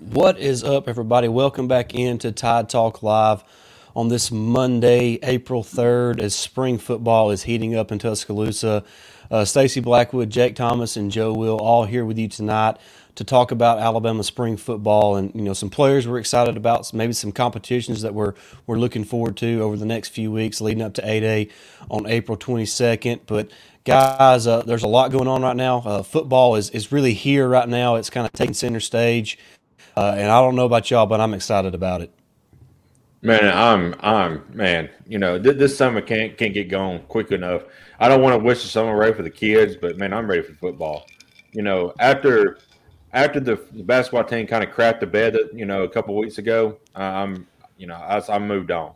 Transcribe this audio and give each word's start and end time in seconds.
What 0.00 0.38
is 0.38 0.62
up, 0.62 0.88
everybody? 0.88 1.26
Welcome 1.26 1.66
back 1.66 1.92
into 1.92 2.30
Tide 2.30 2.68
Talk 2.68 3.02
Live 3.02 3.42
on 3.96 4.06
this 4.06 4.30
Monday, 4.30 5.18
April 5.24 5.64
3rd, 5.64 6.20
as 6.20 6.36
spring 6.36 6.78
football 6.78 7.32
is 7.32 7.42
heating 7.42 7.74
up 7.74 7.90
in 7.90 7.98
Tuscaloosa. 7.98 8.84
Uh, 9.28 9.44
Stacy 9.44 9.80
Blackwood, 9.80 10.30
Jake 10.30 10.54
Thomas, 10.54 10.96
and 10.96 11.10
Joe 11.10 11.32
Will 11.32 11.58
all 11.58 11.84
here 11.84 12.04
with 12.04 12.16
you 12.16 12.28
tonight 12.28 12.76
to 13.16 13.24
talk 13.24 13.50
about 13.50 13.80
Alabama 13.80 14.22
spring 14.22 14.56
football 14.56 15.16
and 15.16 15.34
you 15.34 15.42
know 15.42 15.52
some 15.52 15.70
players 15.70 16.06
we're 16.06 16.20
excited 16.20 16.56
about, 16.56 16.94
maybe 16.94 17.12
some 17.12 17.32
competitions 17.32 18.02
that 18.02 18.14
we're 18.14 18.34
we're 18.68 18.78
looking 18.78 19.02
forward 19.02 19.36
to 19.38 19.60
over 19.60 19.76
the 19.76 19.84
next 19.84 20.10
few 20.10 20.30
weeks 20.30 20.60
leading 20.60 20.82
up 20.82 20.94
to 20.94 21.02
8A 21.02 21.50
on 21.90 22.06
April 22.06 22.38
22nd. 22.38 23.22
But 23.26 23.50
guys, 23.84 24.46
uh, 24.46 24.62
there's 24.62 24.84
a 24.84 24.88
lot 24.88 25.10
going 25.10 25.26
on 25.26 25.42
right 25.42 25.56
now. 25.56 25.78
Uh, 25.78 26.02
football 26.04 26.54
is 26.54 26.70
is 26.70 26.92
really 26.92 27.12
here 27.12 27.48
right 27.48 27.68
now. 27.68 27.96
It's 27.96 28.08
kind 28.08 28.24
of 28.24 28.32
taking 28.32 28.54
center 28.54 28.78
stage, 28.78 29.36
uh, 29.98 30.14
and 30.16 30.30
I 30.30 30.40
don't 30.40 30.54
know 30.54 30.64
about 30.64 30.90
y'all, 30.92 31.06
but 31.06 31.20
I'm 31.20 31.34
excited 31.34 31.74
about 31.74 32.02
it. 32.02 32.12
Man, 33.20 33.52
I'm, 33.52 33.96
I'm, 33.98 34.44
man. 34.54 34.88
You 35.08 35.18
know, 35.18 35.42
th- 35.42 35.56
this 35.56 35.76
summer 35.76 36.00
can't 36.00 36.38
can't 36.38 36.54
get 36.54 36.68
going 36.68 37.02
quick 37.08 37.32
enough. 37.32 37.64
I 37.98 38.06
don't 38.06 38.22
want 38.22 38.38
to 38.38 38.44
wish 38.44 38.62
the 38.62 38.68
summer 38.68 38.94
away 38.94 39.12
for 39.12 39.24
the 39.24 39.30
kids, 39.30 39.74
but 39.74 39.98
man, 39.98 40.12
I'm 40.12 40.30
ready 40.30 40.42
for 40.42 40.54
football. 40.54 41.04
You 41.50 41.62
know, 41.62 41.94
after 41.98 42.58
after 43.12 43.40
the, 43.40 43.56
the 43.72 43.82
basketball 43.82 44.22
team 44.22 44.46
kind 44.46 44.62
of 44.62 44.70
crapped 44.70 45.00
the 45.00 45.06
bed, 45.08 45.36
you 45.52 45.66
know, 45.66 45.82
a 45.82 45.88
couple 45.88 46.14
weeks 46.16 46.38
ago, 46.38 46.78
I'm, 46.94 47.48
you 47.76 47.88
know, 47.88 47.96
I, 47.96 48.22
I 48.28 48.38
moved 48.38 48.70
on. 48.70 48.92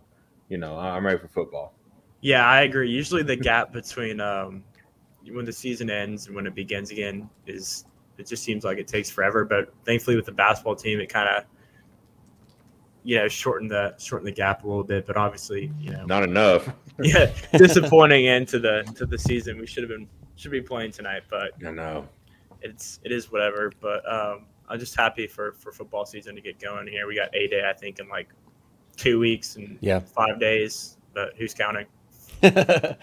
You 0.51 0.59
know, 0.59 0.79
I'm 0.79 1.05
ready 1.05 1.19
for 1.19 1.29
football. 1.29 1.75
Yeah, 2.21 2.47
I 2.47 2.61
agree. 2.61 2.91
Usually, 2.91 3.25
the 3.25 3.35
gap 3.35 3.73
between 3.73 4.21
um, 4.21 4.63
when 5.29 5.47
the 5.47 5.53
season 5.53 5.91
ends 5.91 6.29
and 6.29 6.37
when 6.37 6.47
it 6.47 6.55
begins 6.55 6.93
again 6.93 7.29
is 7.49 7.87
it 8.23 8.29
just 8.29 8.45
seems 8.45 8.65
like 8.65 8.79
it 8.79 8.87
takes 8.87 9.11
forever. 9.11 9.45
But 9.45 9.73
thankfully, 9.85 10.17
with 10.17 10.27
the 10.27 10.33
basketball 10.33 10.77
team, 10.77 11.01
it 11.01 11.09
kind 11.09 11.29
of 11.29 11.45
you 13.05 13.17
know 13.19 13.27
shorten 13.27 13.67
the 13.69 13.95
shorten 13.99 14.25
the 14.25 14.33
gap 14.33 14.65
a 14.65 14.69
little 14.69 14.85
bit. 14.85 15.07
But 15.07 15.17
obviously, 15.17 15.73
you 15.81 15.91
know, 15.91 16.05
not 16.07 16.23
enough. 16.23 16.69
yeah, 17.03 17.33
disappointing 17.57 18.29
end 18.29 18.49
to 18.49 18.59
the 18.59 18.83
to 18.97 19.07
the 19.07 19.19
season. 19.19 19.59
We 19.59 19.67
should 19.67 19.83
have 19.83 19.91
been 19.91 20.09
should 20.37 20.53
be 20.53 20.63
playing 20.63 20.93
tonight, 20.93 21.25
but 21.29 21.53
I 21.67 21.71
know 21.71 22.09
it's 22.63 23.01
it 23.05 23.13
is 23.13 23.31
whatever. 23.33 23.73
But 23.81 24.11
um, 24.11 24.47
I'm 24.69 24.79
just 24.79 24.97
happy 24.97 25.27
for 25.27 25.53
for 25.53 25.73
football 25.73 26.07
season 26.07 26.35
to 26.37 26.41
get 26.41 26.61
going 26.61 26.87
here. 26.87 27.07
We 27.07 27.17
got 27.17 27.35
a 27.35 27.47
day, 27.49 27.69
I 27.69 27.73
think, 27.73 27.99
in 27.99 28.09
like 28.09 28.29
two 28.97 29.19
weeks 29.19 29.57
and 29.57 29.79
yeah. 29.81 29.99
five 29.99 30.39
days. 30.39 30.97
But 31.15 31.35
who's 31.37 31.55
counting? 31.55 31.87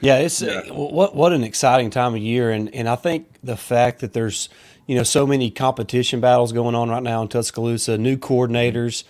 yeah, 0.00 0.18
it's 0.18 0.40
yeah. 0.40 0.62
what 0.70 1.14
what 1.14 1.32
an 1.32 1.44
exciting 1.44 1.90
time 1.90 2.14
of 2.14 2.20
year, 2.20 2.50
and 2.50 2.74
and 2.74 2.88
I 2.88 2.96
think 2.96 3.26
the 3.42 3.56
fact 3.56 4.00
that 4.00 4.14
there's 4.14 4.48
you 4.86 4.96
know 4.96 5.02
so 5.02 5.26
many 5.26 5.50
competition 5.50 6.20
battles 6.20 6.52
going 6.52 6.74
on 6.74 6.88
right 6.88 7.02
now 7.02 7.20
in 7.20 7.28
Tuscaloosa, 7.28 7.98
new 7.98 8.16
coordinators. 8.16 9.04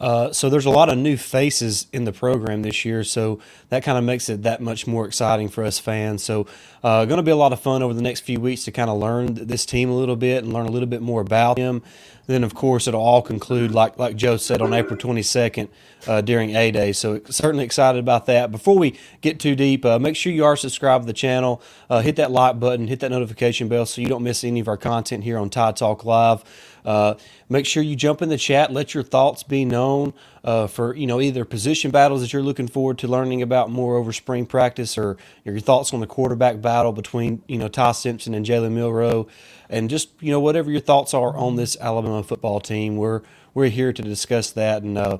Uh, 0.00 0.32
so 0.32 0.48
there's 0.48 0.64
a 0.66 0.70
lot 0.70 0.88
of 0.88 0.96
new 0.96 1.16
faces 1.16 1.86
in 1.92 2.04
the 2.04 2.12
program 2.12 2.62
this 2.62 2.84
year, 2.84 3.04
so 3.04 3.38
that 3.68 3.84
kind 3.84 3.98
of 3.98 4.02
makes 4.02 4.28
it 4.28 4.42
that 4.42 4.60
much 4.60 4.86
more 4.86 5.06
exciting 5.06 5.48
for 5.48 5.62
us 5.62 5.78
fans. 5.78 6.24
So, 6.24 6.46
uh, 6.82 7.04
going 7.04 7.18
to 7.18 7.22
be 7.22 7.30
a 7.30 7.36
lot 7.36 7.52
of 7.52 7.60
fun 7.60 7.82
over 7.82 7.94
the 7.94 8.02
next 8.02 8.20
few 8.20 8.40
weeks 8.40 8.64
to 8.64 8.72
kind 8.72 8.90
of 8.90 8.98
learn 8.98 9.34
this 9.34 9.66
team 9.66 9.90
a 9.90 9.94
little 9.94 10.16
bit 10.16 10.44
and 10.44 10.52
learn 10.52 10.66
a 10.66 10.70
little 10.70 10.88
bit 10.88 11.02
more 11.02 11.20
about 11.20 11.56
them. 11.56 11.82
Then, 12.26 12.44
of 12.44 12.54
course, 12.54 12.86
it'll 12.86 13.00
all 13.02 13.22
conclude 13.22 13.72
like 13.72 13.98
like 13.98 14.14
Joe 14.14 14.36
said 14.36 14.62
on 14.62 14.72
April 14.72 14.96
22nd 14.96 15.68
uh, 16.06 16.20
during 16.20 16.54
A 16.54 16.70
Day. 16.70 16.92
So, 16.92 17.20
certainly 17.28 17.64
excited 17.64 17.98
about 17.98 18.26
that. 18.26 18.52
Before 18.52 18.78
we 18.78 18.96
get 19.20 19.40
too 19.40 19.56
deep, 19.56 19.84
uh, 19.84 19.98
make 19.98 20.14
sure 20.14 20.32
you 20.32 20.44
are 20.44 20.54
subscribed 20.54 21.02
to 21.02 21.06
the 21.06 21.12
channel. 21.12 21.60
Uh, 21.88 22.02
hit 22.02 22.14
that 22.16 22.30
like 22.30 22.60
button, 22.60 22.86
hit 22.86 23.00
that 23.00 23.10
notification 23.10 23.66
bell, 23.66 23.84
so 23.84 24.00
you 24.00 24.06
don't 24.06 24.22
miss 24.22 24.44
any 24.44 24.60
of 24.60 24.68
our 24.68 24.76
content 24.76 25.24
here 25.24 25.38
on 25.38 25.50
Tide 25.50 25.76
Talk 25.76 26.04
Live. 26.04 26.44
Uh, 26.84 27.14
make 27.48 27.66
sure 27.66 27.82
you 27.82 27.96
jump 27.96 28.22
in 28.22 28.28
the 28.28 28.38
chat. 28.38 28.72
Let 28.72 28.94
your 28.94 29.02
thoughts 29.02 29.42
be 29.42 29.64
known 29.64 30.14
uh, 30.44 30.68
for 30.68 30.94
you 30.94 31.06
know 31.06 31.20
either 31.20 31.44
position 31.44 31.90
battles 31.90 32.20
that 32.20 32.32
you're 32.32 32.42
looking 32.42 32.68
forward 32.68 32.98
to 32.98 33.08
learning 33.08 33.42
about 33.42 33.70
more 33.70 33.96
over 33.96 34.12
spring 34.12 34.46
practice, 34.46 34.96
or 34.96 35.16
your 35.44 35.58
thoughts 35.58 35.92
on 35.92 35.98
the 35.98 36.06
quarterback 36.06 36.60
battle 36.60 36.69
between 36.94 37.42
you 37.46 37.58
know 37.58 37.68
Ty 37.68 37.92
Simpson 37.92 38.34
and 38.34 38.44
Jalen 38.44 38.72
Milroe, 38.72 39.26
and 39.68 39.90
just 39.90 40.10
you 40.20 40.30
know 40.30 40.40
whatever 40.40 40.70
your 40.70 40.80
thoughts 40.80 41.14
are 41.14 41.36
on 41.36 41.56
this 41.56 41.76
Alabama 41.80 42.22
football 42.22 42.60
team. 42.60 42.96
We're 42.96 43.22
we're 43.54 43.68
here 43.68 43.92
to 43.92 44.02
discuss 44.02 44.50
that, 44.52 44.82
and 44.82 44.96
uh, 44.96 45.18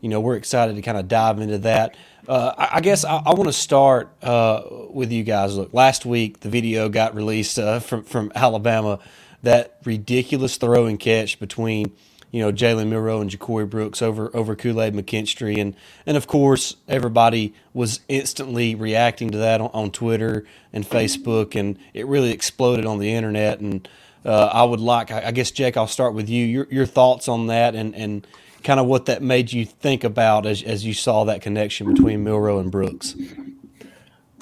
you 0.00 0.08
know 0.08 0.20
we're 0.20 0.36
excited 0.36 0.76
to 0.76 0.82
kind 0.82 0.98
of 0.98 1.08
dive 1.08 1.40
into 1.40 1.58
that. 1.58 1.96
Uh, 2.28 2.54
I, 2.56 2.76
I, 2.76 2.80
guess 2.80 3.04
I, 3.04 3.16
I 3.16 3.34
want 3.34 3.46
to 3.46 3.52
start 3.52 4.10
uh, 4.22 4.62
with 4.90 5.10
you 5.10 5.24
guys. 5.24 5.56
Look, 5.56 5.72
last 5.74 6.04
week 6.04 6.40
the 6.40 6.48
video 6.48 6.88
got 6.88 7.14
released 7.14 7.58
uh, 7.58 7.80
from 7.80 8.04
from 8.04 8.32
Alabama 8.34 8.98
that 9.42 9.78
ridiculous 9.84 10.56
throw 10.56 10.86
and 10.86 11.00
catch 11.00 11.40
between 11.40 11.92
you 12.30 12.40
know 12.40 12.52
Jalen 12.52 12.88
Milroe 12.88 13.20
and 13.20 13.30
Ja'Corey 13.30 13.68
Brooks 13.68 14.02
over 14.02 14.30
over 14.34 14.54
Kool 14.54 14.80
Aid 14.80 14.94
McKinstry, 14.94 15.58
and 15.58 15.74
and 16.06 16.16
of 16.16 16.26
course 16.26 16.76
everybody 16.88 17.54
was 17.74 18.00
instantly 18.08 18.74
reacting 18.74 19.30
to 19.30 19.38
that 19.38 19.60
on, 19.60 19.70
on 19.72 19.90
Twitter 19.90 20.44
and 20.72 20.84
Facebook, 20.84 21.58
and 21.58 21.78
it 21.94 22.06
really 22.06 22.30
exploded 22.30 22.86
on 22.86 22.98
the 22.98 23.12
internet. 23.12 23.60
And 23.60 23.88
uh, 24.24 24.46
I 24.52 24.64
would 24.64 24.80
like, 24.80 25.10
I 25.10 25.30
guess, 25.30 25.50
Jake, 25.50 25.76
I'll 25.76 25.86
start 25.86 26.14
with 26.14 26.28
you. 26.28 26.44
Your 26.44 26.66
your 26.70 26.86
thoughts 26.86 27.28
on 27.28 27.48
that, 27.48 27.74
and 27.74 27.94
and 27.94 28.26
kind 28.62 28.78
of 28.78 28.86
what 28.86 29.06
that 29.06 29.22
made 29.22 29.52
you 29.52 29.64
think 29.64 30.04
about 30.04 30.46
as 30.46 30.62
as 30.62 30.84
you 30.84 30.94
saw 30.94 31.24
that 31.24 31.42
connection 31.42 31.92
between 31.92 32.22
Milroe 32.22 32.58
and 32.58 32.70
Brooks. 32.70 33.16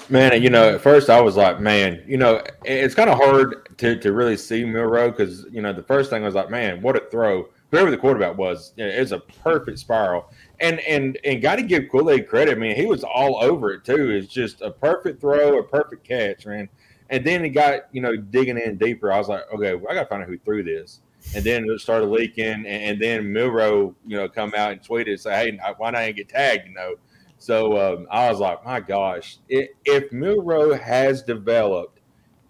Man, 0.09 0.41
you 0.41 0.49
know, 0.49 0.73
at 0.73 0.81
first 0.81 1.09
I 1.09 1.21
was 1.21 1.37
like, 1.37 1.59
man, 1.59 2.03
you 2.07 2.17
know, 2.17 2.41
it's 2.65 2.95
kind 2.95 3.11
of 3.11 3.17
hard 3.17 3.77
to, 3.77 3.95
to 3.99 4.11
really 4.11 4.37
see 4.37 4.65
Milroe 4.65 5.11
because, 5.11 5.45
you 5.51 5.61
know, 5.61 5.71
the 5.71 5.83
first 5.83 6.09
thing 6.09 6.23
I 6.23 6.25
was 6.25 6.33
like, 6.33 6.49
man, 6.49 6.81
what 6.81 6.95
a 6.95 7.01
throw. 7.11 7.47
Whoever 7.71 7.91
the 7.91 7.97
quarterback 7.97 8.37
was, 8.37 8.73
it 8.77 8.99
was 8.99 9.11
a 9.11 9.19
perfect 9.19 9.79
spiral. 9.79 10.31
And 10.59 10.79
and 10.81 11.17
and 11.23 11.41
got 11.41 11.57
to 11.57 11.61
give 11.61 11.89
Kool 11.91 12.09
Aid 12.09 12.27
credit. 12.27 12.57
I 12.57 12.59
mean, 12.59 12.75
he 12.75 12.85
was 12.85 13.03
all 13.03 13.43
over 13.43 13.71
it 13.71 13.85
too. 13.85 14.09
It's 14.09 14.27
just 14.27 14.61
a 14.61 14.71
perfect 14.71 15.21
throw, 15.21 15.59
a 15.59 15.63
perfect 15.63 16.03
catch, 16.03 16.45
man. 16.45 16.69
And 17.11 17.25
then 17.25 17.43
he 17.43 17.49
got, 17.49 17.81
you 17.91 18.01
know, 18.01 18.15
digging 18.15 18.57
in 18.57 18.77
deeper. 18.77 19.11
I 19.11 19.17
was 19.17 19.27
like, 19.27 19.43
okay, 19.53 19.75
well, 19.75 19.91
I 19.91 19.95
got 19.95 20.03
to 20.03 20.09
find 20.09 20.21
out 20.21 20.29
who 20.29 20.37
threw 20.37 20.63
this. 20.63 21.01
And 21.35 21.43
then 21.43 21.65
it 21.69 21.81
started 21.81 22.07
leaking. 22.07 22.45
And, 22.45 22.67
and 22.67 23.01
then 23.01 23.33
Milroe, 23.33 23.95
you 24.05 24.17
know, 24.17 24.29
come 24.29 24.53
out 24.55 24.71
and 24.71 24.81
tweeted, 24.81 25.19
say, 25.19 25.31
hey, 25.31 25.59
why 25.77 25.91
not 25.91 26.15
get 26.15 26.29
tagged, 26.29 26.67
you 26.67 26.73
know? 26.73 26.95
So 27.39 27.77
um, 27.77 28.07
I 28.11 28.29
was 28.29 28.39
like, 28.39 28.63
my 28.65 28.79
gosh, 28.79 29.37
if, 29.47 29.69
if 29.85 30.11
Milroe 30.11 30.73
has 30.73 31.23
developed 31.23 31.99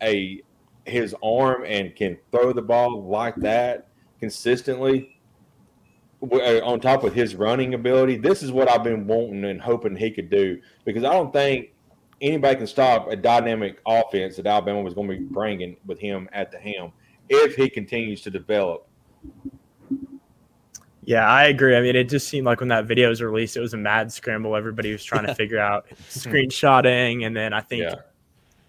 a 0.02 0.42
his 0.86 1.16
arm 1.24 1.64
and 1.66 1.96
can 1.96 2.18
throw 2.32 2.52
the 2.52 2.62
ball 2.62 3.04
like 3.04 3.36
that 3.36 3.89
consistently, 4.20 5.20
uh, 6.22 6.60
on 6.64 6.80
top 6.80 7.04
of 7.04 7.14
his 7.14 7.36
running 7.36 7.74
ability, 7.74 8.18
this 8.18 8.44
is 8.44 8.52
what 8.52 8.70
I've 8.70 8.84
been 8.84 9.08
wanting 9.08 9.46
and 9.46 9.62
hoping 9.62 9.96
he 9.96 10.12
could 10.12 10.30
do. 10.30 10.62
Because 10.86 11.04
I 11.04 11.14
don't 11.14 11.32
think 11.32 11.74
anybody 12.22 12.58
can 12.58 12.68
stop 12.68 13.10
a 13.10 13.16
dynamic 13.16 13.80
offense 13.86 14.36
that 14.36 14.46
Alabama 14.46 14.82
was 14.82 14.94
going 14.94 15.10
to 15.10 15.18
be 15.18 15.24
bringing 15.24 15.78
with 15.86 16.00
him 16.00 16.28
at 16.34 16.52
the 16.52 16.58
helm 16.58 16.92
if 17.30 17.56
he 17.56 17.70
continues 17.70 18.22
to 18.22 18.32
develop. 18.32 18.88
Yeah, 21.04 21.28
I 21.28 21.46
agree. 21.46 21.76
I 21.76 21.82
mean, 21.82 21.96
it 21.96 22.10
just 22.10 22.28
seemed 22.28 22.46
like 22.46 22.60
when 22.60 22.70
that 22.70 22.86
video 22.86 23.10
was 23.10 23.22
released, 23.22 23.58
it 23.58 23.62
was 23.62 23.74
a 23.74 23.78
mad 23.78 24.12
scramble. 24.12 24.56
Everybody 24.56 24.92
was 24.92 25.04
trying 25.04 25.26
to 25.26 25.34
figure 25.36 25.60
out 25.60 25.88
screenshotting, 26.10 27.26
and 27.26 27.36
then 27.36 27.54
I 27.54 27.62
think 27.62 27.84
yeah. 27.84 27.96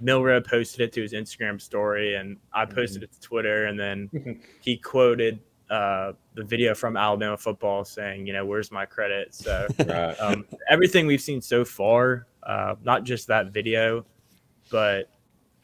Milroe 0.00 0.41
posted 0.41 0.81
it 0.81 0.93
to 0.94 1.02
his 1.02 1.12
Instagram 1.12 1.61
story, 1.61 2.17
and 2.17 2.37
I 2.52 2.64
mm-hmm. 2.64 2.75
posted 2.75 3.02
mm-hmm. 3.02 3.05
it 3.05 3.12
to 3.12 3.20
Twitter, 3.20 3.67
and 3.67 3.79
then 3.79 4.41
he 4.61 4.76
quoted 4.76 5.41
uh, 5.70 6.12
the 6.35 6.43
video 6.43 6.75
from 6.75 6.97
Alabama 6.97 7.37
football 7.37 7.85
saying, 7.85 8.26
you 8.26 8.32
know, 8.32 8.44
where's 8.44 8.73
my 8.73 8.85
credit? 8.85 9.35
So 9.35 9.69
right. 9.87 10.19
um, 10.20 10.44
everything 10.69 11.06
we've 11.06 11.20
seen 11.20 11.41
so 11.41 11.64
far, 11.64 12.26
uh, 12.43 12.75
not 12.82 13.05
just 13.05 13.29
that 13.29 13.52
video, 13.52 14.05
but 14.70 15.11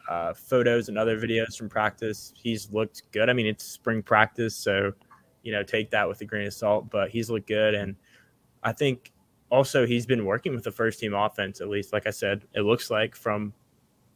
uh, 0.08 0.32
photos 0.34 0.88
and 0.88 0.96
other 0.96 1.18
videos 1.18 1.56
from 1.56 1.68
practice, 1.68 2.32
he's 2.36 2.70
looked 2.70 3.02
good. 3.10 3.28
I 3.28 3.32
mean, 3.32 3.46
it's 3.46 3.64
spring 3.64 4.02
practice, 4.02 4.54
so 4.54 4.92
you 5.42 5.52
know, 5.52 5.62
take 5.62 5.90
that 5.90 6.08
with 6.08 6.20
a 6.20 6.24
grain 6.24 6.46
of 6.46 6.54
salt. 6.54 6.90
But 6.90 7.10
he's 7.10 7.30
looked 7.30 7.48
good, 7.48 7.74
and 7.74 7.96
I 8.62 8.72
think 8.72 9.12
also 9.50 9.86
he's 9.86 10.06
been 10.06 10.24
working 10.24 10.54
with 10.54 10.64
the 10.64 10.72
first 10.72 11.00
team 11.00 11.14
offense. 11.14 11.60
At 11.60 11.68
least, 11.68 11.92
like 11.92 12.06
I 12.06 12.10
said, 12.10 12.44
it 12.54 12.60
looks 12.60 12.90
like 12.90 13.16
from 13.16 13.52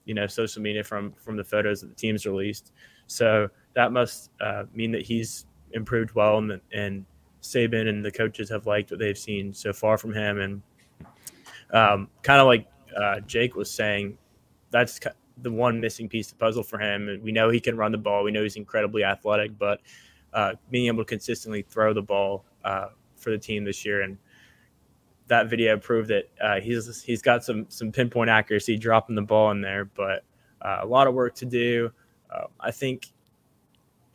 you 0.05 0.14
know 0.14 0.26
social 0.26 0.62
media 0.62 0.82
from 0.82 1.12
from 1.12 1.37
the 1.37 1.44
photos 1.44 1.81
that 1.81 1.88
the 1.88 1.94
team's 1.94 2.26
released. 2.26 2.73
So 3.06 3.49
that 3.75 3.93
must 3.93 4.31
uh, 4.41 4.64
mean 4.75 4.93
that 4.93 5.02
he's 5.02 5.47
improved 5.73 6.14
well, 6.14 6.38
and, 6.38 6.61
and 6.73 7.05
Saban 7.43 7.88
and 7.88 8.05
the 8.05 8.11
coaches 8.11 8.49
have 8.50 8.67
liked 8.67 8.91
what 8.91 9.00
they've 9.00 9.19
seen 9.19 9.52
so 9.52 9.73
far 9.73 9.97
from 9.99 10.12
him. 10.12 10.41
And 10.41 10.62
um, 11.73 12.08
kind 12.23 12.41
of 12.41 12.47
like 12.47 12.67
uh, 12.97 13.20
Jake 13.20 13.56
was 13.56 13.70
saying, 13.70 14.19
that's 14.70 15.00
the 15.43 15.50
one 15.50 15.81
missing 15.81 16.08
piece 16.08 16.31
of 16.31 16.38
the 16.38 16.44
puzzle 16.44 16.62
for 16.62 16.79
him. 16.79 17.20
We 17.23 17.32
know 17.32 17.50
he 17.50 17.61
can 17.61 17.76
run 17.76 17.93
the 17.93 17.99
ball. 17.99 18.25
We 18.25 18.31
know 18.31 18.43
he's 18.43 18.56
incredibly 18.56 19.05
athletic, 19.05 19.58
but 19.58 19.81
uh, 20.32 20.55
being 20.70 20.87
able 20.87 20.99
to 20.99 21.08
consistently 21.08 21.62
throw 21.62 21.93
the 21.93 22.02
ball 22.02 22.44
uh, 22.64 22.88
for 23.17 23.31
the 23.31 23.38
team 23.38 23.64
this 23.64 23.85
year 23.85 24.02
and 24.02 24.19
that 25.30 25.48
video 25.48 25.78
proved 25.78 26.10
that 26.10 26.28
uh, 26.40 26.60
he's 26.60 27.02
he's 27.02 27.22
got 27.22 27.42
some 27.44 27.64
some 27.68 27.90
pinpoint 27.90 28.28
accuracy 28.28 28.76
dropping 28.76 29.14
the 29.14 29.22
ball 29.22 29.52
in 29.52 29.60
there, 29.60 29.84
but 29.84 30.24
uh, 30.60 30.80
a 30.82 30.86
lot 30.86 31.06
of 31.06 31.14
work 31.14 31.34
to 31.36 31.46
do. 31.46 31.90
Uh, 32.30 32.46
I 32.58 32.72
think, 32.72 33.06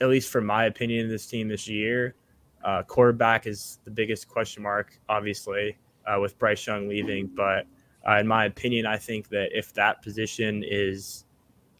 at 0.02 0.10
least 0.10 0.30
from 0.30 0.46
my 0.46 0.66
opinion, 0.66 1.08
this 1.08 1.26
team 1.26 1.48
this 1.48 1.68
year, 1.68 2.16
uh, 2.64 2.84
quarterback 2.84 3.48
is 3.48 3.80
the 3.86 3.92
biggest 3.92 4.28
question 4.28 4.62
mark, 4.62 5.00
obviously, 5.08 5.78
uh, 6.06 6.20
with 6.20 6.38
Bryce 6.38 6.68
Young 6.68 6.90
leaving. 6.90 7.28
But 7.28 7.66
uh, 8.08 8.18
in 8.20 8.28
my 8.28 8.46
opinion, 8.46 8.86
I 8.86 8.98
think 8.98 9.30
that 9.30 9.58
if 9.58 9.74
that 9.74 10.02
position 10.02 10.64
is 10.68 11.24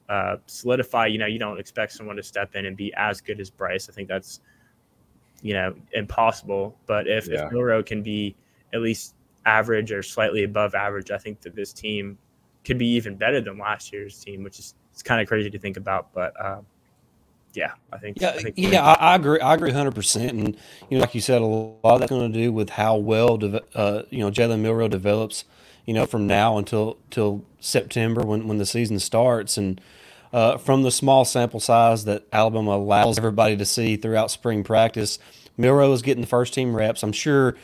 uh, 0.08 0.38
solidified, 0.46 1.12
you 1.12 1.18
know, 1.18 1.26
you 1.26 1.40
don't 1.40 1.60
expect 1.60 1.92
someone 1.92 2.16
to 2.16 2.24
step 2.24 2.56
in 2.56 2.66
and 2.66 2.78
be 2.78 2.94
as 2.96 3.20
good 3.20 3.42
as 3.42 3.50
Bryce. 3.50 3.90
I 3.90 3.94
think 3.94 4.08
that's, 4.08 4.40
you 5.42 5.54
know, 5.54 5.76
impossible. 5.92 6.78
But 6.86 7.08
if, 7.08 7.28
yeah. 7.28 7.48
if 7.48 7.52
Milroe 7.52 7.84
can 7.84 8.02
be 8.02 8.36
at 8.74 8.82
least 8.82 9.15
average 9.46 9.92
or 9.92 10.04
slightly 10.04 10.44
above 10.44 10.76
average, 10.76 11.12
I 11.12 11.18
think 11.18 11.42
that 11.42 11.56
this 11.56 11.74
team 11.74 12.18
could 12.64 12.78
be 12.78 12.88
even 12.88 13.16
better 13.16 13.42
than 13.42 13.58
last 13.58 13.94
year's 13.94 14.20
team, 14.20 14.44
which 14.44 14.60
is 14.60 14.76
it's 14.92 15.04
kind 15.04 15.22
of 15.22 15.28
crazy 15.28 15.50
to 15.50 15.60
think 15.60 15.78
about. 15.78 16.14
But 16.14 16.40
uh, 16.40 16.62
yeah, 17.54 17.74
I 17.92 17.98
think. 17.98 18.20
Yeah, 18.20 18.30
I 18.30 18.42
think 18.42 18.56
yeah, 18.58 18.84
I, 18.84 18.94
I, 18.94 19.16
agree. 19.16 19.40
I 19.40 19.54
agree, 19.54 19.72
hundred 19.72 19.96
percent. 19.96 20.32
And 20.32 20.58
you 20.90 20.98
know, 20.98 21.02
like 21.02 21.16
you 21.16 21.22
said, 21.22 21.42
a 21.42 21.46
lot 21.46 21.80
of 21.84 22.00
that's 22.00 22.10
going 22.10 22.32
to 22.32 22.38
do 22.38 22.52
with 22.52 22.72
how 22.72 22.98
well, 22.98 23.40
uh, 23.76 24.04
you 24.10 24.20
know, 24.20 24.32
Jalen 24.32 24.60
Milroe 24.60 24.88
develops. 24.88 25.46
You 25.86 25.94
know, 25.94 26.08
from 26.08 26.26
now 26.26 26.58
until 26.58 26.98
till 27.12 27.46
September 27.60 28.24
when 28.24 28.48
when 28.48 28.58
the 28.58 28.66
season 28.66 28.98
starts, 28.98 29.56
and 29.56 29.80
uh, 30.34 30.58
from 30.58 30.82
the 30.82 30.90
small 30.90 31.26
sample 31.26 31.60
size 31.60 32.06
that 32.06 32.24
Alabama 32.34 32.72
allows 32.72 33.20
everybody 33.20 33.56
to 33.56 33.66
see 33.66 33.96
throughout 33.96 34.32
spring 34.32 34.64
practice, 34.64 35.20
Milroe 35.58 35.94
is 35.94 36.02
getting 36.02 36.22
the 36.22 36.28
first 36.28 36.56
team 36.56 36.76
reps. 36.76 37.04
I'm 37.04 37.12
sure 37.12 37.56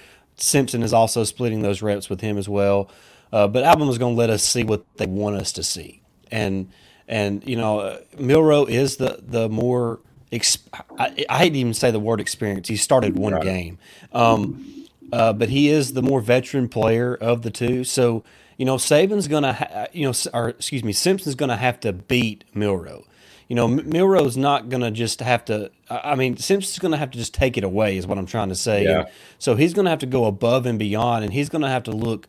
Simpson 0.42 0.84
is 0.84 0.94
also 0.94 1.24
splitting 1.24 1.62
those 1.62 1.82
reps 1.82 2.10
with 2.10 2.22
him 2.22 2.38
as 2.38 2.50
well. 2.50 2.90
Uh, 3.32 3.48
but 3.48 3.64
is 3.64 3.98
going 3.98 4.16
to 4.16 4.20
let 4.20 4.30
us 4.30 4.44
see 4.44 4.64
what 4.64 4.84
they 4.98 5.06
want 5.06 5.38
us 5.38 5.54
to 5.54 5.64
see, 5.64 6.02
and 6.30 6.70
and 7.08 7.48
you 7.48 7.56
know, 7.56 7.80
uh, 7.80 8.00
Milroe 8.20 8.66
is 8.66 8.98
the 8.98 9.20
the 9.22 9.48
more 9.48 10.02
exp- 10.34 10.68
I, 11.00 11.26
I, 11.30 11.38
hate 11.38 11.52
to 11.52 11.60
even 11.60 11.74
say 11.74 11.92
the 11.92 12.00
word 12.00 12.20
experience. 12.20 12.68
He 12.68 12.76
started 12.76 13.18
one 13.18 13.34
right. 13.34 13.44
game, 13.44 13.78
um, 14.12 14.88
uh, 15.14 15.32
but 15.32 15.48
he 15.48 15.70
is 15.70 15.94
the 15.94 16.02
more 16.02 16.20
veteran 16.20 16.68
player 16.68 17.16
of 17.16 17.42
the 17.44 17.52
two. 17.52 17.86
So 17.86 18.26
you 18.58 18.66
know, 18.66 18.76
Saban's 18.76 19.28
gonna, 19.28 19.54
ha- 19.54 19.88
you 19.92 20.06
know, 20.06 20.14
or 20.34 20.50
excuse 20.50 20.84
me, 20.84 20.92
Simpson's 20.92 21.36
gonna 21.36 21.58
have 21.58 21.80
to 21.80 21.94
beat 21.94 22.44
Milroe. 22.54 23.06
You 23.51 23.56
know, 23.56 23.68
Milroe's 23.68 24.38
not 24.38 24.69
gonna 24.69 24.92
just 24.92 25.19
have 25.19 25.44
to. 25.45 25.71
I 25.89 26.15
mean, 26.15 26.38
Simpson's 26.38 26.80
gonna 26.80 26.95
have 26.95 27.12
to 27.12 27.18
just 27.18 27.33
take 27.33 27.57
it 27.57 27.65
away, 27.65 27.98
is 27.98 28.07
what 28.07 28.18
I'm 28.18 28.25
trying 28.25 28.48
to 28.48 28.56
say. 28.56 28.86
Yeah. 28.86 29.09
so 29.39 29.56
he's 29.56 29.74
gonna 29.74 29.89
have 29.89 30.00
to 30.00 30.06
go 30.06 30.24
above 30.24 30.65
and 30.65 30.80
beyond, 30.80 31.25
and 31.25 31.33
he's 31.33 31.50
gonna 31.50 31.68
have 31.68 31.83
to 31.83 31.92
look 31.92 32.27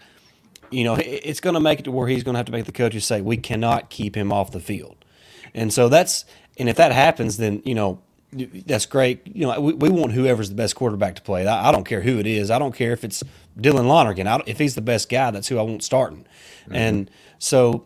you 0.72 0.84
know, 0.84 0.96
it's 0.98 1.40
going 1.40 1.54
to 1.54 1.60
make 1.60 1.80
it 1.80 1.82
to 1.82 1.92
where 1.92 2.08
he's 2.08 2.24
going 2.24 2.32
to 2.32 2.38
have 2.38 2.46
to 2.46 2.52
make 2.52 2.64
the 2.64 2.72
coaches 2.72 3.04
say, 3.04 3.20
we 3.20 3.36
cannot 3.36 3.90
keep 3.90 4.16
him 4.16 4.32
off 4.32 4.50
the 4.50 4.60
field. 4.60 4.96
And 5.54 5.72
so 5.72 5.88
that's, 5.88 6.24
and 6.56 6.68
if 6.68 6.76
that 6.76 6.92
happens, 6.92 7.36
then, 7.36 7.62
you 7.64 7.74
know, 7.74 8.00
that's 8.32 8.86
great. 8.86 9.20
You 9.26 9.46
know, 9.46 9.60
we, 9.60 9.74
we 9.74 9.90
want 9.90 10.12
whoever's 10.12 10.48
the 10.48 10.54
best 10.54 10.74
quarterback 10.74 11.16
to 11.16 11.22
play. 11.22 11.46
I, 11.46 11.68
I 11.68 11.72
don't 11.72 11.84
care 11.84 12.00
who 12.00 12.18
it 12.18 12.26
is. 12.26 12.50
I 12.50 12.58
don't 12.58 12.74
care 12.74 12.92
if 12.92 13.04
it's 13.04 13.22
Dylan 13.58 13.86
Lonergan. 13.86 14.26
I, 14.26 14.40
if 14.46 14.58
he's 14.58 14.74
the 14.74 14.80
best 14.80 15.10
guy, 15.10 15.30
that's 15.30 15.48
who 15.48 15.58
I 15.58 15.62
want 15.62 15.84
starting. 15.84 16.24
Mm-hmm. 16.64 16.74
And 16.74 17.10
so, 17.38 17.84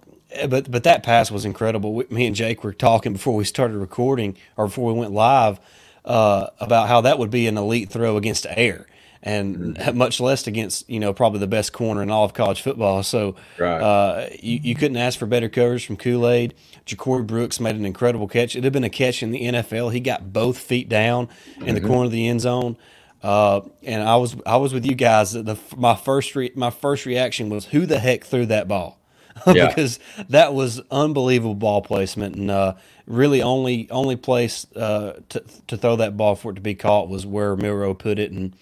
but 0.48 0.70
but 0.70 0.84
that 0.84 1.02
pass 1.02 1.30
was 1.30 1.44
incredible. 1.44 1.94
We, 1.94 2.04
me 2.10 2.26
and 2.26 2.36
Jake 2.36 2.64
were 2.64 2.72
talking 2.72 3.12
before 3.12 3.34
we 3.34 3.44
started 3.44 3.76
recording 3.76 4.36
or 4.56 4.66
before 4.66 4.92
we 4.92 4.98
went 4.98 5.12
live 5.12 5.60
uh, 6.04 6.48
about 6.60 6.88
how 6.88 7.00
that 7.02 7.18
would 7.18 7.30
be 7.30 7.46
an 7.46 7.56
elite 7.56 7.90
throw 7.90 8.16
against 8.16 8.46
air 8.48 8.86
and 9.22 9.76
mm-hmm. 9.76 9.98
much 9.98 10.20
less 10.20 10.46
against 10.46 10.88
you 10.88 11.00
know 11.00 11.12
probably 11.12 11.40
the 11.40 11.46
best 11.46 11.72
corner 11.72 12.02
in 12.02 12.10
all 12.10 12.24
of 12.24 12.34
college 12.34 12.62
football. 12.62 13.02
So 13.02 13.36
right. 13.58 13.80
uh, 13.80 14.28
you, 14.40 14.60
you 14.62 14.74
couldn't 14.74 14.96
ask 14.96 15.18
for 15.18 15.26
better 15.26 15.48
coverage 15.48 15.86
from 15.86 15.96
Kool 15.96 16.28
Aid. 16.28 16.54
Ja'Corey 16.86 17.26
Brooks 17.26 17.58
made 17.58 17.74
an 17.76 17.84
incredible 17.84 18.28
catch. 18.28 18.54
It 18.54 18.64
had 18.64 18.72
been 18.72 18.84
a 18.84 18.90
catch 18.90 19.22
in 19.22 19.32
the 19.32 19.42
NFL. 19.42 19.92
He 19.92 20.00
got 20.00 20.32
both 20.32 20.58
feet 20.58 20.88
down 20.88 21.28
in 21.56 21.62
mm-hmm. 21.62 21.74
the 21.74 21.80
corner 21.80 22.04
of 22.04 22.12
the 22.12 22.28
end 22.28 22.40
zone. 22.40 22.76
Uh, 23.22 23.62
and 23.82 24.02
I 24.02 24.16
was 24.16 24.36
I 24.46 24.56
was 24.56 24.72
with 24.72 24.86
you 24.86 24.94
guys. 24.94 25.32
The 25.32 25.58
my 25.76 25.96
first 25.96 26.36
re, 26.36 26.52
my 26.54 26.70
first 26.70 27.06
reaction 27.06 27.48
was 27.48 27.66
who 27.66 27.86
the 27.86 27.98
heck 27.98 28.24
threw 28.24 28.46
that 28.46 28.68
ball? 28.68 29.00
because 29.46 29.98
that 30.28 30.54
was 30.54 30.80
unbelievable 30.90 31.54
ball 31.54 31.82
placement 31.82 32.36
and 32.36 32.50
uh, 32.50 32.74
really 33.06 33.42
only 33.42 33.88
only 33.90 34.16
place 34.16 34.66
uh, 34.74 35.20
to 35.28 35.42
to 35.66 35.76
throw 35.76 35.96
that 35.96 36.16
ball 36.16 36.36
for 36.36 36.52
it 36.52 36.54
to 36.54 36.60
be 36.60 36.74
caught 36.74 37.08
was 37.08 37.26
where 37.26 37.56
Milroe 37.56 37.94
put 37.94 38.18
it 38.18 38.32
and 38.32 38.54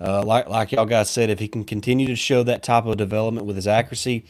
uh, 0.00 0.22
like 0.22 0.48
like 0.48 0.72
y'all 0.72 0.86
guys 0.86 1.10
said, 1.10 1.30
if 1.30 1.38
he 1.38 1.48
can 1.48 1.64
continue 1.64 2.06
to 2.06 2.16
show 2.16 2.42
that 2.44 2.62
type 2.62 2.86
of 2.86 2.96
development 2.96 3.46
with 3.46 3.56
his 3.56 3.66
accuracy, 3.66 4.24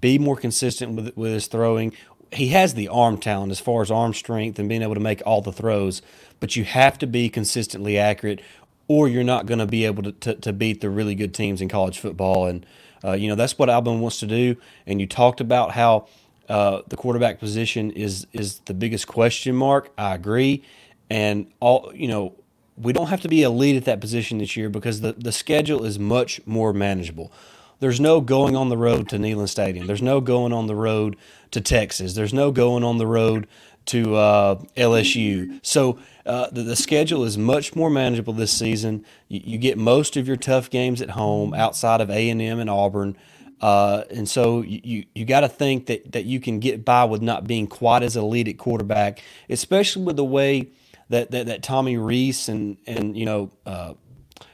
be 0.00 0.18
more 0.18 0.36
consistent 0.36 0.94
with 0.94 1.16
with 1.16 1.32
his 1.32 1.46
throwing, 1.46 1.92
he 2.32 2.48
has 2.48 2.74
the 2.74 2.88
arm 2.88 3.18
talent 3.18 3.52
as 3.52 3.60
far 3.60 3.82
as 3.82 3.90
arm 3.90 4.14
strength 4.14 4.58
and 4.58 4.68
being 4.68 4.82
able 4.82 4.94
to 4.94 5.00
make 5.00 5.22
all 5.26 5.42
the 5.42 5.52
throws. 5.52 6.00
But 6.40 6.56
you 6.56 6.64
have 6.64 6.98
to 6.98 7.06
be 7.06 7.28
consistently 7.28 7.98
accurate, 7.98 8.40
or 8.88 9.06
you're 9.06 9.22
not 9.22 9.46
going 9.46 9.58
to 9.60 9.66
be 9.66 9.84
able 9.84 10.02
to, 10.04 10.12
to, 10.12 10.34
to 10.36 10.52
beat 10.52 10.80
the 10.80 10.90
really 10.90 11.14
good 11.14 11.34
teams 11.34 11.60
in 11.60 11.68
college 11.68 11.98
football. 11.98 12.46
And 12.46 12.64
uh, 13.04 13.12
you 13.12 13.28
know 13.28 13.34
that's 13.34 13.58
what 13.58 13.68
Alabama 13.68 13.98
wants 13.98 14.20
to 14.20 14.26
do. 14.26 14.56
And 14.86 15.00
you 15.00 15.06
talked 15.06 15.40
about 15.40 15.72
how 15.72 16.06
uh, 16.48 16.82
the 16.88 16.96
quarterback 16.96 17.38
position 17.38 17.90
is 17.90 18.26
is 18.32 18.60
the 18.60 18.74
biggest 18.74 19.06
question 19.06 19.54
mark. 19.54 19.90
I 19.96 20.14
agree. 20.14 20.62
And 21.10 21.46
all 21.60 21.92
you 21.94 22.08
know, 22.08 22.34
we 22.76 22.92
don't 22.92 23.08
have 23.08 23.20
to 23.22 23.28
be 23.28 23.42
elite 23.42 23.76
at 23.76 23.84
that 23.84 24.00
position 24.00 24.38
this 24.38 24.56
year 24.56 24.68
because 24.68 25.00
the, 25.00 25.12
the 25.12 25.32
schedule 25.32 25.84
is 25.84 25.98
much 25.98 26.40
more 26.46 26.72
manageable. 26.72 27.32
There's 27.80 28.00
no 28.00 28.20
going 28.20 28.54
on 28.54 28.68
the 28.68 28.76
road 28.76 29.08
to 29.08 29.16
Neyland 29.16 29.48
Stadium. 29.48 29.88
There's 29.88 30.02
no 30.02 30.20
going 30.20 30.52
on 30.52 30.68
the 30.68 30.74
road 30.76 31.16
to 31.50 31.60
Texas. 31.60 32.14
There's 32.14 32.32
no 32.32 32.52
going 32.52 32.84
on 32.84 32.98
the 32.98 33.08
road 33.08 33.48
to 33.86 34.14
uh, 34.14 34.54
LSU. 34.76 35.58
So 35.62 35.98
uh, 36.24 36.48
the, 36.50 36.62
the, 36.62 36.76
schedule 36.76 37.24
is 37.24 37.36
much 37.36 37.74
more 37.74 37.90
manageable 37.90 38.32
this 38.32 38.52
season. 38.52 39.04
You, 39.28 39.40
you, 39.44 39.58
get 39.58 39.76
most 39.76 40.16
of 40.16 40.28
your 40.28 40.36
tough 40.36 40.70
games 40.70 41.02
at 41.02 41.10
home 41.10 41.52
outside 41.54 42.00
of 42.00 42.10
A 42.10 42.30
and 42.30 42.40
M 42.40 42.60
and 42.60 42.70
Auburn. 42.70 43.16
Uh, 43.60 44.04
and 44.10 44.28
so 44.28 44.62
you, 44.62 44.80
you, 44.82 45.04
you 45.14 45.24
got 45.24 45.40
to 45.40 45.48
think 45.48 45.86
that, 45.86 46.12
that 46.12 46.24
you 46.24 46.40
can 46.40 46.58
get 46.60 46.84
by 46.84 47.04
with 47.04 47.22
not 47.22 47.46
being 47.46 47.66
quite 47.66 48.02
as 48.02 48.16
elite 48.16 48.48
at 48.48 48.58
quarterback, 48.58 49.20
especially 49.48 50.04
with 50.04 50.16
the 50.16 50.24
way– 50.24 50.68
that 51.12 51.30
that, 51.30 51.46
that 51.46 51.62
Tommy 51.62 51.96
Rees 51.96 52.48
and 52.48 52.76
and 52.86 53.16
you 53.16 53.24
know 53.24 53.50
uh, 53.64 53.94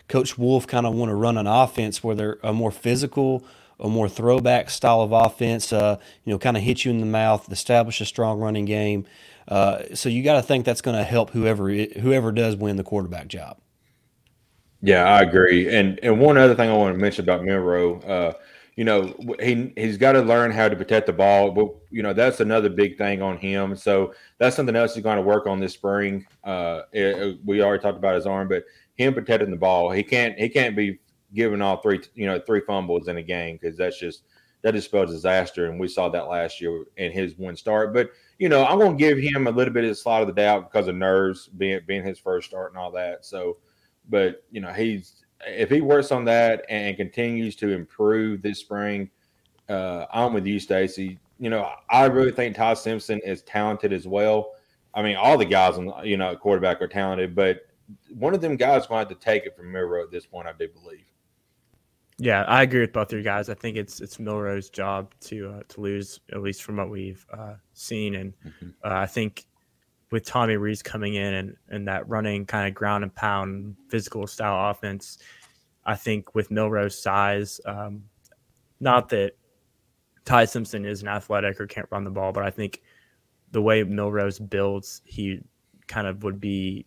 Coach 0.08 0.37
Wolf 0.37 0.66
kind 0.66 0.87
of 0.87 0.94
want 0.94 1.08
to 1.08 1.14
run 1.14 1.38
an 1.38 1.46
offense 1.46 2.04
where 2.04 2.14
they're 2.14 2.38
a 2.42 2.52
more 2.52 2.70
physical, 2.70 3.44
a 3.80 3.88
more 3.88 4.08
throwback 4.08 4.68
style 4.68 5.00
of 5.00 5.12
offense. 5.12 5.72
Uh, 5.72 5.98
you 6.25 6.32
know, 6.32 6.38
kind 6.38 6.56
of 6.56 6.62
hit 6.62 6.84
you 6.84 6.90
in 6.90 7.00
the 7.00 7.06
mouth, 7.06 7.50
establish 7.50 8.00
a 8.00 8.04
strong 8.04 8.40
running 8.40 8.66
game. 8.66 9.06
Uh, 9.48 9.94
so 9.94 10.08
you 10.10 10.22
got 10.22 10.34
to 10.34 10.42
think 10.42 10.66
that's 10.66 10.82
going 10.82 10.96
to 10.96 11.04
help 11.04 11.30
whoever 11.30 11.70
whoever 11.70 12.30
does 12.30 12.54
win 12.54 12.76
the 12.76 12.84
quarterback 12.84 13.28
job. 13.28 13.58
Yeah, 14.82 15.04
I 15.04 15.22
agree. 15.22 15.74
And 15.74 15.98
and 16.02 16.20
one 16.20 16.36
other 16.36 16.54
thing 16.54 16.70
I 16.70 16.74
want 16.74 16.94
to 16.94 17.00
mention 17.00 17.24
about 17.24 17.42
Milroe, 17.42 18.00
uh, 18.00 18.32
you 18.76 18.84
know, 18.84 19.14
he 19.40 19.72
he's 19.74 19.96
got 19.96 20.12
to 20.12 20.20
learn 20.20 20.50
how 20.50 20.68
to 20.68 20.76
protect 20.76 21.06
the 21.06 21.12
ball. 21.14 21.50
But 21.50 21.68
you 21.90 22.02
know, 22.02 22.12
that's 22.12 22.40
another 22.40 22.68
big 22.68 22.98
thing 22.98 23.22
on 23.22 23.38
him. 23.38 23.74
So 23.74 24.14
that's 24.36 24.54
something 24.54 24.76
else 24.76 24.94
he's 24.94 25.02
going 25.02 25.16
to 25.16 25.22
work 25.22 25.46
on 25.46 25.58
this 25.58 25.72
spring. 25.72 26.26
Uh, 26.44 26.82
it, 26.92 27.38
we 27.44 27.62
already 27.62 27.82
talked 27.82 27.98
about 27.98 28.14
his 28.14 28.26
arm, 28.26 28.48
but 28.48 28.64
him 28.96 29.14
protecting 29.14 29.50
the 29.50 29.56
ball, 29.56 29.90
he 29.90 30.02
can't 30.02 30.38
he 30.38 30.48
can't 30.48 30.76
be 30.76 30.98
giving 31.34 31.62
all 31.62 31.78
three 31.78 32.00
you 32.14 32.26
know 32.26 32.38
three 32.46 32.60
fumbles 32.66 33.08
in 33.08 33.16
a 33.16 33.22
game 33.22 33.58
because 33.60 33.78
that's 33.78 33.98
just 33.98 34.24
that 34.62 34.74
just 34.74 34.88
spells 34.88 35.10
disaster. 35.10 35.70
And 35.70 35.80
we 35.80 35.88
saw 35.88 36.10
that 36.10 36.28
last 36.28 36.60
year 36.60 36.84
in 36.98 37.12
his 37.12 37.36
one 37.38 37.56
start. 37.56 37.94
But 37.94 38.10
you 38.38 38.49
know, 38.49 38.64
I'm 38.64 38.78
going 38.78 38.97
to 38.97 38.99
give 38.99 39.18
him 39.18 39.47
a 39.47 39.50
little 39.50 39.75
bit 39.75 39.85
of 39.85 39.90
the 39.90 39.95
slot 39.95 40.23
of 40.23 40.28
the 40.28 40.35
doubt 40.35 40.71
because 40.71 40.87
of 40.88 40.95
nerves 40.95 41.49
being 41.49 41.80
being 41.87 42.04
his 42.04 42.18
first 42.18 42.49
start 42.49 42.73
and 42.73 42.78
all 42.78 42.92
that. 42.92 43.26
So, 43.26 43.59
but 44.09 44.45
you 44.50 44.61
know, 44.61 44.73
he's 44.73 45.25
if 45.47 45.71
he 45.71 45.80
works 45.80 46.12
on 46.12 46.25
that 46.26 46.64
and 46.68 46.97
continues 46.97 47.57
to 47.57 47.71
improve 47.71 48.42
this 48.42 48.59
spring, 48.59 49.11
uh, 49.68 50.07
I'm 50.12 50.33
with 50.33 50.47
you, 50.47 50.59
Stacy. 50.61 51.18
You 51.38 51.50
know, 51.50 51.71
I 51.90 52.07
really 52.07 52.33
think 52.33 52.57
Ty 52.57 52.75
Simpson 52.75 53.21
is 53.25 53.42
talented 53.42 53.92
as 53.92 54.07
well. 54.07 54.52
I 54.95 55.02
mean, 55.02 55.16
all 55.16 55.37
the 55.37 55.45
guys 55.45 55.76
on 55.76 55.92
you 56.04 56.16
know 56.16 56.37
quarterback 56.37 56.80
are 56.80 56.88
talented, 56.88 57.35
but 57.35 57.66
one 58.16 58.35
of 58.35 58.40
them 58.40 58.57
guys 58.57 58.88
might 58.88 59.00
have 59.00 59.09
to 59.09 59.14
take 59.14 59.47
it 59.47 59.57
from 59.57 59.73
Milroe 59.73 60.02
at 60.02 60.11
this 60.11 60.26
point. 60.26 60.47
I 60.47 60.52
do 60.52 60.68
believe. 60.68 61.04
Yeah, 62.20 62.42
I 62.42 62.62
agree 62.62 62.80
with 62.80 62.92
both 62.92 63.12
of 63.12 63.18
you 63.18 63.25
guys. 63.25 63.48
I 63.48 63.54
think 63.54 63.76
it's 63.76 64.00
it's 64.00 64.18
Milroe's 64.18 64.70
job 64.70 65.14
to 65.20 65.50
uh, 65.50 65.62
to 65.68 65.80
lose, 65.80 66.20
at 66.32 66.42
least 66.42 66.64
from 66.64 66.76
what 66.76 66.90
we've 66.90 67.25
uh, 67.32 67.54
seen, 67.75 68.16
and 68.16 68.32
mm-hmm. 68.44 68.70
uh, 68.84 68.94
I 68.94 69.06
think 69.06 69.46
with 70.10 70.25
Tommy 70.25 70.56
Rees 70.56 70.82
coming 70.82 71.14
in 71.14 71.34
and, 71.34 71.56
and 71.68 71.87
that 71.87 72.08
running 72.08 72.46
kind 72.46 72.66
of 72.66 72.75
ground 72.75 73.04
and 73.04 73.14
pound 73.14 73.76
physical 73.88 74.26
style 74.26 74.70
offense, 74.70 75.18
I 75.84 75.96
think 75.96 76.34
with 76.34 76.50
Milroe's 76.50 77.00
size, 77.00 77.60
um, 77.66 78.04
not 78.80 79.10
that 79.10 79.37
Ty 80.25 80.46
Simpson 80.46 80.84
isn't 80.84 81.06
athletic 81.06 81.60
or 81.60 81.66
can't 81.66 81.88
run 81.90 82.04
the 82.04 82.10
ball, 82.10 82.32
but 82.32 82.44
I 82.44 82.50
think 82.50 82.82
the 83.50 83.62
way 83.62 83.82
Milroe's 83.84 84.38
builds, 84.38 85.02
he 85.04 85.40
kind 85.87 86.06
of 86.06 86.22
would 86.22 86.40
be 86.40 86.87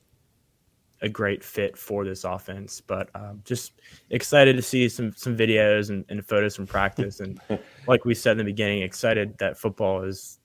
a 1.02 1.10
great 1.10 1.44
fit 1.44 1.78
for 1.78 2.06
this 2.06 2.24
offense. 2.24 2.82
But 2.82 3.10
um, 3.16 3.42
just 3.46 3.74
excited 4.10 4.56
to 4.56 4.62
see 4.62 4.88
some 4.90 5.14
some 5.14 5.36
videos 5.36 5.90
and, 5.90 6.06
and 6.10 6.26
photos 6.26 6.56
from 6.56 6.68
practice, 6.68 7.20
and 7.20 7.40
like 7.88 8.06
we 8.06 8.14
said 8.14 8.32
in 8.34 8.38
the 8.40 8.44
beginning, 8.44 8.82
excited 8.82 9.38
that 9.40 9.58
football 9.58 10.04
is 10.04 10.40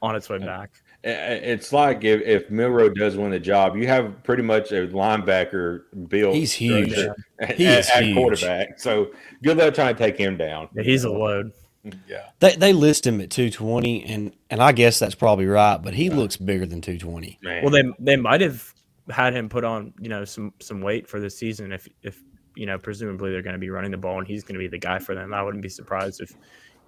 on 0.00 0.14
its 0.14 0.28
way 0.28 0.38
back. 0.38 0.70
It's 1.04 1.72
like 1.72 2.02
if, 2.02 2.22
if 2.22 2.50
Milroe 2.50 2.88
does 2.88 3.16
win 3.16 3.30
the 3.30 3.38
job, 3.38 3.76
you 3.76 3.86
have 3.86 4.20
pretty 4.24 4.42
much 4.42 4.72
a 4.72 4.88
linebacker 4.88 5.82
built. 6.08 6.34
He's 6.34 6.52
huge. 6.52 6.92
At, 7.40 7.54
he 7.54 7.66
is 7.66 7.88
at, 7.90 8.02
huge. 8.02 8.16
quarterback. 8.16 8.80
So 8.80 9.12
good 9.44 9.58
luck 9.58 9.72
trying 9.74 9.94
to 9.94 9.98
take 9.98 10.18
him 10.18 10.36
down. 10.36 10.68
Yeah, 10.74 10.82
he's 10.82 11.04
a 11.04 11.10
load. 11.10 11.52
Yeah. 12.06 12.28
They 12.40 12.54
they 12.56 12.72
list 12.74 13.06
him 13.06 13.20
at 13.20 13.30
220 13.30 14.04
and 14.04 14.34
and 14.50 14.60
I 14.60 14.72
guess 14.72 14.98
that's 14.98 15.14
probably 15.14 15.46
right, 15.46 15.78
but 15.78 15.94
he 15.94 16.10
looks 16.10 16.36
bigger 16.36 16.66
than 16.66 16.82
220. 16.82 17.38
Man. 17.40 17.62
Well, 17.62 17.70
they 17.70 17.84
they 17.98 18.16
might 18.16 18.42
have 18.42 18.74
had 19.10 19.34
him 19.34 19.48
put 19.48 19.64
on, 19.64 19.92
you 20.00 20.08
know, 20.08 20.24
some 20.24 20.52
some 20.60 20.80
weight 20.80 21.08
for 21.08 21.20
the 21.20 21.30
season 21.30 21.72
if 21.72 21.88
if 22.02 22.22
you 22.54 22.66
know, 22.66 22.78
presumably 22.78 23.30
they're 23.30 23.42
going 23.42 23.54
to 23.54 23.60
be 23.60 23.70
running 23.70 23.92
the 23.92 23.96
ball 23.96 24.18
and 24.18 24.26
he's 24.26 24.42
going 24.42 24.54
to 24.54 24.58
be 24.58 24.66
the 24.66 24.78
guy 24.78 24.98
for 24.98 25.14
them. 25.14 25.32
I 25.32 25.42
wouldn't 25.42 25.62
be 25.62 25.68
surprised 25.68 26.20
if 26.20 26.34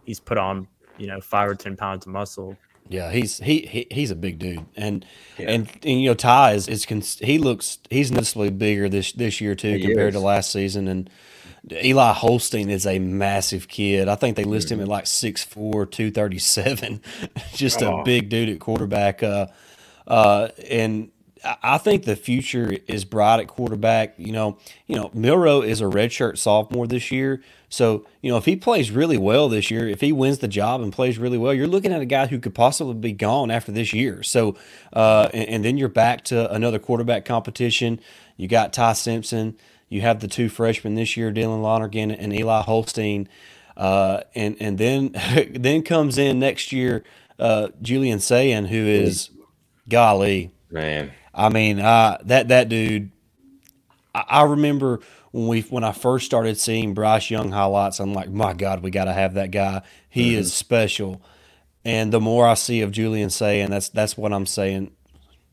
he's 0.05 0.19
put 0.19 0.37
on, 0.37 0.67
you 0.99 1.07
know, 1.07 1.21
5 1.21 1.49
or 1.49 1.55
10 1.55 1.77
pounds 1.77 2.07
of 2.07 2.13
muscle 2.13 2.57
yeah, 2.91 3.13
he's 3.13 3.39
he, 3.39 3.61
he 3.61 3.87
he's 3.89 4.11
a 4.11 4.17
big 4.17 4.41
dude, 4.41 4.67
and, 4.75 5.07
yeah. 5.39 5.51
and 5.51 5.71
and 5.85 6.03
you 6.03 6.11
know 6.11 6.15
Ty 6.15 6.55
is 6.55 6.67
is 6.67 6.85
he 7.21 7.39
looks 7.39 7.79
he's 7.89 8.11
noticeably 8.11 8.51
bigger 8.51 8.89
this 8.89 9.13
this 9.13 9.41
year 9.41 9.55
too 9.55 9.75
he 9.75 9.81
compared 9.81 10.09
is. 10.09 10.15
to 10.15 10.21
last 10.21 10.51
season, 10.51 10.89
and 10.89 11.09
Eli 11.71 12.13
Holstein 12.13 12.69
is 12.69 12.87
a 12.87 12.99
massive 12.99 13.69
kid. 13.69 14.09
I 14.09 14.17
think 14.17 14.37
they 14.37 14.43
list 14.43 14.69
mm-hmm. 14.69 14.81
him 14.81 14.85
at 14.85 14.89
like 14.89 15.05
6'4", 15.05 15.89
237. 15.89 17.01
just 17.55 17.81
oh. 17.81 18.01
a 18.01 18.03
big 18.03 18.29
dude 18.29 18.49
at 18.49 18.59
quarterback. 18.59 19.23
Uh, 19.23 19.47
uh, 20.07 20.49
and 20.69 21.11
I 21.45 21.79
think 21.79 22.05
the 22.05 22.17
future 22.17 22.77
is 22.87 23.05
bright 23.05 23.41
at 23.41 23.49
quarterback. 23.49 24.15
You 24.19 24.33
know, 24.33 24.59
you 24.87 24.97
know, 24.97 25.11
Milroe 25.15 25.63
is 25.63 25.81
a 25.81 25.85
redshirt 25.85 26.39
sophomore 26.39 26.87
this 26.87 27.11
year. 27.11 27.43
So, 27.69 28.07
you 28.21 28.31
know, 28.31 28.37
if 28.37 28.45
he 28.45 28.57
plays 28.57 28.91
really 28.91 29.17
well 29.17 29.49
this 29.49 29.71
year, 29.71 29.89
if 29.89 30.01
he 30.01 30.13
wins 30.13 30.39
the 30.39 30.49
job 30.49 30.83
and 30.83 30.93
plays 30.93 31.19
really 31.19 31.39
well, 31.39 31.55
you're 31.55 31.69
looking 31.69 31.93
at 31.93 32.01
a 32.01 32.07
guy 32.07 32.27
who 32.27 32.39
could 32.39 32.55
possibly 32.55 32.95
be 32.95 33.13
gone 33.13 33.51
after 33.51 33.71
this 33.73 33.93
year. 33.93 34.23
So, 34.23 34.57
uh, 34.93 35.29
and, 35.33 35.49
and, 35.49 35.65
then 35.65 35.79
you're 35.79 35.89
back 35.89 36.25
to 36.25 36.53
another 36.53 36.79
quarterback 36.79 37.25
competition. 37.25 38.01
You 38.37 38.49
got 38.49 38.73
Ty 38.73 38.95
Simpson. 38.95 39.57
You 39.89 40.01
have 40.01 40.21
the 40.21 40.29
two 40.29 40.49
freshmen 40.49 40.95
this 40.95 41.17
year, 41.17 41.33
Dylan 41.33 41.63
Lonergan 41.63 42.11
and 42.11 42.33
Eli 42.33 42.63
Holstein. 42.63 43.29
Uh, 43.77 44.23
and 44.35 44.57
and 44.61 44.77
then 44.77 45.15
then 45.55 45.83
comes 45.83 46.19
in 46.19 46.39
next 46.39 46.73
year 46.73 47.05
uh, 47.39 47.69
Julian 47.81 48.19
Sayin, 48.19 48.67
who 48.67 48.85
is 48.85 49.31
golly 49.89 50.51
man 50.71 51.13
I 51.35 51.49
mean, 51.49 51.79
uh, 51.79 52.19
that 52.25 52.49
that 52.49 52.69
dude. 52.69 53.11
I, 54.15 54.25
I 54.29 54.43
remember 54.45 55.01
when 55.33 55.47
we 55.47 55.61
when 55.63 55.85
I 55.85 55.93
first 55.93 56.27
started 56.27 56.59
seeing 56.59 56.95
Bryce 56.95 57.31
Young 57.31 57.51
highlights. 57.51 58.01
I'm 58.01 58.15
like, 58.15 58.31
my 58.31 58.53
God, 58.53 58.83
we 58.83 58.91
got 58.91 59.05
to 59.05 59.13
have 59.13 59.35
that 59.35 59.51
guy. 59.51 59.83
He 60.09 60.33
mm-hmm. 60.33 60.41
is 60.41 60.53
special. 60.53 61.23
And 61.85 62.13
the 62.13 62.21
more 62.21 62.47
I 62.47 62.55
see 62.55 62.83
of 62.83 62.93
Julian 62.93 63.31
saying, 63.31 63.71
that's 63.71 63.89
that's 63.89 64.17
what 64.17 64.33
I'm 64.33 64.47
saying. 64.47 64.93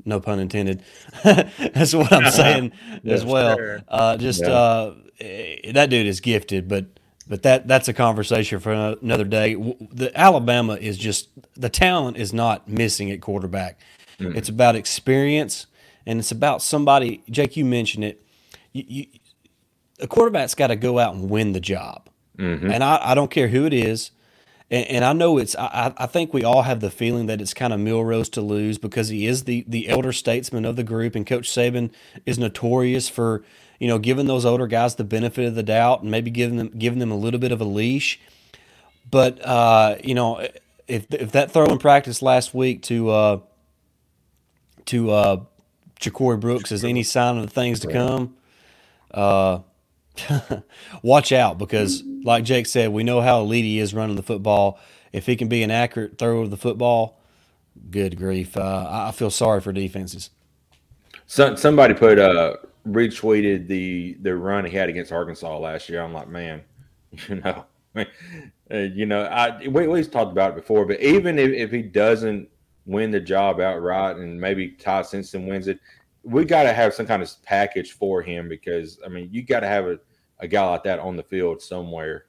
No 0.06 0.20
pun 0.20 0.40
intended. 0.40 0.84
that's 1.24 1.94
what 1.94 2.12
I'm 2.12 2.32
saying 2.32 2.72
as 3.06 3.26
well. 3.26 3.58
Uh, 3.88 4.18
just 4.18 4.42
yeah. 4.42 4.50
uh, 4.50 4.96
that 5.20 5.90
dude 5.90 6.08
is 6.08 6.20
gifted, 6.20 6.68
but 6.68 6.86
but 7.28 7.44
that 7.44 7.68
that's 7.68 7.88
a 7.88 7.94
conversation 7.94 8.60
for 8.60 8.72
another 8.72 9.26
day. 9.26 9.56
The 9.92 10.12
Alabama 10.16 10.76
is 10.76 10.98
just 10.98 11.30
the 11.56 11.70
talent 11.70 12.18
is 12.18 12.34
not 12.34 12.68
missing 12.68 13.12
at 13.12 13.22
quarterback. 13.22 13.80
Mm-hmm. 14.20 14.38
It's 14.38 14.50
about 14.50 14.76
experience, 14.76 15.68
and 16.06 16.20
it's 16.20 16.32
about 16.32 16.62
somebody. 16.62 17.24
Jake, 17.30 17.56
you 17.56 17.66
mentioned 17.66 18.04
it. 18.04 18.26
You, 18.74 18.84
you, 18.88 19.06
a 20.00 20.08
quarterback's 20.08 20.56
got 20.56 20.68
to 20.68 20.76
go 20.76 21.00
out 21.00 21.14
and 21.14 21.30
win 21.30 21.54
the 21.54 21.60
job, 21.60 22.10
mm-hmm. 22.38 22.70
and 22.70 22.84
I, 22.84 23.00
I, 23.02 23.16
don't 23.16 23.32
care 23.32 23.48
who 23.48 23.66
it 23.66 23.74
is. 23.74 24.12
And, 24.70 24.88
and 24.88 25.06
I 25.06 25.14
know 25.14 25.38
it's. 25.38 25.56
I, 25.56 25.94
I, 25.98 26.06
think 26.08 26.34
we 26.34 26.44
all 26.44 26.64
have 26.64 26.80
the 26.80 26.90
feeling 26.90 27.28
that 27.28 27.42
it's 27.42 27.54
kind 27.54 27.74
of 27.74 27.80
Milroe's 27.80 28.30
to 28.30 28.42
lose 28.42 28.78
because 28.78 29.10
he 29.10 29.28
is 29.28 29.44
the 29.44 29.64
the 29.68 29.88
elder 29.88 30.12
statesman 30.12 30.66
of 30.66 30.76
the 30.76 30.84
group, 30.84 31.16
and 31.16 31.26
Coach 31.26 31.50
Saban 31.50 31.92
is 32.26 32.40
notorious 32.40 33.10
for 33.10 33.44
you 33.80 33.88
know 33.88 34.00
giving 34.00 34.26
those 34.26 34.46
older 34.46 34.68
guys 34.68 34.96
the 34.96 35.04
benefit 35.04 35.46
of 35.46 35.56
the 35.56 35.64
doubt 35.64 36.02
and 36.02 36.12
maybe 36.12 36.32
giving 36.32 36.58
them 36.58 36.72
giving 36.78 37.00
them 37.00 37.12
a 37.12 37.18
little 37.18 37.40
bit 37.40 37.52
of 37.52 37.62
a 37.62 37.66
leash. 37.66 38.20
But 39.10 39.44
uh, 39.46 39.98
you 40.04 40.16
know, 40.16 40.48
if 40.88 41.06
if 41.14 41.32
that 41.32 41.52
throw 41.52 41.66
in 41.66 41.78
practice 41.78 42.22
last 42.22 42.54
week 42.54 42.82
to 42.84 43.10
uh, 43.10 43.40
to 44.88 45.12
uh, 45.12 45.44
Ja'Corey 46.00 46.40
Brooks 46.40 46.72
as 46.72 46.84
any 46.84 47.04
sign 47.04 47.38
of 47.38 47.44
the 47.44 47.50
things 47.50 47.80
to 47.82 47.92
come, 47.92 48.36
uh, 49.12 49.60
watch 51.02 51.32
out 51.32 51.58
because, 51.58 52.04
like 52.24 52.44
Jake 52.44 52.66
said, 52.66 52.92
we 52.92 53.04
know 53.04 53.22
how 53.22 53.42
elite 53.42 53.66
he 53.66 53.80
is 53.80 53.94
running 53.94 54.16
the 54.16 54.24
football. 54.24 54.80
If 55.14 55.26
he 55.26 55.36
can 55.36 55.48
be 55.48 55.64
an 55.64 55.72
accurate 55.72 56.18
thrower 56.18 56.44
of 56.44 56.52
the 56.52 56.58
football, 56.58 57.20
good 57.90 58.18
grief. 58.18 58.58
Uh, 58.58 58.88
I 58.90 59.12
feel 59.12 59.32
sorry 59.32 59.62
for 59.62 59.72
defenses. 59.72 60.30
So, 61.28 61.56
somebody 61.56 61.94
put 61.94 62.20
uh, 62.20 62.58
retweeted 62.88 63.68
the 63.68 64.18
the 64.22 64.36
run 64.36 64.66
he 64.66 64.76
had 64.76 64.90
against 64.90 65.12
Arkansas 65.12 65.58
last 65.58 65.90
year. 65.90 66.02
I'm 66.02 66.14
like, 66.14 66.30
man, 66.30 66.62
you 67.28 67.36
know, 67.36 67.66
uh, 67.96 68.06
you 68.72 69.06
know, 69.06 69.24
I 69.24 69.68
we 69.68 69.86
always 69.86 70.08
talked 70.08 70.32
about 70.32 70.52
it 70.52 70.56
before, 70.56 70.86
but 70.86 71.00
even 71.02 71.40
if, 71.40 71.52
if 71.52 71.72
he 71.72 71.82
doesn't 71.82 72.50
win 72.88 73.12
the 73.12 73.20
job 73.20 73.60
outright 73.60 74.16
and 74.16 74.40
maybe 74.40 74.70
Ty 74.70 75.04
Simpson 75.04 75.46
wins 75.46 75.68
it. 75.68 75.80
We 76.24 76.46
got 76.46 76.64
to 76.64 76.74
have 76.74 76.94
some 76.94 77.06
kind 77.06 77.22
of 77.22 77.32
package 77.44 77.92
for 77.92 78.22
him 78.22 78.50
because 78.50 79.00
I 79.06 79.10
mean 79.10 79.30
you 79.32 79.44
got 79.44 79.60
to 79.60 79.68
have 79.68 79.86
a, 79.86 80.00
a 80.40 80.48
guy 80.48 80.68
like 80.68 80.84
that 80.84 81.00
on 81.00 81.16
the 81.16 81.24
field 81.24 81.62
somewhere. 81.62 82.26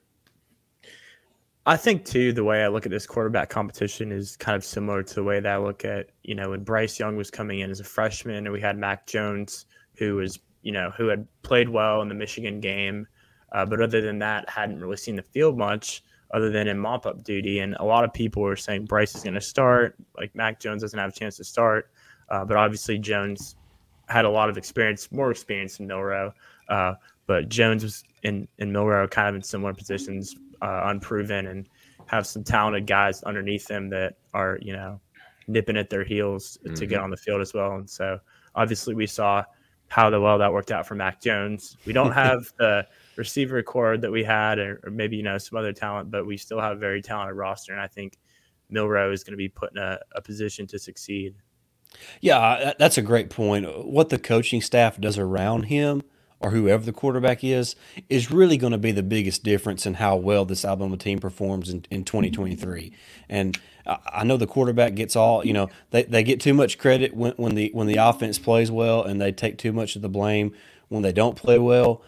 I 1.64 1.76
think 1.76 2.04
too 2.04 2.32
the 2.32 2.44
way 2.44 2.64
I 2.64 2.68
look 2.68 2.86
at 2.86 2.90
this 2.90 3.06
quarterback 3.06 3.50
competition 3.50 4.10
is 4.10 4.36
kind 4.36 4.56
of 4.56 4.64
similar 4.64 5.02
to 5.02 5.14
the 5.14 5.24
way 5.24 5.40
that 5.40 5.52
I 5.52 5.58
look 5.58 5.84
at 5.84 6.10
you 6.22 6.34
know 6.34 6.50
when 6.50 6.64
Bryce 6.64 6.98
Young 6.98 7.16
was 7.16 7.30
coming 7.30 7.60
in 7.60 7.70
as 7.70 7.80
a 7.80 7.84
freshman 7.84 8.46
and 8.46 8.52
we 8.52 8.60
had 8.60 8.76
Mac 8.76 9.06
Jones 9.06 9.66
who 9.96 10.16
was 10.16 10.38
you 10.62 10.72
know 10.72 10.90
who 10.96 11.08
had 11.08 11.26
played 11.42 11.68
well 11.68 12.02
in 12.02 12.08
the 12.08 12.14
Michigan 12.14 12.60
game, 12.60 13.06
uh, 13.52 13.64
but 13.64 13.80
other 13.80 14.00
than 14.00 14.18
that 14.18 14.48
hadn't 14.48 14.80
really 14.80 14.96
seen 14.96 15.16
the 15.16 15.22
field 15.22 15.56
much 15.56 16.02
other 16.32 16.50
than 16.50 16.68
in 16.68 16.78
mop 16.78 17.06
up 17.06 17.24
duty. 17.24 17.60
And 17.60 17.74
a 17.80 17.84
lot 17.84 18.04
of 18.04 18.12
people 18.12 18.42
were 18.42 18.56
saying 18.56 18.84
Bryce 18.84 19.14
is 19.14 19.22
going 19.22 19.34
to 19.34 19.40
start. 19.40 19.96
Like 20.16 20.34
Mac 20.34 20.60
Jones 20.60 20.82
doesn't 20.82 20.98
have 20.98 21.10
a 21.10 21.12
chance 21.12 21.36
to 21.38 21.44
start. 21.44 21.90
Uh, 22.28 22.44
but 22.44 22.56
obviously, 22.56 22.98
Jones 22.98 23.56
had 24.08 24.24
a 24.24 24.30
lot 24.30 24.50
of 24.50 24.58
experience, 24.58 25.10
more 25.10 25.30
experience 25.30 25.78
than 25.78 25.86
Milroe. 25.86 26.32
Uh, 26.68 26.94
but 27.26 27.48
Jones 27.48 27.82
was 27.82 28.04
in, 28.22 28.46
in 28.58 28.72
Milroe 28.72 29.08
kind 29.08 29.28
of 29.28 29.34
in 29.36 29.42
similar 29.42 29.72
positions, 29.72 30.36
uh, 30.60 30.82
unproven, 30.84 31.46
and 31.46 31.68
have 32.06 32.26
some 32.26 32.44
talented 32.44 32.86
guys 32.86 33.22
underneath 33.22 33.66
them 33.66 33.88
that 33.90 34.16
are, 34.34 34.58
you 34.60 34.72
know, 34.72 35.00
nipping 35.46 35.76
at 35.76 35.88
their 35.88 36.04
heels 36.04 36.58
mm-hmm. 36.64 36.74
to 36.74 36.86
get 36.86 36.96
mm-hmm. 36.96 37.04
on 37.04 37.10
the 37.10 37.16
field 37.16 37.40
as 37.40 37.54
well. 37.54 37.76
And 37.76 37.88
so 37.88 38.18
obviously, 38.54 38.94
we 38.94 39.06
saw 39.06 39.44
how 39.88 40.10
the 40.10 40.20
well 40.20 40.36
that 40.38 40.52
worked 40.52 40.70
out 40.70 40.86
for 40.86 40.94
Mac 40.94 41.22
Jones. 41.22 41.78
We 41.86 41.94
don't 41.94 42.12
have 42.24 42.52
the 42.58 42.86
receiver 43.18 43.62
core 43.62 43.98
that 43.98 44.10
we 44.10 44.22
had, 44.24 44.58
or, 44.58 44.80
or, 44.84 44.90
maybe 44.90 45.16
you 45.16 45.22
know 45.22 45.36
some 45.36 45.58
other 45.58 45.72
talent, 45.72 46.10
but 46.10 46.24
we 46.24 46.36
still 46.36 46.60
have 46.60 46.76
a 46.76 46.80
very 46.80 47.02
talented 47.02 47.36
roster, 47.36 47.72
and 47.72 47.80
I 47.80 47.88
think 47.88 48.16
Milroe 48.70 49.12
is 49.12 49.24
going 49.24 49.32
to 49.32 49.36
be 49.36 49.48
put 49.48 49.72
in 49.72 49.78
a, 49.78 49.98
a 50.14 50.22
position 50.22 50.66
to 50.68 50.78
succeed. 50.78 51.34
Yeah, 52.20 52.74
that's 52.78 52.96
a 52.96 53.02
great 53.02 53.28
point. 53.28 53.66
What 53.86 54.10
the 54.10 54.18
coaching 54.18 54.62
staff 54.62 55.00
does 55.00 55.18
around 55.18 55.64
him, 55.64 56.02
or 56.38 56.50
whoever 56.50 56.84
the 56.84 56.92
quarterback 56.92 57.42
is, 57.42 57.74
is 58.08 58.30
really 58.30 58.56
going 58.56 58.70
to 58.70 58.78
be 58.78 58.92
the 58.92 59.02
biggest 59.02 59.42
difference 59.42 59.84
in 59.84 59.94
how 59.94 60.16
well 60.16 60.44
this 60.44 60.64
Alabama 60.64 60.96
team 60.96 61.18
performs 61.18 61.68
in, 61.68 61.84
in 61.90 62.04
2023. 62.04 62.92
And 63.28 63.58
I 63.86 64.22
know 64.22 64.36
the 64.36 64.46
quarterback 64.46 64.94
gets 64.94 65.16
all 65.16 65.44
you 65.44 65.52
know 65.52 65.68
they, 65.90 66.04
they 66.04 66.22
get 66.22 66.40
too 66.40 66.54
much 66.54 66.78
credit 66.78 67.16
when, 67.16 67.32
when 67.32 67.56
the 67.56 67.70
when 67.72 67.88
the 67.88 67.96
offense 67.96 68.38
plays 68.38 68.70
well, 68.70 69.02
and 69.02 69.20
they 69.20 69.32
take 69.32 69.58
too 69.58 69.72
much 69.72 69.96
of 69.96 70.02
the 70.02 70.08
blame 70.08 70.54
when 70.88 71.02
they 71.02 71.12
don't 71.12 71.36
play 71.36 71.58
well 71.58 72.02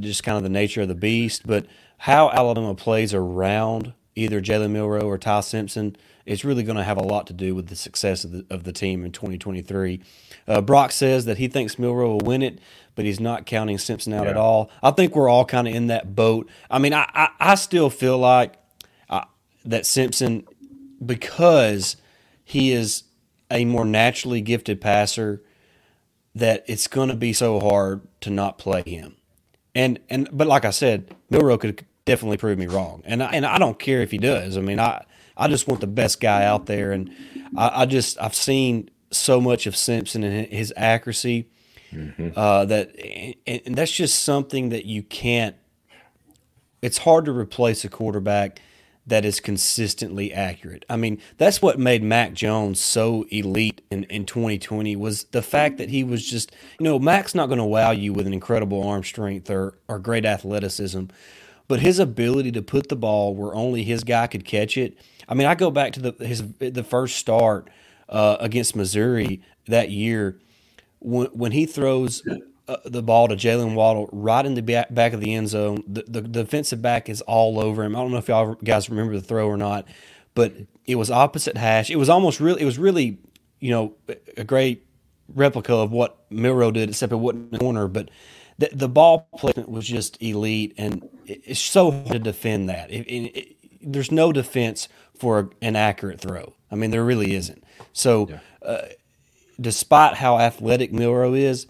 just 0.00 0.22
kind 0.22 0.36
of 0.36 0.42
the 0.42 0.48
nature 0.48 0.82
of 0.82 0.88
the 0.88 0.94
beast. 0.94 1.46
But 1.46 1.66
how 1.98 2.30
Alabama 2.30 2.74
plays 2.74 3.14
around 3.14 3.92
either 4.14 4.40
Jalen 4.40 4.70
Milroe 4.70 5.06
or 5.06 5.16
Ty 5.16 5.40
Simpson 5.40 5.96
is 6.26 6.44
really 6.44 6.62
going 6.62 6.76
to 6.76 6.84
have 6.84 6.98
a 6.98 7.02
lot 7.02 7.26
to 7.28 7.32
do 7.32 7.54
with 7.54 7.68
the 7.68 7.76
success 7.76 8.24
of 8.24 8.32
the, 8.32 8.46
of 8.50 8.64
the 8.64 8.72
team 8.72 9.04
in 9.04 9.12
2023. 9.12 10.02
Uh, 10.46 10.60
Brock 10.60 10.92
says 10.92 11.24
that 11.24 11.38
he 11.38 11.48
thinks 11.48 11.78
Milroe 11.78 12.10
will 12.10 12.18
win 12.18 12.42
it, 12.42 12.58
but 12.94 13.04
he's 13.04 13.20
not 13.20 13.46
counting 13.46 13.78
Simpson 13.78 14.12
out 14.12 14.24
yeah. 14.24 14.30
at 14.30 14.36
all. 14.36 14.70
I 14.82 14.90
think 14.90 15.14
we're 15.14 15.28
all 15.28 15.44
kind 15.44 15.66
of 15.66 15.74
in 15.74 15.86
that 15.86 16.14
boat. 16.14 16.50
I 16.70 16.78
mean, 16.78 16.92
I, 16.92 17.08
I, 17.14 17.28
I 17.40 17.54
still 17.54 17.88
feel 17.88 18.18
like 18.18 18.56
uh, 19.08 19.24
that 19.64 19.86
Simpson, 19.86 20.46
because 21.04 21.96
he 22.44 22.72
is 22.72 23.04
a 23.50 23.64
more 23.64 23.84
naturally 23.84 24.40
gifted 24.40 24.80
passer 24.80 25.42
that 26.34 26.64
it's 26.66 26.88
going 26.88 27.08
to 27.08 27.16
be 27.16 27.32
so 27.32 27.60
hard 27.60 28.06
to 28.20 28.30
not 28.30 28.58
play 28.58 28.82
him. 28.82 29.16
And 29.74 29.98
and 30.08 30.28
but 30.32 30.46
like 30.46 30.64
I 30.64 30.70
said, 30.70 31.14
Milroe 31.30 31.58
could 31.58 31.84
definitely 32.04 32.38
prove 32.38 32.58
me 32.58 32.66
wrong, 32.66 33.02
and 33.04 33.22
I, 33.22 33.30
and 33.32 33.46
I 33.46 33.58
don't 33.58 33.78
care 33.78 34.00
if 34.00 34.10
he 34.10 34.18
does. 34.18 34.56
I 34.56 34.60
mean, 34.60 34.80
I 34.80 35.04
I 35.36 35.48
just 35.48 35.68
want 35.68 35.80
the 35.80 35.86
best 35.86 36.20
guy 36.20 36.44
out 36.44 36.66
there, 36.66 36.92
and 36.92 37.14
I, 37.56 37.82
I 37.82 37.86
just 37.86 38.20
I've 38.20 38.34
seen 38.34 38.90
so 39.10 39.40
much 39.40 39.66
of 39.66 39.76
Simpson 39.76 40.24
and 40.24 40.46
his 40.48 40.72
accuracy 40.76 41.48
mm-hmm. 41.92 42.30
uh, 42.36 42.64
that 42.66 42.94
and 43.46 43.74
that's 43.74 43.92
just 43.92 44.22
something 44.22 44.70
that 44.70 44.84
you 44.84 45.02
can't. 45.02 45.56
It's 46.82 46.98
hard 46.98 47.24
to 47.24 47.32
replace 47.32 47.84
a 47.84 47.88
quarterback 47.88 48.60
that 49.08 49.24
is 49.24 49.40
consistently 49.40 50.32
accurate. 50.32 50.84
I 50.88 50.96
mean, 50.96 51.20
that's 51.38 51.62
what 51.62 51.78
made 51.78 52.02
Mac 52.02 52.34
Jones 52.34 52.80
so 52.80 53.24
elite 53.30 53.80
in, 53.90 54.04
in 54.04 54.26
2020 54.26 54.94
was 54.96 55.24
the 55.24 55.42
fact 55.42 55.78
that 55.78 55.88
he 55.88 56.04
was 56.04 56.24
just, 56.28 56.52
you 56.78 56.84
know, 56.84 56.98
Mac's 56.98 57.34
not 57.34 57.46
going 57.46 57.58
to 57.58 57.64
wow 57.64 57.90
you 57.90 58.12
with 58.12 58.26
an 58.26 58.34
incredible 58.34 58.86
arm 58.86 59.02
strength 59.02 59.50
or, 59.50 59.78
or 59.88 59.98
great 59.98 60.26
athleticism, 60.26 61.04
but 61.68 61.80
his 61.80 61.98
ability 61.98 62.52
to 62.52 62.62
put 62.62 62.88
the 62.88 62.96
ball 62.96 63.34
where 63.34 63.54
only 63.54 63.82
his 63.82 64.04
guy 64.04 64.26
could 64.26 64.44
catch 64.44 64.76
it. 64.76 64.96
I 65.26 65.34
mean, 65.34 65.46
I 65.46 65.54
go 65.54 65.70
back 65.70 65.92
to 65.94 66.00
the 66.00 66.24
his 66.24 66.42
the 66.58 66.84
first 66.84 67.16
start 67.16 67.68
uh, 68.08 68.36
against 68.40 68.76
Missouri 68.76 69.42
that 69.66 69.90
year 69.90 70.38
when 71.00 71.26
when 71.26 71.52
he 71.52 71.66
throws 71.66 72.22
uh, 72.68 72.76
the 72.84 73.02
ball 73.02 73.28
to 73.28 73.34
Jaylen 73.34 73.74
Waddle 73.74 74.08
right 74.12 74.44
in 74.44 74.54
the 74.54 74.62
back, 74.62 74.92
back 74.94 75.12
of 75.12 75.20
the 75.20 75.34
end 75.34 75.48
zone. 75.48 75.82
The, 75.86 76.04
the, 76.06 76.20
the 76.20 76.44
defensive 76.44 76.82
back 76.82 77.08
is 77.08 77.22
all 77.22 77.58
over 77.58 77.82
him. 77.82 77.96
I 77.96 78.00
don't 78.00 78.12
know 78.12 78.18
if 78.18 78.28
y'all 78.28 78.54
guys 78.54 78.90
remember 78.90 79.14
the 79.14 79.22
throw 79.22 79.48
or 79.48 79.56
not, 79.56 79.86
but 80.34 80.52
it 80.86 80.96
was 80.96 81.10
opposite 81.10 81.56
hash. 81.56 81.90
It 81.90 81.96
was 81.96 82.08
almost 82.08 82.40
really, 82.40 82.62
it 82.62 82.64
was 82.66 82.78
really, 82.78 83.18
you 83.60 83.70
know, 83.70 83.94
a 84.36 84.44
great 84.44 84.86
replica 85.34 85.74
of 85.74 85.92
what 85.92 86.18
Milroe 86.30 86.70
did, 86.70 86.90
except 86.90 87.12
it 87.12 87.16
wasn't 87.16 87.54
a 87.54 87.58
corner. 87.58 87.88
But 87.88 88.10
the, 88.58 88.70
the 88.72 88.88
ball 88.88 89.28
placement 89.36 89.68
was 89.68 89.86
just 89.86 90.20
elite, 90.22 90.74
and 90.76 91.08
it's 91.26 91.60
so 91.60 91.90
hard 91.90 92.12
to 92.12 92.18
defend 92.18 92.68
that. 92.68 92.90
It, 92.90 93.06
it, 93.06 93.36
it, 93.36 93.56
there's 93.80 94.10
no 94.10 94.32
defense 94.32 94.88
for 95.18 95.50
an 95.62 95.76
accurate 95.76 96.20
throw. 96.20 96.54
I 96.70 96.74
mean, 96.74 96.90
there 96.90 97.04
really 97.04 97.34
isn't. 97.34 97.64
So, 97.92 98.28
yeah. 98.28 98.38
uh, 98.62 98.86
despite 99.60 100.14
how 100.14 100.38
athletic 100.38 100.92
Milroe 100.92 101.34
is, 101.34 101.66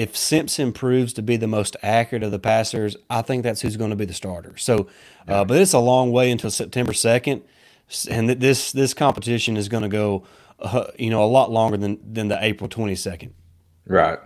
if 0.00 0.16
Simpson 0.16 0.72
proves 0.72 1.12
to 1.12 1.22
be 1.22 1.36
the 1.36 1.46
most 1.46 1.76
accurate 1.82 2.22
of 2.22 2.30
the 2.30 2.38
passers, 2.38 2.96
I 3.10 3.20
think 3.20 3.42
that's 3.42 3.60
who's 3.60 3.76
going 3.76 3.90
to 3.90 3.96
be 3.96 4.06
the 4.06 4.14
starter. 4.14 4.56
So, 4.56 4.86
uh, 5.28 5.44
but 5.44 5.58
it's 5.58 5.74
a 5.74 5.78
long 5.78 6.10
way 6.10 6.30
until 6.30 6.50
September 6.50 6.94
second, 6.94 7.42
and 8.08 8.30
this 8.30 8.72
this 8.72 8.94
competition 8.94 9.58
is 9.58 9.68
going 9.68 9.82
to 9.82 9.90
go, 9.90 10.24
uh, 10.58 10.86
you 10.98 11.10
know, 11.10 11.22
a 11.22 11.26
lot 11.26 11.50
longer 11.50 11.76
than 11.76 11.98
than 12.10 12.28
the 12.28 12.42
April 12.42 12.66
twenty 12.66 12.94
second. 12.94 13.34
Right. 13.86 14.18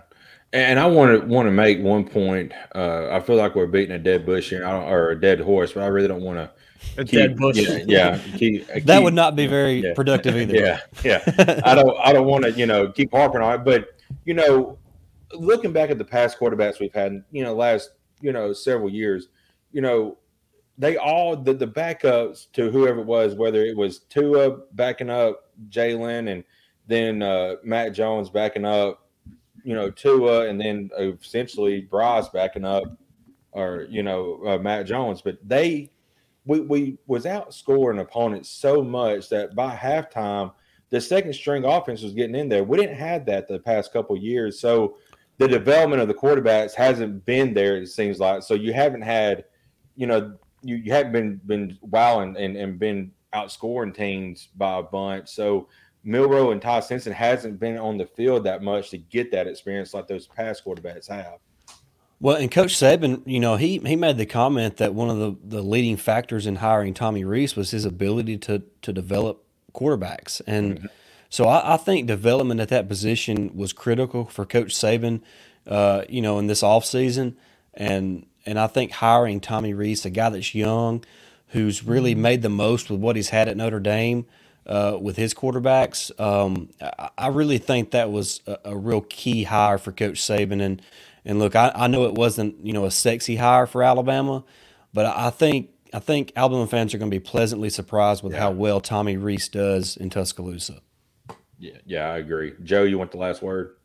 And 0.52 0.78
I 0.78 0.86
want 0.86 1.20
to 1.20 1.26
want 1.26 1.48
to 1.48 1.50
make 1.50 1.80
one 1.80 2.08
point. 2.08 2.52
Uh, 2.72 3.08
I 3.10 3.18
feel 3.18 3.34
like 3.34 3.56
we're 3.56 3.66
beating 3.66 3.96
a 3.96 3.98
dead 3.98 4.24
bush 4.24 4.50
here, 4.50 4.64
or 4.64 5.10
a 5.10 5.20
dead 5.20 5.40
horse, 5.40 5.72
but 5.72 5.82
I 5.82 5.88
really 5.88 6.06
don't 6.06 6.22
want 6.22 6.38
to. 6.38 6.50
A 7.00 7.04
keep, 7.04 7.18
dead 7.18 7.36
bush. 7.36 7.56
Yeah, 7.56 7.78
yeah 7.88 8.18
keep, 8.36 8.66
that 8.68 8.86
keep, 8.86 9.02
would 9.02 9.14
not 9.14 9.34
be 9.34 9.48
very 9.48 9.82
yeah. 9.82 9.94
productive 9.94 10.36
either. 10.36 10.54
Yeah, 10.54 10.80
yeah. 11.02 11.60
I 11.64 11.74
don't. 11.74 11.98
I 11.98 12.12
don't 12.12 12.28
want 12.28 12.44
to, 12.44 12.52
you 12.52 12.66
know, 12.66 12.92
keep 12.92 13.10
harping 13.10 13.40
on 13.40 13.54
it, 13.56 13.64
but 13.64 13.88
you 14.24 14.34
know, 14.34 14.78
looking 15.34 15.72
back 15.72 15.90
at 15.90 15.98
the 15.98 16.04
past 16.04 16.38
quarterbacks 16.38 16.80
we've 16.80 16.94
had, 16.94 17.22
you 17.30 17.44
know, 17.44 17.54
last 17.54 17.90
you 18.20 18.32
know 18.32 18.52
several 18.52 18.90
years, 18.90 19.28
you 19.72 19.80
know, 19.80 20.18
they 20.78 20.96
all 20.96 21.36
the, 21.36 21.52
the 21.52 21.66
backups 21.66 22.50
to 22.52 22.70
whoever 22.70 23.00
it 23.00 23.06
was, 23.06 23.34
whether 23.34 23.62
it 23.64 23.76
was 23.76 24.00
Tua 24.00 24.58
backing 24.72 25.10
up 25.10 25.52
Jalen 25.68 26.30
and 26.30 26.44
then 26.86 27.22
uh, 27.22 27.56
Mac 27.62 27.92
Jones 27.92 28.28
backing 28.28 28.64
up, 28.64 29.08
you 29.64 29.74
know, 29.74 29.90
Tua, 29.90 30.48
and 30.48 30.60
then 30.60 30.90
essentially 30.98 31.82
Bryce 31.82 32.28
backing 32.28 32.64
up, 32.64 32.84
or 33.52 33.86
you 33.88 34.02
know, 34.02 34.40
uh, 34.46 34.58
Mac 34.58 34.86
Jones. 34.86 35.22
But 35.22 35.38
they, 35.46 35.90
we 36.44 36.60
we 36.60 36.98
was 37.06 37.24
outscoring 37.24 38.00
opponents 38.00 38.50
so 38.50 38.82
much 38.82 39.28
that 39.30 39.54
by 39.54 39.74
halftime, 39.74 40.52
the 40.90 41.00
second 41.00 41.32
string 41.32 41.64
offense 41.64 42.02
was 42.02 42.12
getting 42.12 42.36
in 42.36 42.48
there. 42.48 42.64
We 42.64 42.78
didn't 42.78 42.96
have 42.96 43.24
that 43.26 43.48
the 43.48 43.58
past 43.58 43.92
couple 43.92 44.16
years, 44.16 44.60
so 44.60 44.96
the 45.38 45.48
development 45.48 46.00
of 46.00 46.08
the 46.08 46.14
quarterbacks 46.14 46.74
hasn't 46.74 47.24
been 47.24 47.54
there. 47.54 47.76
It 47.76 47.88
seems 47.88 48.20
like 48.20 48.42
so 48.42 48.54
you 48.54 48.72
haven't 48.72 49.02
had, 49.02 49.44
you 49.96 50.06
know, 50.06 50.36
you, 50.62 50.76
you 50.76 50.92
haven't 50.92 51.12
been 51.12 51.40
been 51.46 51.78
wowing 51.82 52.36
and, 52.36 52.56
and 52.56 52.78
been 52.78 53.12
outscoring 53.34 53.94
teams 53.94 54.48
by 54.56 54.78
a 54.78 54.82
bunch. 54.82 55.28
So 55.28 55.68
Milroe 56.04 56.52
and 56.52 56.62
Ty 56.62 56.80
Simpson 56.80 57.12
hasn't 57.12 57.58
been 57.58 57.78
on 57.78 57.98
the 57.98 58.06
field 58.06 58.44
that 58.44 58.62
much 58.62 58.90
to 58.90 58.98
get 58.98 59.30
that 59.32 59.46
experience 59.46 59.94
like 59.94 60.06
those 60.06 60.26
past 60.26 60.64
quarterbacks 60.64 61.08
have. 61.08 61.38
Well, 62.20 62.36
and 62.36 62.50
Coach 62.50 62.74
Saban, 62.74 63.22
you 63.26 63.40
know, 63.40 63.56
he 63.56 63.78
he 63.78 63.96
made 63.96 64.18
the 64.18 64.26
comment 64.26 64.76
that 64.76 64.94
one 64.94 65.10
of 65.10 65.18
the, 65.18 65.36
the 65.44 65.62
leading 65.62 65.96
factors 65.96 66.46
in 66.46 66.56
hiring 66.56 66.94
Tommy 66.94 67.24
Rees 67.24 67.56
was 67.56 67.72
his 67.72 67.84
ability 67.84 68.38
to 68.38 68.62
to 68.82 68.92
develop 68.92 69.44
quarterbacks. 69.74 70.40
And 70.46 70.76
mm-hmm. 70.76 70.86
So 71.34 71.48
I, 71.48 71.74
I, 71.74 71.76
think 71.78 72.06
development 72.06 72.60
at 72.60 72.68
that 72.68 72.86
position 72.86 73.56
was 73.56 73.72
critical 73.72 74.26
for 74.26 74.46
Coach 74.46 74.72
Saban, 74.72 75.20
uh, 75.66 76.04
you 76.08 76.22
know, 76.22 76.38
in 76.38 76.46
this 76.46 76.62
offseason. 76.62 77.34
And 77.74 78.26
and 78.46 78.56
I 78.56 78.68
think 78.68 78.92
hiring 78.92 79.40
Tommy 79.40 79.74
Rees, 79.74 80.04
a 80.04 80.10
guy 80.10 80.28
that's 80.28 80.54
young, 80.54 81.04
who's 81.48 81.82
really 81.82 82.12
mm-hmm. 82.12 82.22
made 82.22 82.42
the 82.42 82.50
most 82.50 82.88
with 82.88 83.00
what 83.00 83.16
he's 83.16 83.30
had 83.30 83.48
at 83.48 83.56
Notre 83.56 83.80
Dame 83.80 84.26
uh, 84.64 84.96
with 85.00 85.16
his 85.16 85.34
quarterbacks, 85.34 86.12
um, 86.20 86.68
I, 86.80 87.10
I, 87.18 87.26
really 87.26 87.58
think 87.58 87.90
that 87.90 88.12
was 88.12 88.40
a, 88.46 88.58
a, 88.66 88.76
real 88.76 89.00
key 89.00 89.42
hire 89.42 89.78
for 89.78 89.90
Coach 89.90 90.20
Saban. 90.20 90.62
And 90.62 90.80
and 91.24 91.40
look, 91.40 91.56
I, 91.56 91.72
I 91.74 91.88
know 91.88 92.04
it 92.04 92.14
wasn't 92.14 92.64
you 92.64 92.72
know 92.72 92.84
a 92.84 92.92
sexy 92.92 93.34
hire 93.34 93.66
for 93.66 93.82
Alabama, 93.82 94.44
but 94.92 95.06
I 95.06 95.30
think 95.30 95.70
I 95.92 95.98
think 95.98 96.30
Alabama 96.36 96.68
fans 96.68 96.94
are 96.94 96.98
going 96.98 97.10
to 97.10 97.14
be 97.14 97.18
pleasantly 97.18 97.70
surprised 97.70 98.22
with 98.22 98.34
yeah. 98.34 98.38
how 98.38 98.50
well 98.52 98.80
Tommy 98.80 99.16
Rees 99.16 99.48
does 99.48 99.96
in 99.96 100.10
Tuscaloosa. 100.10 100.80
Yeah, 101.58 101.78
yeah, 101.84 102.10
I 102.10 102.18
agree. 102.18 102.54
Joe, 102.62 102.84
you 102.84 102.98
want 102.98 103.10
the 103.10 103.18
last 103.18 103.42
word? 103.42 103.76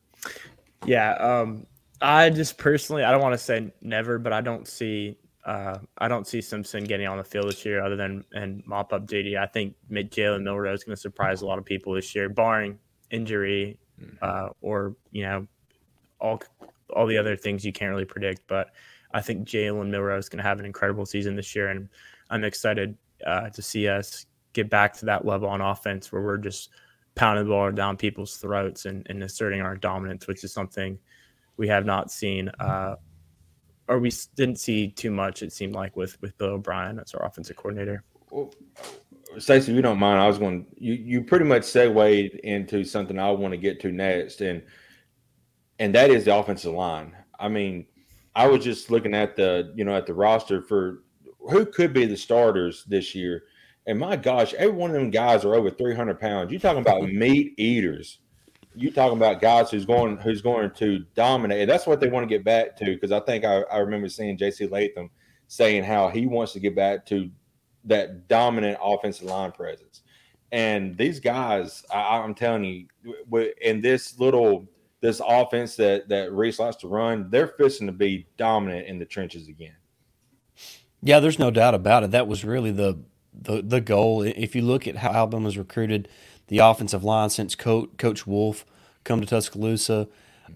Yeah, 0.86 1.14
um, 1.14 1.66
I 2.02 2.30
just 2.30 2.58
personally, 2.58 3.04
I 3.04 3.12
don't 3.12 3.22
want 3.22 3.34
to 3.34 3.38
say 3.38 3.72
never, 3.82 4.18
but 4.18 4.34
I 4.34 4.42
don't 4.42 4.68
see, 4.68 5.18
uh, 5.46 5.78
I 5.98 6.08
don't 6.08 6.26
see 6.28 6.42
Simpson 6.42 6.84
getting 6.84 7.08
on 7.08 7.18
the 7.18 7.24
field 7.24 7.48
this 7.48 7.66
year, 7.66 7.84
other 7.84 7.96
than 7.96 8.24
and 8.34 8.66
mop 8.66 8.94
up 8.94 9.06
duty. 9.06 9.38
I 9.38 9.46
think 9.46 9.76
Jalen 9.92 10.44
Milroe 10.44 10.74
is 10.74 10.84
going 10.84 10.96
to 10.96 11.02
surprise 11.02 11.42
a 11.42 11.46
lot 11.46 11.58
of 11.58 11.66
people 11.66 11.94
this 11.94 12.16
year, 12.16 12.30
barring 12.30 12.80
injury 13.12 13.78
mm-hmm. 14.02 14.16
uh, 14.22 14.50
or 14.62 14.96
you 15.12 15.24
know 15.24 15.48
all 16.20 16.42
all 16.96 17.06
the 17.06 17.18
other 17.18 17.36
things 17.36 17.66
you 17.66 17.74
can't 17.74 17.92
really 17.92 18.06
predict. 18.06 18.42
But 18.48 18.72
I 19.14 19.22
think 19.22 19.48
Jalen 19.48 19.90
Milroe 19.90 20.18
is 20.18 20.30
going 20.30 20.38
to 20.38 20.48
have 20.48 20.60
an 20.60 20.66
incredible 20.66 21.06
season 21.06 21.36
this 21.36 21.56
year, 21.56 21.70
and 21.70 21.90
I'm 22.30 22.44
excited 22.44 22.98
uh, 23.26 23.50
to 23.50 23.62
see 23.62 23.88
us 23.88 24.26
get 24.54 24.70
back 24.70 24.94
to 24.98 25.06
that 25.06 25.26
level 25.26 25.48
on 25.48 25.62
offense 25.62 26.12
where 26.12 26.22
we're 26.22 26.38
just 26.38 26.70
pounding 27.16 27.46
the 27.46 27.50
ball 27.50 27.72
down 27.72 27.98
people's 27.98 28.38
throats 28.38 28.86
and, 28.86 29.06
and 29.10 29.24
asserting 29.24 29.62
our 29.62 29.76
dominance, 29.76 30.28
which 30.28 30.44
is 30.44 30.54
something 30.54 30.98
we 31.58 31.68
have 31.68 31.86
not 31.86 32.12
seen, 32.12 32.50
uh, 32.60 32.96
or 33.88 34.00
we 34.00 34.12
didn't 34.36 34.60
see 34.60 34.90
too 34.90 35.12
much. 35.12 35.42
It 35.42 35.52
seemed 35.52 35.74
like 35.74 35.96
with 35.96 36.20
with 36.22 36.38
Bill 36.38 36.50
O'Brien 36.50 37.00
as 37.00 37.14
our 37.14 37.26
offensive 37.26 37.58
coordinator. 37.58 38.04
Well, 38.32 38.54
Stacey, 39.38 39.72
if 39.72 39.76
you 39.76 39.82
don't 39.82 40.00
mind, 40.00 40.20
I 40.20 40.28
was 40.28 40.38
going. 40.38 40.66
You 40.78 40.94
you 40.94 41.24
pretty 41.24 41.46
much 41.46 41.64
segued 41.64 42.36
into 42.44 42.84
something 42.84 43.20
I 43.20 43.32
want 43.32 43.52
to 43.54 43.58
get 43.58 43.80
to 43.82 43.92
next, 43.92 44.42
and 44.42 44.64
and 45.80 45.94
that 45.96 46.10
is 46.10 46.26
the 46.26 46.36
offensive 46.36 46.74
line. 46.74 47.16
I 47.40 47.50
mean, 47.50 47.86
I 48.36 48.48
was 48.48 48.64
just 48.64 48.90
looking 48.90 49.14
at 49.14 49.36
the 49.36 49.74
you 49.76 49.84
know 49.84 49.96
at 49.96 50.06
the 50.06 50.14
roster 50.14 50.62
for 50.62 51.04
who 51.40 51.66
could 51.66 51.94
be 51.94 52.06
the 52.06 52.18
starters 52.18 52.86
this 52.86 53.14
year 53.16 53.44
and 53.90 53.98
my 53.98 54.16
gosh, 54.16 54.54
every 54.54 54.76
one 54.76 54.92
of 54.92 54.96
them 54.96 55.10
guys 55.10 55.44
are 55.44 55.56
over 55.56 55.72
300 55.72 56.20
pounds. 56.20 56.52
You're 56.52 56.62
talking 56.62 56.82
about 56.82 57.02
meat 57.12 57.56
eaters. 57.58 58.20
You're 58.76 58.92
talking 58.92 59.18
about 59.18 59.42
guys 59.42 59.72
who's 59.72 59.84
going 59.84 60.18
who's 60.18 60.44
going 60.44 60.70
to 60.76 61.00
dominate. 61.16 61.62
And 61.62 61.70
that's 61.70 61.88
what 61.88 62.00
they 62.00 62.08
want 62.08 62.24
to 62.24 62.30
get 62.30 62.46
back 62.46 62.78
to 62.78 62.86
because 62.86 63.12
I 63.12 63.20
think 63.22 63.44
I, 63.44 63.62
I 63.62 63.80
remember 63.80 64.08
seeing 64.08 64.38
J.C. 64.38 64.68
Latham 64.68 65.10
saying 65.48 65.86
how 65.86 66.08
he 66.08 66.28
wants 66.28 66.54
to 66.54 66.60
get 66.60 66.76
back 66.76 67.04
to 67.08 67.32
that 67.86 68.28
dominant 68.28 68.78
offensive 68.80 69.26
line 69.26 69.52
presence. 69.52 70.04
And 70.52 70.96
these 70.96 71.20
guys, 71.20 71.84
I, 71.92 72.18
am 72.24 72.36
telling 72.36 72.64
you, 72.64 73.52
in 73.60 73.82
this 73.82 74.20
little 74.20 74.70
this 75.02 75.20
offense 75.28 75.76
that 75.78 76.08
that 76.10 76.32
Rees 76.32 76.60
likes 76.60 76.76
to 76.78 76.88
run, 76.88 77.28
they're 77.32 77.48
fishing 77.48 77.88
to 77.88 77.94
be 77.94 78.28
dominant 78.38 78.86
in 78.86 79.00
the 79.00 79.06
trenches 79.06 79.48
again. 79.48 79.76
Yeah, 81.02 81.20
there's 81.20 81.40
no 81.40 81.50
doubt 81.50 81.74
about 81.74 82.04
it. 82.04 82.12
That 82.12 82.28
was 82.28 82.46
really 82.46 82.72
the 82.72 83.00
the 83.34 83.62
the 83.62 83.82
goal. 83.82 84.22
If 84.24 84.56
you 84.56 84.62
look 84.62 84.88
at 84.88 84.98
how 84.98 85.12
Alabama's 85.12 85.58
recruited 85.58 86.08
the 86.48 86.60
offensive 86.60 87.04
line 87.04 87.30
since 87.30 87.56
Coach, 87.56 87.90
Coach 87.98 88.26
Wolf 88.26 88.66
come 89.04 89.22
to 89.22 89.28
Tuscaloosa, 89.28 90.08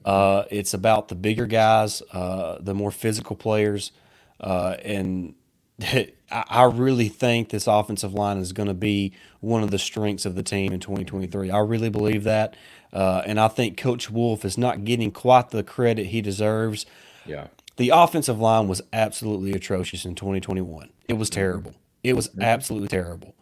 uh, 0.06 0.44
it's 0.50 0.74
about 0.74 1.08
the 1.08 1.16
bigger 1.16 1.46
guys, 1.46 2.02
uh, 2.12 2.58
the 2.60 2.74
more 2.74 2.92
physical 2.92 3.36
players, 3.36 3.92
uh, 4.40 4.76
and 4.84 5.36
I 6.32 6.64
really 6.64 7.10
think 7.10 7.50
this 7.50 7.68
offensive 7.68 8.14
line 8.14 8.38
is 8.38 8.54
going 8.54 8.68
to 8.68 8.74
be 8.74 9.14
one 9.40 9.64
of 9.64 9.72
the 9.72 9.78
strengths 9.78 10.26
of 10.26 10.36
the 10.36 10.44
team 10.44 10.74
in 10.74 10.80
2023. 10.80 11.52
I 11.52 11.60
really 11.60 11.90
believe 11.90 12.24
that. 12.24 12.56
Uh, 12.92 13.22
and 13.26 13.40
I 13.40 13.48
think 13.48 13.78
Coach 13.78 14.10
Wolf 14.10 14.46
is 14.46 14.58
not 14.58 14.84
getting 14.84 15.12
quite 15.12 15.50
the 15.50 15.64
credit 15.64 16.08
he 16.08 16.22
deserves. 16.22 16.86
Yeah. 17.26 17.48
The 17.78 17.90
offensive 17.90 18.40
line 18.40 18.68
was 18.68 18.82
absolutely 18.92 19.52
atrocious 19.54 20.06
in 20.06 20.16
2021. 20.16 20.90
It 21.08 21.14
was 21.14 21.30
terrible. 21.30 21.74
It 22.04 22.16
was 22.16 22.30
mm-hmm. 22.30 22.42
absolutely 22.42 22.90
terrible. 22.90 23.36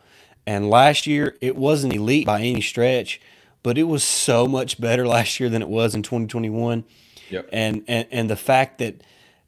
And 0.45 0.69
last 0.69 1.05
year, 1.07 1.35
it 1.41 1.55
wasn't 1.55 1.93
elite 1.93 2.25
by 2.25 2.41
any 2.41 2.61
stretch, 2.61 3.21
but 3.63 3.77
it 3.77 3.83
was 3.83 4.03
so 4.03 4.47
much 4.47 4.79
better 4.79 5.07
last 5.15 5.39
year 5.39 5.49
than 5.49 5.61
it 5.61 5.69
was 5.69 5.95
in 5.95 6.03
2021. 6.03 6.83
Yep. 7.29 7.49
And 7.51 7.83
and 7.87 8.07
and 8.11 8.29
the 8.29 8.35
fact 8.35 8.79
that 8.79 9.01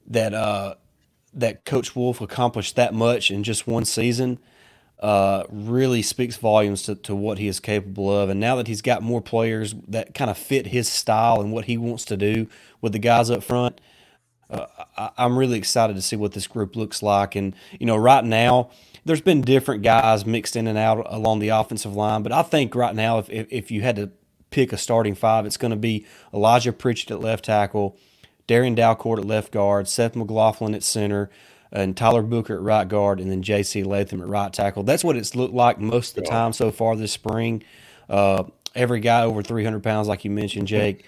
that 0.08 0.34
uh, 0.34 0.76
that 1.34 1.65
Coach 1.65 1.95
Wolf 1.95 2.21
accomplished 2.21 2.76
that 2.76 2.93
much 2.93 3.32
in 3.32 3.43
just 3.43 3.67
one 3.67 3.86
season 3.86 4.39
uh, 4.99 5.43
really 5.49 6.02
speaks 6.02 6.38
volumes 6.38 6.84
to, 6.84 6.95
to 6.95 7.13
what 7.13 7.38
he 7.38 7.47
is 7.47 7.60
capable 7.60 8.15
of. 8.15 8.30
And 8.30 8.39
now 8.39 8.56
that 8.56 8.67
he's 8.67 8.82
got 8.82 9.04
more 9.04 9.21
players 9.21 9.76
that 9.89 10.13
kind 10.13 10.32
of 10.32 10.38
fit 10.38 10.67
his 10.67 10.88
style 10.88 11.41
and 11.41 11.52
what 11.52 11.65
he 11.65 11.78
wants 11.78 12.06
to 12.06 12.15
do 12.15 12.47
with 12.80 12.93
the 12.93 12.99
guys 12.99 13.30
up 13.30 13.43
front, 13.43 13.82
uh, 14.53 14.67
I, 14.97 15.09
I'm 15.17 15.37
really 15.37 15.57
excited 15.57 15.95
to 15.95 16.01
see 16.01 16.15
what 16.15 16.33
this 16.33 16.47
group 16.47 16.75
looks 16.75 17.01
like. 17.01 17.35
And 17.35 17.55
you 17.79 17.85
know, 17.85 17.95
right 17.95 18.23
now 18.23 18.69
there's 19.05 19.21
been 19.21 19.41
different 19.41 19.83
guys 19.83 20.25
mixed 20.25 20.55
in 20.55 20.67
and 20.67 20.77
out 20.77 21.05
along 21.09 21.39
the 21.39 21.49
offensive 21.49 21.95
line, 21.95 22.23
but 22.23 22.31
I 22.31 22.43
think 22.43 22.75
right 22.75 22.95
now 22.95 23.19
if 23.19 23.29
if, 23.29 23.47
if 23.49 23.71
you 23.71 23.81
had 23.81 23.95
to 23.97 24.11
pick 24.49 24.71
a 24.71 24.77
starting 24.77 25.15
five, 25.15 25.45
it's 25.45 25.57
going 25.57 25.71
to 25.71 25.77
be 25.77 26.05
Elijah 26.33 26.71
Pritchett 26.71 27.11
at 27.11 27.19
left 27.19 27.45
tackle. 27.45 27.97
Darrian 28.45 28.75
Dalcourt 28.75 29.19
at 29.19 29.25
left 29.25 29.51
guard, 29.51 29.87
Seth 29.87 30.15
McLaughlin 30.15 30.75
at 30.75 30.83
center, 30.83 31.29
and 31.71 31.97
Tyler 31.97 32.21
Booker 32.21 32.55
at 32.55 32.61
right 32.61 32.87
guard, 32.87 33.19
and 33.19 33.31
then 33.31 33.41
J.C. 33.41 33.83
Latham 33.83 34.21
at 34.21 34.27
right 34.27 34.53
tackle. 34.53 34.83
That's 34.83 35.03
what 35.03 35.15
it's 35.15 35.35
looked 35.35 35.55
like 35.55 35.79
most 35.79 36.15
of 36.15 36.23
the 36.23 36.29
time 36.29 36.53
so 36.53 36.69
far 36.69 36.95
this 36.95 37.11
spring. 37.11 37.63
Uh, 38.09 38.43
every 38.75 38.99
guy 38.99 39.23
over 39.23 39.41
300 39.41 39.81
pounds, 39.81 40.07
like 40.07 40.23
you 40.23 40.29
mentioned, 40.29 40.67
Jake. 40.67 41.05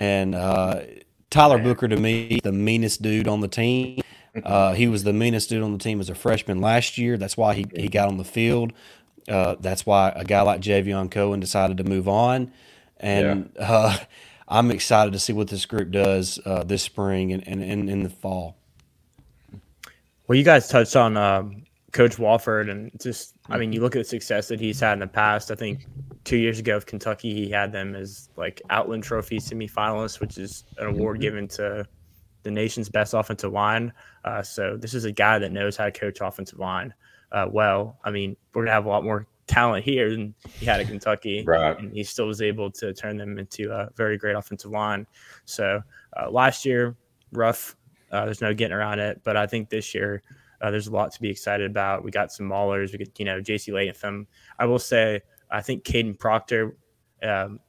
And 0.00 0.34
uh, 0.34 0.80
Tyler 1.30 1.58
Booker, 1.58 1.88
to 1.88 1.96
me, 1.96 2.40
the 2.42 2.52
meanest 2.52 3.02
dude 3.02 3.28
on 3.28 3.40
the 3.40 3.48
team. 3.48 4.00
Uh, 4.44 4.72
he 4.72 4.86
was 4.86 5.02
the 5.02 5.12
meanest 5.12 5.48
dude 5.48 5.64
on 5.64 5.72
the 5.72 5.78
team 5.78 5.98
as 5.98 6.08
a 6.08 6.14
freshman 6.14 6.60
last 6.60 6.96
year. 6.96 7.16
That's 7.16 7.36
why 7.36 7.54
he, 7.54 7.66
he 7.74 7.88
got 7.88 8.06
on 8.06 8.18
the 8.18 8.24
field. 8.24 8.72
Uh, 9.28 9.56
that's 9.58 9.84
why 9.84 10.12
a 10.14 10.24
guy 10.24 10.42
like 10.42 10.60
Javion 10.60 11.10
Cohen 11.10 11.40
decided 11.40 11.78
to 11.78 11.84
move 11.84 12.06
on. 12.06 12.52
And 12.98 13.50
yeah. 13.56 13.70
Uh, 13.70 13.96
I'm 14.48 14.70
excited 14.70 15.12
to 15.12 15.18
see 15.18 15.32
what 15.32 15.48
this 15.48 15.66
group 15.66 15.90
does 15.90 16.38
uh, 16.46 16.64
this 16.64 16.82
spring 16.82 17.32
and, 17.32 17.46
and, 17.48 17.62
and, 17.62 17.90
in 17.90 18.02
the 18.02 18.10
fall. 18.10 18.56
Well, 20.26 20.38
you 20.38 20.44
guys 20.44 20.68
touched 20.68 20.96
on 20.96 21.16
um, 21.16 21.64
Coach 21.92 22.18
Wolford 22.18 22.68
and 22.68 22.90
just, 23.00 23.34
I 23.48 23.58
mean, 23.58 23.72
you 23.72 23.80
look 23.80 23.96
at 23.96 24.00
the 24.00 24.04
success 24.04 24.48
that 24.48 24.60
he's 24.60 24.80
had 24.80 24.94
in 24.94 24.98
the 25.00 25.06
past. 25.06 25.50
I 25.50 25.54
think 25.54 25.86
two 26.24 26.36
years 26.36 26.58
ago 26.58 26.74
with 26.74 26.86
Kentucky, 26.86 27.32
he 27.32 27.50
had 27.50 27.72
them 27.72 27.94
as 27.94 28.28
like 28.36 28.60
Outland 28.70 29.04
Trophy 29.04 29.38
semifinalists, 29.38 30.20
which 30.20 30.38
is 30.38 30.64
an 30.76 30.86
award 30.86 31.16
mm-hmm. 31.16 31.22
given 31.22 31.48
to 31.48 31.86
the 32.42 32.50
nation's 32.50 32.88
best 32.88 33.14
offensive 33.14 33.52
line. 33.52 33.92
Uh, 34.24 34.42
so 34.42 34.76
this 34.76 34.94
is 34.94 35.04
a 35.04 35.12
guy 35.12 35.38
that 35.38 35.52
knows 35.52 35.76
how 35.76 35.86
to 35.86 35.92
coach 35.92 36.18
offensive 36.20 36.58
line 36.58 36.92
uh, 37.32 37.46
well. 37.50 37.98
I 38.04 38.10
mean, 38.10 38.36
we're 38.54 38.64
gonna 38.64 38.74
have 38.74 38.86
a 38.86 38.88
lot 38.88 39.04
more 39.04 39.26
talent 39.46 39.84
here 39.84 40.10
than 40.10 40.34
he 40.58 40.66
had 40.66 40.80
at 40.80 40.86
Kentucky. 40.86 41.44
right. 41.46 41.78
And 41.78 41.92
he 41.92 42.04
still 42.04 42.26
was 42.26 42.40
able 42.42 42.70
to 42.72 42.92
turn 42.92 43.16
them 43.16 43.38
into 43.38 43.72
a 43.72 43.88
very 43.96 44.16
great 44.16 44.36
offensive 44.36 44.70
line. 44.70 45.06
So 45.46 45.82
uh, 46.16 46.30
last 46.30 46.64
year, 46.64 46.96
rough. 47.32 47.74
Uh, 48.10 48.24
there's 48.24 48.40
no 48.40 48.54
getting 48.54 48.76
around 48.76 49.00
it. 49.00 49.20
But 49.24 49.36
I 49.36 49.46
think 49.46 49.68
this 49.68 49.94
year, 49.94 50.22
uh, 50.60 50.70
there's 50.70 50.86
a 50.86 50.92
lot 50.92 51.12
to 51.12 51.20
be 51.20 51.28
excited 51.28 51.70
about. 51.70 52.04
We 52.04 52.10
got 52.10 52.32
some 52.32 52.48
maulers. 52.48 52.92
We 52.92 52.98
got 52.98 53.18
you 53.18 53.24
know, 53.24 53.40
J.C. 53.40 53.72
Latham. 53.72 54.26
I 54.58 54.66
will 54.66 54.78
say, 54.78 55.20
I 55.50 55.62
think 55.62 55.84
Kadyn 55.84 56.18
Proctor. 56.18 56.76
Um, 57.22 57.60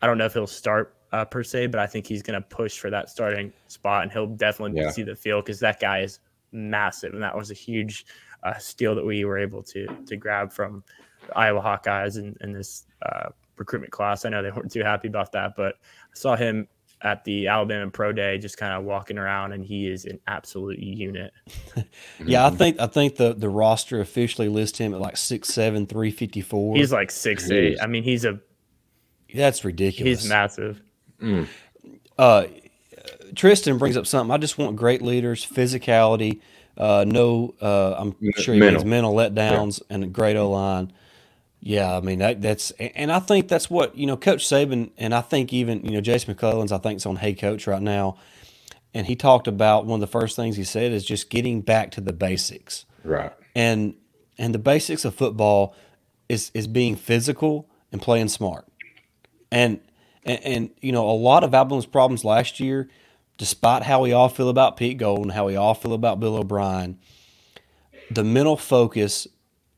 I 0.00 0.06
don't 0.06 0.18
know 0.18 0.26
if 0.26 0.34
he'll 0.34 0.46
start 0.46 0.96
uh, 1.12 1.24
per 1.24 1.42
se, 1.42 1.68
but 1.68 1.80
I 1.80 1.86
think 1.86 2.06
he's 2.06 2.22
going 2.22 2.40
to 2.40 2.46
push 2.48 2.78
for 2.78 2.90
that 2.90 3.10
starting 3.10 3.52
spot, 3.68 4.02
and 4.02 4.12
he'll 4.12 4.26
definitely 4.26 4.80
yeah. 4.80 4.90
see 4.90 5.02
the 5.02 5.16
field 5.16 5.44
because 5.44 5.60
that 5.60 5.80
guy 5.80 6.00
is 6.00 6.20
massive, 6.52 7.14
and 7.14 7.22
that 7.22 7.36
was 7.36 7.50
a 7.50 7.54
huge 7.54 8.06
uh, 8.42 8.56
steal 8.58 8.94
that 8.94 9.04
we 9.04 9.24
were 9.24 9.38
able 9.38 9.62
to 9.62 9.86
to 10.06 10.16
grab 10.16 10.52
from 10.52 10.82
Iowa 11.34 11.60
Hawkeyes 11.60 12.18
in, 12.18 12.36
in 12.40 12.52
this 12.52 12.86
uh, 13.02 13.30
recruitment 13.56 13.92
class. 13.92 14.24
I 14.24 14.30
know 14.30 14.42
they 14.42 14.50
weren't 14.50 14.70
too 14.70 14.84
happy 14.84 15.08
about 15.08 15.32
that, 15.32 15.54
but 15.56 15.74
I 15.74 16.14
saw 16.14 16.36
him 16.36 16.68
at 17.02 17.24
the 17.24 17.46
Alabama 17.46 17.90
Pro 17.90 18.12
Day, 18.12 18.38
just 18.38 18.56
kind 18.56 18.72
of 18.72 18.84
walking 18.84 19.18
around, 19.18 19.52
and 19.52 19.64
he 19.64 19.88
is 19.88 20.04
an 20.04 20.18
absolute 20.26 20.78
unit. 20.78 21.32
yeah, 22.24 22.46
I 22.46 22.50
think 22.50 22.80
I 22.80 22.86
think 22.86 23.16
the 23.16 23.34
the 23.34 23.48
roster 23.48 24.00
officially 24.00 24.48
lists 24.48 24.78
him 24.78 24.94
at 24.94 25.00
like 25.00 25.16
six 25.16 25.48
seven, 25.48 25.86
three 25.86 26.10
fifty 26.10 26.40
four. 26.40 26.76
He's 26.76 26.92
like 26.92 27.10
six 27.10 27.50
eight. 27.50 27.78
I 27.80 27.86
mean, 27.86 28.02
he's 28.02 28.24
a 28.24 28.40
that's 29.34 29.64
ridiculous. 29.64 30.22
He's 30.22 30.28
massive. 30.28 30.80
Mm. 31.22 31.46
Uh, 32.16 32.44
Tristan 33.34 33.78
brings 33.78 33.96
up 33.96 34.06
something. 34.06 34.32
I 34.32 34.38
just 34.38 34.58
want 34.58 34.76
great 34.76 35.02
leaders, 35.02 35.46
physicality. 35.46 36.40
Uh, 36.76 37.04
no, 37.06 37.54
uh, 37.60 37.94
I'm 37.98 38.14
sure 38.36 38.54
he 38.54 38.60
mental. 38.60 38.82
means 38.82 38.90
mental 38.90 39.14
letdowns 39.14 39.80
yeah. 39.80 39.94
and 39.94 40.04
a 40.04 40.06
great 40.06 40.36
O 40.36 40.50
line. 40.50 40.92
Yeah, 41.60 41.96
I 41.96 42.00
mean 42.00 42.20
that, 42.20 42.40
that's 42.40 42.70
and 42.78 43.10
I 43.10 43.18
think 43.18 43.48
that's 43.48 43.68
what 43.68 43.96
you 43.96 44.06
know, 44.06 44.16
Coach 44.16 44.44
Saban, 44.46 44.90
and 44.96 45.14
I 45.14 45.20
think 45.20 45.52
even 45.52 45.84
you 45.84 45.90
know 45.90 46.00
Jason 46.00 46.32
McClellan's 46.32 46.72
I 46.72 46.78
think 46.78 46.98
is 46.98 47.06
on 47.06 47.16
Hey 47.16 47.34
Coach 47.34 47.66
right 47.66 47.82
now, 47.82 48.16
and 48.94 49.06
he 49.06 49.16
talked 49.16 49.48
about 49.48 49.84
one 49.84 49.96
of 49.96 50.00
the 50.00 50.06
first 50.06 50.36
things 50.36 50.56
he 50.56 50.64
said 50.64 50.92
is 50.92 51.04
just 51.04 51.30
getting 51.30 51.60
back 51.60 51.90
to 51.92 52.00
the 52.00 52.12
basics. 52.12 52.84
Right. 53.02 53.32
And 53.56 53.94
and 54.38 54.54
the 54.54 54.58
basics 54.58 55.04
of 55.04 55.14
football 55.14 55.74
is 56.28 56.50
is 56.54 56.68
being 56.68 56.94
physical 56.94 57.68
and 57.90 58.00
playing 58.00 58.28
smart. 58.28 58.66
And 59.50 59.80
and, 60.24 60.40
and 60.44 60.70
you 60.80 60.92
know 60.92 61.08
a 61.08 61.12
lot 61.12 61.42
of 61.42 61.54
Alabama's 61.54 61.86
problems 61.86 62.24
last 62.24 62.60
year, 62.60 62.88
despite 63.36 63.82
how 63.82 64.02
we 64.02 64.12
all 64.12 64.28
feel 64.28 64.48
about 64.48 64.76
Pete 64.76 64.98
Gold 64.98 65.22
and 65.22 65.32
how 65.32 65.46
we 65.46 65.56
all 65.56 65.74
feel 65.74 65.92
about 65.92 66.20
Bill 66.20 66.36
O'Brien, 66.36 66.98
the 68.10 68.22
mental 68.22 68.56
focus 68.56 69.26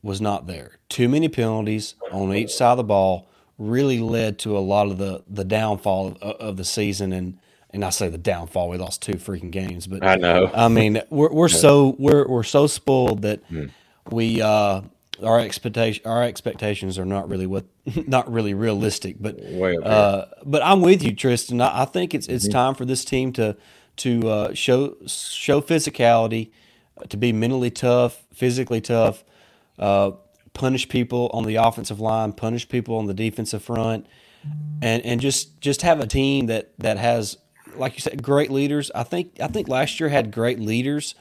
was 0.03 0.21
not 0.21 0.47
there. 0.47 0.77
Too 0.89 1.07
many 1.07 1.29
penalties 1.29 1.95
on 2.11 2.33
each 2.33 2.51
side 2.51 2.71
of 2.71 2.77
the 2.77 2.83
ball 2.83 3.27
really 3.57 3.99
led 3.99 4.39
to 4.39 4.57
a 4.57 4.59
lot 4.59 4.87
of 4.87 4.97
the 4.97 5.23
the 5.29 5.45
downfall 5.45 6.17
of, 6.21 6.35
of 6.37 6.57
the 6.57 6.65
season 6.65 7.13
and 7.13 7.37
and 7.73 7.85
I 7.85 7.89
say 7.89 8.09
the 8.09 8.17
downfall. 8.17 8.69
We 8.69 8.77
lost 8.77 9.01
two 9.01 9.13
freaking 9.13 9.51
games, 9.51 9.87
but 9.87 10.03
I 10.03 10.15
know. 10.15 10.51
I 10.53 10.67
mean, 10.67 11.01
we're 11.09 11.31
we're 11.31 11.47
so 11.65 11.95
we're 11.97 12.27
we're 12.27 12.43
so 12.43 12.67
spoiled 12.67 13.21
that 13.21 13.47
mm. 13.49 13.71
we 14.09 14.41
uh, 14.41 14.81
our 15.23 15.39
expectation 15.39 16.05
our 16.05 16.23
expectations 16.23 16.97
are 16.97 17.05
not 17.05 17.29
really 17.29 17.47
what 17.47 17.65
not 18.07 18.31
really 18.31 18.53
realistic. 18.53 19.17
But 19.19 19.39
uh, 19.39 20.25
but 20.45 20.61
I'm 20.63 20.81
with 20.81 21.03
you, 21.03 21.13
Tristan. 21.13 21.61
I, 21.61 21.83
I 21.83 21.85
think 21.85 22.13
it's 22.13 22.27
it's 22.27 22.45
mm-hmm. 22.45 22.53
time 22.53 22.75
for 22.75 22.85
this 22.85 23.05
team 23.05 23.31
to 23.33 23.55
to 23.97 24.29
uh, 24.29 24.53
show 24.53 24.95
show 25.05 25.61
physicality, 25.61 26.51
to 27.07 27.17
be 27.17 27.31
mentally 27.31 27.71
tough, 27.71 28.23
physically 28.33 28.81
tough, 28.81 29.23
uh, 29.81 30.11
punish 30.53 30.87
people 30.87 31.29
on 31.33 31.43
the 31.43 31.55
offensive 31.55 31.99
line, 31.99 32.31
punish 32.33 32.69
people 32.69 32.95
on 32.95 33.07
the 33.07 33.13
defensive 33.13 33.63
front, 33.63 34.05
and 34.81 35.03
and 35.03 35.19
just 35.19 35.59
just 35.59 35.81
have 35.81 35.99
a 35.99 36.07
team 36.07 36.45
that 36.45 36.71
that 36.77 36.97
has, 36.97 37.37
like 37.75 37.95
you 37.95 37.99
said, 37.99 38.23
great 38.23 38.51
leaders. 38.51 38.91
I 38.93 39.03
think 39.03 39.39
I 39.41 39.47
think 39.47 39.67
last 39.67 39.99
year 39.99 40.09
had 40.09 40.31
great 40.31 40.59
leaders. 40.59 41.15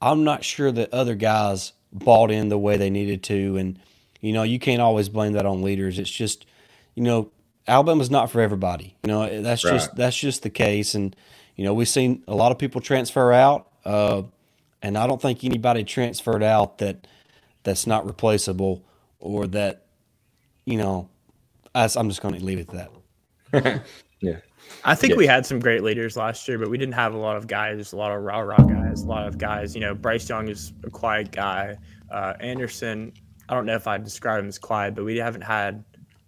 I'm 0.00 0.24
not 0.24 0.44
sure 0.44 0.70
that 0.72 0.92
other 0.92 1.14
guys 1.14 1.72
bought 1.92 2.30
in 2.30 2.48
the 2.48 2.58
way 2.58 2.76
they 2.76 2.90
needed 2.90 3.22
to, 3.24 3.56
and 3.56 3.78
you 4.20 4.32
know 4.32 4.44
you 4.44 4.58
can't 4.58 4.80
always 4.80 5.08
blame 5.08 5.32
that 5.32 5.46
on 5.46 5.62
leaders. 5.62 5.98
It's 5.98 6.10
just 6.10 6.46
you 6.94 7.02
know 7.02 7.30
Alabama's 7.66 8.10
not 8.10 8.30
for 8.30 8.40
everybody. 8.40 8.96
You 9.02 9.08
know 9.08 9.42
that's 9.42 9.64
right. 9.64 9.72
just 9.72 9.96
that's 9.96 10.16
just 10.16 10.42
the 10.42 10.50
case, 10.50 10.94
and 10.94 11.16
you 11.56 11.64
know 11.64 11.74
we've 11.74 11.88
seen 11.88 12.22
a 12.28 12.34
lot 12.34 12.52
of 12.52 12.58
people 12.58 12.80
transfer 12.80 13.32
out, 13.32 13.68
uh, 13.84 14.22
and 14.82 14.96
I 14.96 15.06
don't 15.06 15.20
think 15.20 15.42
anybody 15.42 15.82
transferred 15.82 16.42
out 16.42 16.78
that 16.78 17.06
that's 17.66 17.86
not 17.86 18.06
replaceable 18.06 18.82
or 19.18 19.46
that 19.48 19.86
you 20.64 20.78
know 20.78 21.08
I'm 21.74 22.08
just 22.08 22.22
going 22.22 22.34
to 22.34 22.42
leave 22.42 22.58
it 22.58 22.72
at 22.72 22.90
that. 23.52 23.84
yeah. 24.20 24.38
I 24.84 24.94
think 24.94 25.10
yeah. 25.10 25.16
we 25.16 25.26
had 25.26 25.44
some 25.44 25.58
great 25.60 25.82
leaders 25.82 26.16
last 26.16 26.48
year, 26.48 26.58
but 26.58 26.70
we 26.70 26.78
didn't 26.78 26.94
have 26.94 27.12
a 27.12 27.18
lot 27.18 27.36
of 27.36 27.46
guys, 27.46 27.92
a 27.92 27.96
lot 27.96 28.12
of 28.12 28.22
rah 28.22 28.38
rah 28.38 28.56
guys, 28.56 29.02
a 29.02 29.06
lot 29.06 29.26
of 29.26 29.36
guys. 29.36 29.74
You 29.74 29.80
know, 29.80 29.94
Bryce 29.94 30.28
Young 30.28 30.48
is 30.48 30.72
a 30.84 30.90
quiet 30.90 31.32
guy. 31.32 31.76
Uh, 32.10 32.34
Anderson, 32.40 33.12
I 33.48 33.54
don't 33.54 33.66
know 33.66 33.74
if 33.74 33.86
I'd 33.86 34.04
describe 34.04 34.40
him 34.40 34.48
as 34.48 34.58
quiet, 34.58 34.94
but 34.94 35.04
we 35.04 35.18
haven't 35.18 35.42
had, 35.42 35.84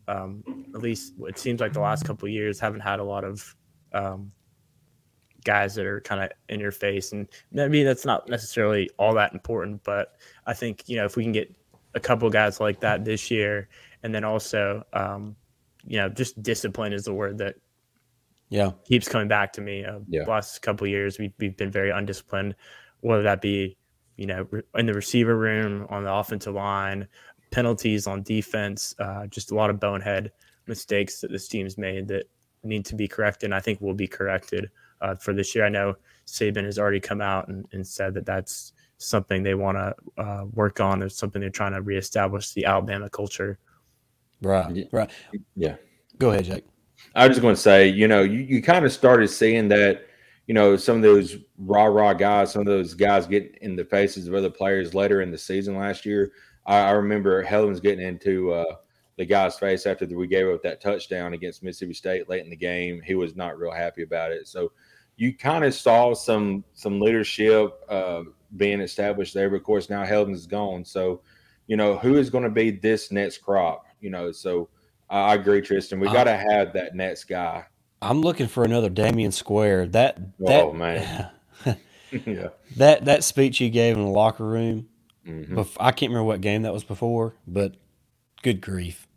um, 0.07 0.45
at 0.75 0.83
least 0.83 1.15
it 1.21 1.39
seems 1.39 1.61
like 1.61 1.73
the 1.73 1.81
last 1.81 2.05
couple 2.05 2.29
years, 2.29 2.61
haven't 2.61 2.81
had 2.81 3.01
a 3.01 3.05
lot 3.05 3.25
of 3.25 3.57
um, 3.93 4.31
guys 5.49 5.75
that 5.75 5.87
are 5.87 6.03
kind 6.03 6.23
of 6.23 6.31
in 6.51 6.61
your 6.61 6.71
face. 6.71 7.13
And 7.13 7.27
maybe 7.53 7.83
that's 7.83 8.05
not 8.05 8.29
necessarily 8.29 8.91
all 8.99 9.15
that 9.15 9.33
important, 9.33 9.83
but 9.83 10.17
I 10.47 10.53
think, 10.53 10.85
you 10.89 10.97
know, 10.97 11.07
if 11.07 11.17
we 11.17 11.23
can 11.23 11.33
get 11.33 11.51
a 11.95 12.01
couple 12.01 12.29
guys 12.29 12.61
like 12.61 12.81
that 12.81 13.03
this 13.03 13.31
year, 13.31 13.71
and 14.03 14.15
then 14.15 14.25
also, 14.25 14.85
um, 14.93 15.35
you 15.87 15.97
know, 15.97 16.11
just 16.11 16.43
discipline 16.43 16.93
is 16.93 17.05
the 17.05 17.15
word 17.15 17.39
that 17.39 17.55
yeah 18.51 18.71
keeps 18.87 19.09
coming 19.09 19.29
back 19.29 19.53
to 19.55 19.63
me. 19.63 19.85
Uh, 19.85 20.01
yeah. 20.07 20.25
last 20.25 20.61
couple 20.61 20.87
years, 20.87 21.19
we, 21.19 21.33
we've 21.39 21.57
been 21.57 21.71
very 21.71 21.91
undisciplined, 21.91 22.55
whether 23.01 23.23
that 23.23 23.41
be 23.41 23.79
you 24.19 24.27
know, 24.27 24.47
in 24.75 24.85
the 24.85 24.93
receiver 24.93 25.39
room, 25.39 25.87
on 25.89 26.05
the 26.05 26.13
offensive 26.13 26.55
line, 26.55 27.07
penalties 27.51 28.07
on 28.07 28.23
defense, 28.23 28.95
uh, 28.99 29.27
just 29.29 29.53
a 29.53 29.55
lot 29.55 29.71
of 29.71 29.81
bonehead 29.81 30.31
mistakes 30.67 31.21
that 31.21 31.31
this 31.31 31.49
team's 31.49 31.79
made 31.79 32.09
that 32.09 32.25
need 32.65 32.85
to 32.85 32.97
be 32.97 33.09
corrected. 33.09 33.47
And 33.47 33.55
I 33.55 33.61
think 33.61 33.81
will 33.81 33.95
be 33.95 34.09
corrected 34.09 34.71
uh, 35.01 35.15
for 35.15 35.33
this 35.33 35.55
year. 35.55 35.65
I 35.65 35.69
know 35.69 35.95
Saban 36.27 36.65
has 36.65 36.79
already 36.79 37.01
come 37.01 37.21
out 37.21 37.49
and, 37.49 37.67
and 37.73 37.87
said 37.87 38.15
that 38.15 38.27
that's 38.27 38.73
something 38.99 39.43
they 39.43 39.55
want 39.55 39.79
to 39.79 40.23
uh, 40.23 40.45
work 40.53 40.81
on. 40.81 41.03
It's 41.03 41.17
something 41.17 41.41
they're 41.41 41.51
trying 41.51 41.73
to 41.73 41.83
reestablish 41.83 42.53
the 42.53 42.65
Alabama 42.65 43.09
culture. 43.09 43.59
Right, 44.43 44.89
right. 44.93 45.11
Yeah. 45.57 45.77
Go 46.19 46.31
ahead, 46.31 46.45
Jake. 46.45 46.65
I 47.15 47.27
was 47.27 47.37
just 47.37 47.43
going 47.43 47.55
to 47.55 47.61
say, 47.61 47.89
you 47.89 48.09
know, 48.09 48.23
you, 48.23 48.41
you 48.41 48.63
kind 48.63 48.85
of 48.85 48.93
started 48.93 49.29
seeing 49.29 49.69
that, 49.69 50.07
you 50.47 50.55
know, 50.55 50.77
some 50.77 50.97
of 50.97 51.03
those 51.03 51.37
rah 51.59 51.85
rah 51.85 52.13
guys, 52.13 52.53
some 52.53 52.61
of 52.61 52.67
those 52.67 52.95
guys 52.95 53.27
get 53.27 53.57
in 53.63 53.77
the 53.77 53.85
faces 53.85 54.27
of 54.27 54.35
other 54.35 54.51
players 54.51 54.95
later 54.95 55.21
in 55.23 55.31
the 55.31 55.39
season 55.39 55.77
last 55.77 56.05
year. 56.05 56.33
I, 56.67 56.79
I 56.79 56.91
remember 56.91 57.45
Hellams 57.45 57.83
getting 57.83 58.07
into 58.07 58.53
uh, 58.53 58.77
the 59.19 59.27
guy's 59.27 59.59
face 59.59 59.85
after 59.85 60.07
we 60.07 60.29
gave 60.29 60.49
up 60.49 60.63
that 60.63 60.81
touchdown 60.81 61.35
against 61.35 61.65
Mississippi 61.65 61.93
State 61.93 62.29
late 62.29 62.45
in 62.45 62.51
the 62.51 62.57
game. 62.57 63.03
He 63.05 63.17
was 63.17 63.35
not 63.35 63.59
real 63.59 63.73
happy 63.73 64.03
about 64.03 64.31
it. 64.31 64.47
So 64.47 64.71
you 65.17 65.37
kind 65.37 65.65
of 65.65 65.75
saw 65.75 66.15
some 66.15 66.65
some 66.73 67.01
leadership 67.01 67.73
uh, 67.89 68.23
being 68.57 68.81
established 68.81 69.35
there. 69.35 69.51
But 69.51 69.57
of 69.57 69.65
course, 69.65 69.91
now 69.91 70.05
Hellams 70.05 70.35
is 70.35 70.47
gone. 70.47 70.85
So, 70.85 71.21
you 71.67 71.77
know, 71.77 71.99
who 71.99 72.17
is 72.17 72.31
going 72.31 72.45
to 72.45 72.51
be 72.51 72.71
this 72.71 73.11
next 73.11 73.39
crop? 73.39 73.87
You 74.01 74.11
know, 74.11 74.31
so 74.31 74.69
I 75.11 75.35
agree, 75.35 75.63
Tristan. 75.63 75.99
We 75.99 76.07
got 76.07 76.25
to 76.25 76.37
have 76.37 76.73
that 76.75 76.95
next 76.95 77.25
guy. 77.25 77.67
I'm 78.01 78.21
looking 78.21 78.47
for 78.47 78.63
another 78.63 78.89
Damion 78.89 79.33
Square. 79.33 79.89
That, 79.89 80.39
that 80.39 80.63
oh 80.63 80.73
man, 80.73 81.29
yeah. 82.25 82.51
That 82.77 83.05
that 83.07 83.25
speech 83.25 83.59
he 83.59 83.69
gave 83.69 83.97
in 83.97 84.05
the 84.05 84.11
locker 84.11 84.45
room. 84.45 84.89
Mm-hmm. 85.27 85.61
I 85.81 85.91
can't 85.91 86.11
remember 86.11 86.25
what 86.25 86.41
game 86.41 86.63
that 86.63 86.73
was 86.73 86.85
before, 86.85 87.35
but 87.49 87.75
good 88.43 88.61
grief. 88.61 89.08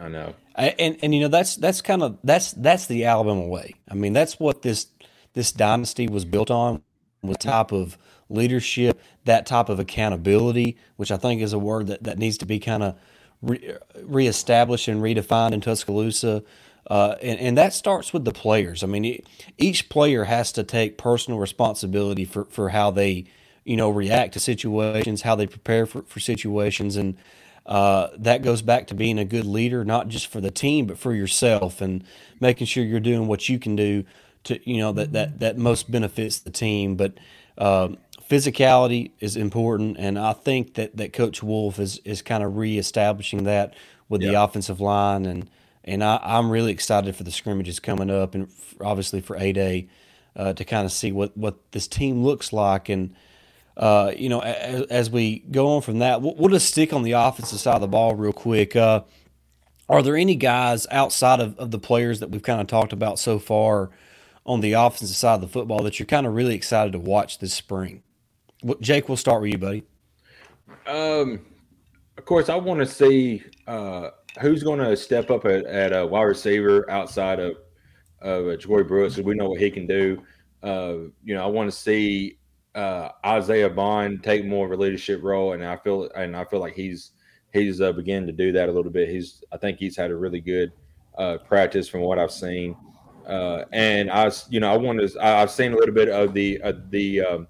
I 0.00 0.08
know. 0.08 0.34
And 0.54 0.98
and 1.02 1.14
you 1.14 1.20
know 1.20 1.28
that's 1.28 1.56
that's 1.56 1.80
kind 1.82 2.02
of 2.02 2.18
that's 2.24 2.52
that's 2.52 2.86
the 2.86 3.04
Alabama 3.04 3.46
way. 3.46 3.74
I 3.90 3.94
mean 3.94 4.12
that's 4.12 4.40
what 4.40 4.62
this 4.62 4.86
this 5.34 5.52
dynasty 5.52 6.08
was 6.08 6.24
built 6.24 6.50
on 6.50 6.82
was 7.22 7.36
type 7.38 7.72
of 7.72 7.98
leadership, 8.28 9.00
that 9.24 9.46
type 9.46 9.68
of 9.68 9.78
accountability, 9.78 10.76
which 10.96 11.10
I 11.10 11.16
think 11.16 11.42
is 11.42 11.52
a 11.52 11.58
word 11.58 11.88
that, 11.88 12.04
that 12.04 12.18
needs 12.18 12.38
to 12.38 12.46
be 12.46 12.58
kind 12.58 12.82
of 12.82 12.96
re- 13.42 13.76
reestablished 14.02 14.88
and 14.88 15.02
redefined 15.02 15.52
in 15.52 15.60
Tuscaloosa. 15.60 16.42
Uh, 16.88 17.16
and, 17.22 17.38
and 17.40 17.58
that 17.58 17.72
starts 17.72 18.12
with 18.12 18.24
the 18.24 18.32
players. 18.32 18.82
I 18.82 18.86
mean, 18.86 19.22
each 19.58 19.88
player 19.88 20.24
has 20.24 20.52
to 20.52 20.62
take 20.62 20.98
personal 20.98 21.38
responsibility 21.38 22.24
for, 22.24 22.44
for 22.46 22.68
how 22.70 22.90
they, 22.90 23.24
you 23.64 23.76
know, 23.76 23.90
react 23.90 24.34
to 24.34 24.40
situations, 24.40 25.22
how 25.22 25.34
they 25.34 25.46
prepare 25.46 25.86
for, 25.86 26.02
for 26.02 26.20
situations. 26.20 26.96
And 26.96 27.16
uh, 27.66 28.08
that 28.16 28.42
goes 28.42 28.62
back 28.62 28.86
to 28.86 28.94
being 28.94 29.18
a 29.18 29.24
good 29.24 29.44
leader, 29.44 29.84
not 29.84 30.08
just 30.08 30.28
for 30.28 30.40
the 30.40 30.50
team, 30.50 30.86
but 30.86 30.98
for 30.98 31.12
yourself 31.12 31.80
and 31.80 32.04
making 32.40 32.66
sure 32.66 32.84
you're 32.84 33.00
doing 33.00 33.26
what 33.26 33.48
you 33.48 33.58
can 33.58 33.74
do 33.74 34.04
to, 34.44 34.70
you 34.70 34.78
know, 34.78 34.92
that, 34.92 35.12
that, 35.12 35.40
that 35.40 35.58
most 35.58 35.90
benefits 35.90 36.38
the 36.38 36.50
team. 36.50 36.94
But 36.94 37.14
uh, 37.58 37.88
physicality 38.28 39.10
is 39.20 39.36
important, 39.36 39.96
and 39.98 40.18
I 40.18 40.32
think 40.32 40.74
that, 40.74 40.96
that 40.96 41.12
Coach 41.12 41.42
Wolf 41.42 41.78
is 41.78 41.98
is 42.04 42.22
kind 42.22 42.42
of 42.42 42.56
reestablishing 42.56 43.44
that 43.44 43.74
with 44.08 44.20
the 44.20 44.34
offensive 44.34 44.80
line, 44.80 45.26
and 45.26 45.48
and 45.84 46.02
I, 46.02 46.20
am 46.22 46.50
really 46.50 46.72
excited 46.72 47.14
for 47.16 47.24
the 47.24 47.30
scrimmages 47.30 47.80
coming 47.80 48.10
up, 48.10 48.34
and 48.34 48.48
obviously 48.80 49.20
for 49.20 49.36
A 49.36 49.52
Day 49.52 49.88
uh, 50.34 50.52
to 50.52 50.64
kind 50.64 50.84
of 50.84 50.92
see 50.92 51.12
what 51.12 51.36
what 51.36 51.72
this 51.72 51.88
team 51.88 52.24
looks 52.24 52.52
like, 52.52 52.88
and 52.88 53.14
uh, 53.76 54.12
you 54.16 54.28
know 54.28 54.40
as, 54.40 54.82
as, 54.82 55.10
we 55.10 55.40
go 55.50 55.68
on 55.68 55.82
from 55.82 55.98
that, 55.98 56.22
we'll, 56.22 56.48
just 56.48 56.68
stick 56.68 56.92
on 56.92 57.02
the 57.02 57.12
offensive 57.12 57.60
side 57.60 57.74
of 57.74 57.80
the 57.80 57.88
ball 57.88 58.14
real 58.14 58.32
quick. 58.32 58.74
Uh, 58.74 59.02
are 59.88 60.02
there 60.02 60.16
any 60.16 60.34
guys 60.34 60.86
outside 60.90 61.40
of, 61.40 61.58
of 61.58 61.70
the 61.70 61.78
players 61.78 62.20
that 62.20 62.30
we've 62.30 62.42
kind 62.42 62.60
of 62.60 62.66
talked 62.66 62.92
about 62.92 63.18
so 63.18 63.38
far 63.38 63.90
on 64.44 64.60
the 64.60 64.72
offensive 64.72 65.16
side 65.16 65.34
of 65.34 65.40
the 65.40 65.48
football 65.48 65.82
that 65.82 65.98
you're 65.98 66.06
kind 66.06 66.26
of 66.26 66.34
really 66.34 66.54
excited 66.54 66.92
to 66.92 66.98
watch 66.98 67.38
this 67.38 67.54
spring? 67.54 68.02
Jake, 68.80 69.08
we'll 69.08 69.16
start 69.16 69.42
with 69.42 69.52
you, 69.52 69.58
buddy. 69.58 69.84
Um, 70.86 71.44
of 72.16 72.24
course, 72.24 72.48
I 72.48 72.56
want 72.56 72.80
to 72.80 72.86
see 72.86 73.44
uh, 73.66 74.10
who's 74.40 74.62
going 74.62 74.80
to 74.80 74.96
step 74.96 75.30
up 75.30 75.44
at, 75.44 75.66
at 75.66 75.94
a 75.94 76.06
wide 76.06 76.22
receiver 76.22 76.90
outside 76.90 77.38
of 77.38 77.56
of 78.22 78.48
uh, 78.48 78.56
Joy 78.56 78.82
Brooks. 78.82 79.18
We 79.18 79.34
know 79.34 79.50
what 79.50 79.60
he 79.60 79.70
can 79.70 79.86
do. 79.86 80.22
Uh, 80.62 80.94
you 81.22 81.34
know, 81.34 81.42
I 81.42 81.46
want 81.46 81.70
to 81.70 81.76
see 81.76 82.38
uh, 82.76 83.10
Isaiah 83.24 83.70
Bond 83.70 84.22
take 84.22 84.44
more 84.44 84.66
of 84.66 84.72
a 84.72 84.76
leadership 84.76 85.22
role, 85.22 85.54
and 85.54 85.64
I 85.64 85.76
feel 85.76 86.10
and 86.14 86.36
I 86.36 86.44
feel 86.44 86.60
like 86.60 86.74
he's 86.74 87.12
he's 87.52 87.80
uh, 87.80 87.92
beginning 87.92 88.26
to 88.26 88.32
do 88.32 88.52
that 88.52 88.68
a 88.68 88.72
little 88.72 88.92
bit. 88.92 89.08
He's 89.08 89.42
I 89.50 89.56
think 89.56 89.78
he's 89.78 89.96
had 89.96 90.10
a 90.10 90.16
really 90.16 90.40
good 90.40 90.72
uh, 91.16 91.38
practice 91.38 91.88
from 91.88 92.02
what 92.02 92.18
I've 92.18 92.30
seen, 92.30 92.76
uh, 93.26 93.64
and 93.72 94.10
I 94.10 94.30
you 94.50 94.60
know 94.60 94.70
I 94.70 94.76
want 94.76 95.00
to 95.00 95.24
I've 95.24 95.50
seen 95.50 95.72
a 95.72 95.76
little 95.76 95.94
bit 95.94 96.10
of 96.10 96.34
the 96.34 96.60
the 96.90 97.22
um, 97.22 97.48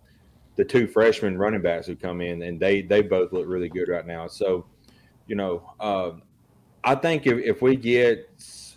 the 0.55 0.65
two 0.65 0.87
freshman 0.87 1.37
running 1.37 1.61
backs 1.61 1.87
who 1.87 1.97
come 1.97 2.21
in, 2.21 2.43
and 2.43 2.59
they 2.59 2.83
they 2.83 3.03
both 3.03 3.33
look 3.33 3.47
really 3.47 3.69
good 3.69 3.89
right 3.89 4.07
now. 4.07 4.29
So, 4.29 4.65
you 5.27 5.35
know, 5.35 5.73
uh, 5.81 6.13
I 6.85 6.95
think 6.95 7.27
if, 7.27 7.39
if 7.39 7.63
we 7.63 7.77
get 7.77 8.31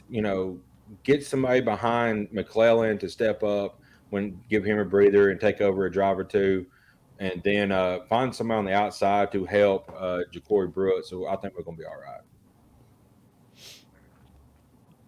you 0.10 0.24
know 0.24 0.60
get 1.04 1.24
somebody 1.24 1.62
behind 1.62 2.28
McClellan 2.32 2.98
to 2.98 3.08
step 3.08 3.44
up, 3.44 3.79
when 4.10 4.40
give 4.50 4.64
him 4.64 4.80
a 4.80 4.86
breather 4.86 5.30
and 5.30 5.40
take 5.40 5.62
over 5.62 5.86
a 5.86 5.92
drive 5.92 6.18
or 6.18 6.24
two, 6.24 6.66
and 7.20 7.42
then 7.44 7.72
uh, 7.72 8.00
find 8.08 8.34
somebody 8.34 8.58
on 8.58 8.66
the 8.66 8.74
outside 8.74 9.32
to 9.32 9.46
help 9.46 9.92
uh, 9.98 10.20
Ja'Corey 10.34 10.74
Brooks. 10.74 11.10
So 11.10 11.28
I 11.28 11.36
think 11.36 11.56
we're 11.56 11.64
going 11.64 11.78
to 11.78 11.82
be 11.82 11.88
all 11.88 12.00
right. 12.02 12.22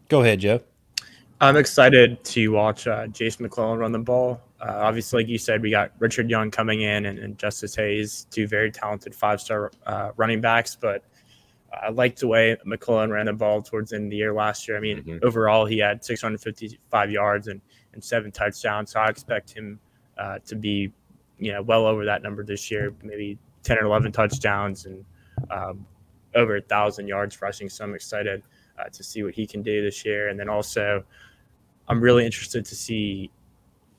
Go 0.10 0.22
ahead, 0.22 0.40
Joe. 0.40 0.62
I'm 1.40 1.58
excited 1.58 2.24
to 2.26 2.50
watch 2.50 2.86
uh, 2.86 3.08
Jason 3.08 3.44
McClellan 3.44 3.80
run 3.80 3.92
the 3.92 4.00
ball. 4.00 4.42
Uh, 4.60 4.82
obviously, 4.82 5.24
like 5.24 5.30
you 5.30 5.40
said, 5.40 5.62
we 5.62 5.72
got 5.72 5.92
Richard 5.98 6.30
Young 6.30 6.52
coming 6.52 6.82
in 6.82 7.08
and, 7.08 7.18
and 7.18 7.38
Justice 7.38 7.74
Hayes, 7.76 8.28
two 8.30 8.48
very 8.48 8.70
talented 8.72 9.16
five 9.16 9.42
star 9.42 9.72
uh, 9.88 10.12
running 10.18 10.40
backs. 10.40 10.78
But 10.80 11.04
I 11.74 11.90
liked 11.90 12.20
the 12.20 12.28
way 12.28 12.58
McClellan 12.66 13.10
ran 13.10 13.26
the 13.26 13.34
ball 13.34 13.62
towards 13.64 13.90
the 13.90 13.96
end 13.96 14.06
of 14.06 14.12
the 14.12 14.18
year 14.18 14.34
last 14.34 14.68
year. 14.68 14.78
I 14.78 14.82
mean, 14.82 14.98
mm-hmm. 14.98 15.26
overall, 15.26 15.66
he 15.66 15.80
had 15.80 16.06
655 16.06 17.10
yards 17.10 17.48
and, 17.48 17.62
and 17.94 18.04
seven 18.04 18.32
touchdowns. 18.32 18.92
So 18.92 19.00
I 19.00 19.08
expect 19.08 19.52
him 19.52 19.80
uh, 20.18 20.40
to 20.46 20.56
be, 20.56 20.92
you 21.40 21.52
know, 21.52 21.62
well 21.62 21.86
over 21.86 22.06
that 22.06 22.24
number 22.24 22.44
this 22.44 22.70
year, 22.72 22.94
maybe 23.04 23.38
10 23.64 23.78
or 23.78 23.86
11 23.86 24.12
touchdowns 24.12 24.86
and 24.86 25.06
um, 25.50 25.86
over 26.36 26.58
a 26.58 26.62
thousand 26.62 27.08
yards 27.08 27.42
rushing. 27.42 27.70
So 27.70 27.84
I'm 27.84 27.96
excited 27.96 28.44
uh, 28.80 28.90
to 28.90 29.04
see 29.04 29.24
what 29.24 29.34
he 29.34 29.46
can 29.46 29.62
do 29.62 29.82
this 29.82 30.06
year. 30.06 30.30
And 30.30 30.40
then 30.40 30.50
also, 30.50 31.04
I'm 31.88 32.02
really 32.02 32.26
interested 32.26 32.66
to 32.66 32.76
see 32.76 33.32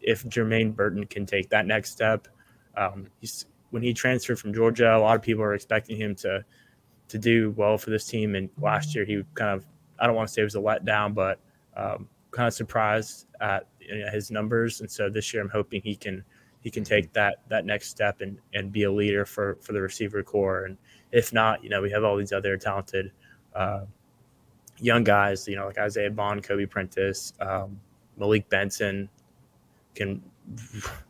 if 0.00 0.24
Jermaine 0.24 0.74
Burton 0.74 1.06
can 1.06 1.26
take 1.26 1.48
that 1.50 1.66
next 1.66 1.90
step. 1.90 2.28
Um, 2.76 3.06
he's 3.20 3.46
when 3.70 3.82
he 3.82 3.94
transferred 3.94 4.38
from 4.38 4.52
Georgia, 4.52 4.94
a 4.94 4.98
lot 4.98 5.16
of 5.16 5.22
people 5.22 5.42
are 5.42 5.54
expecting 5.54 5.96
him 5.96 6.14
to 6.16 6.44
to 7.08 7.18
do 7.18 7.50
well 7.56 7.76
for 7.78 7.90
this 7.90 8.06
team. 8.06 8.34
And 8.34 8.48
last 8.60 8.94
year, 8.94 9.04
he 9.04 9.22
kind 9.34 9.50
of 9.50 9.66
I 9.98 10.06
don't 10.06 10.16
want 10.16 10.28
to 10.28 10.32
say 10.32 10.42
it 10.42 10.44
was 10.44 10.54
a 10.54 10.58
letdown, 10.58 11.14
but 11.14 11.38
um, 11.76 12.08
kind 12.30 12.48
of 12.48 12.54
surprised 12.54 13.26
at 13.40 13.66
his 14.12 14.30
numbers. 14.30 14.80
And 14.80 14.90
so 14.90 15.08
this 15.08 15.32
year, 15.32 15.42
I'm 15.42 15.48
hoping 15.48 15.82
he 15.82 15.96
can 15.96 16.24
he 16.60 16.70
can 16.70 16.84
take 16.84 17.12
that 17.12 17.40
that 17.48 17.64
next 17.64 17.88
step 17.88 18.20
and 18.20 18.38
and 18.54 18.72
be 18.72 18.84
a 18.84 18.92
leader 18.92 19.24
for 19.24 19.58
for 19.60 19.72
the 19.72 19.80
receiver 19.80 20.22
core. 20.22 20.64
And 20.64 20.76
if 21.10 21.32
not, 21.32 21.62
you 21.62 21.70
know, 21.70 21.82
we 21.82 21.90
have 21.90 22.04
all 22.04 22.16
these 22.16 22.32
other 22.32 22.56
talented 22.56 23.12
uh, 23.54 23.84
young 24.78 25.04
guys, 25.04 25.46
you 25.48 25.56
know, 25.56 25.66
like 25.66 25.78
Isaiah 25.78 26.10
Bond, 26.10 26.42
Kobe 26.42 26.66
Prentice, 26.66 27.32
um, 27.40 27.78
Malik 28.16 28.48
Benson, 28.48 29.08
can 29.94 30.22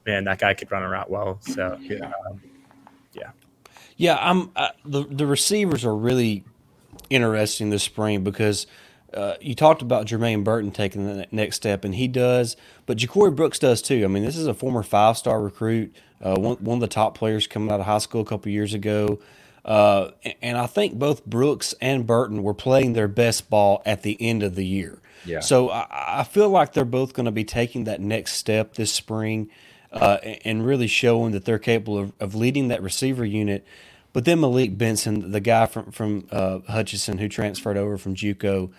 man 0.07 0.25
that 0.25 0.39
guy 0.39 0.55
could 0.55 0.71
run 0.71 0.83
a 0.83 0.89
route 0.89 1.11
well. 1.11 1.39
So 1.43 1.79
yeah, 1.81 2.13
um, 2.27 2.41
yeah, 3.13 3.31
yeah. 3.97 4.19
I'm 4.21 4.51
uh, 4.57 4.71
the 4.85 5.05
the 5.05 5.27
receivers 5.27 5.85
are 5.85 5.97
really 5.97 6.45
interesting 7.11 7.71
this 7.71 7.83
spring 7.83 8.25
because. 8.25 8.67
Uh, 9.15 9.35
you 9.41 9.55
talked 9.55 9.83
about 9.83 10.07
Jermaine 10.07 10.45
Burton 10.45 10.71
taking 10.71 11.07
the 11.07 11.27
next 11.31 11.57
step, 11.57 11.85
and 11.85 11.95
he 11.95 12.09
does, 12.09 12.57
but 12.87 12.99
Ja'Corey 12.99 13.35
Brooks 13.35 13.59
does 13.59 13.83
too. 13.83 14.05
I 14.05 14.09
mean, 14.09 14.25
this 14.25 14.37
is 14.37 14.47
a 14.47 14.55
former 14.55 14.83
five 14.83 15.17
star 15.17 15.41
recruit, 15.41 15.95
uh, 16.23 16.37
one, 16.37 16.57
one 16.57 16.77
of 16.77 16.81
the 16.81 16.89
top 16.89 17.17
players 17.17 17.47
coming 17.47 17.71
out 17.71 17.81
of 17.81 17.87
high 17.87 17.99
school 17.99 18.23
a 18.23 18.25
couple 18.25 18.51
years 18.51 18.75
ago. 18.75 19.19
Uh, 19.65 20.11
and 20.41 20.59
I 20.59 20.67
think 20.67 20.95
both 20.95 21.25
Brooks 21.25 21.75
and 21.81 22.07
Burton 22.07 22.43
were 22.43 22.55
playing 22.55 22.95
their 22.95 23.09
best 23.09 23.49
ball 23.49 23.81
at 23.87 24.03
the 24.03 24.17
end 24.21 24.43
of 24.43 24.57
the 24.57 24.67
year. 24.67 25.01
Yeah. 25.25 25.41
So 25.41 25.71
I, 25.71 26.21
I 26.21 26.25
feel 26.25 26.49
like 26.49 26.73
they're 26.73 26.85
both 26.85 27.13
going 27.15 27.27
to 27.27 27.33
be 27.33 27.45
taking 27.45 27.85
that 27.85 28.01
next 28.01 28.33
step 28.35 28.75
this 28.75 28.93
spring 28.93 29.51
uh, 29.93 30.19
and 30.45 30.67
really 30.67 30.87
showing 30.87 31.33
that 31.33 31.45
they're 31.45 31.59
capable 31.59 31.99
of, 31.99 32.13
of, 32.19 32.35
leading 32.35 32.69
that 32.69 32.83
receiver 32.83 33.25
unit. 33.25 33.65
But 34.13 34.25
then 34.25 34.41
Malik 34.41 34.77
Benson, 34.77 35.31
the 35.33 35.41
guy 35.41 35.67
from 35.67 35.93
from 35.93 36.27
uh, 36.31 36.61
Hutchinson 36.69 37.19
who 37.19 37.29
transferred 37.29 37.77
over 37.77 37.99
from 37.99 38.15
JUCO, 38.15 38.73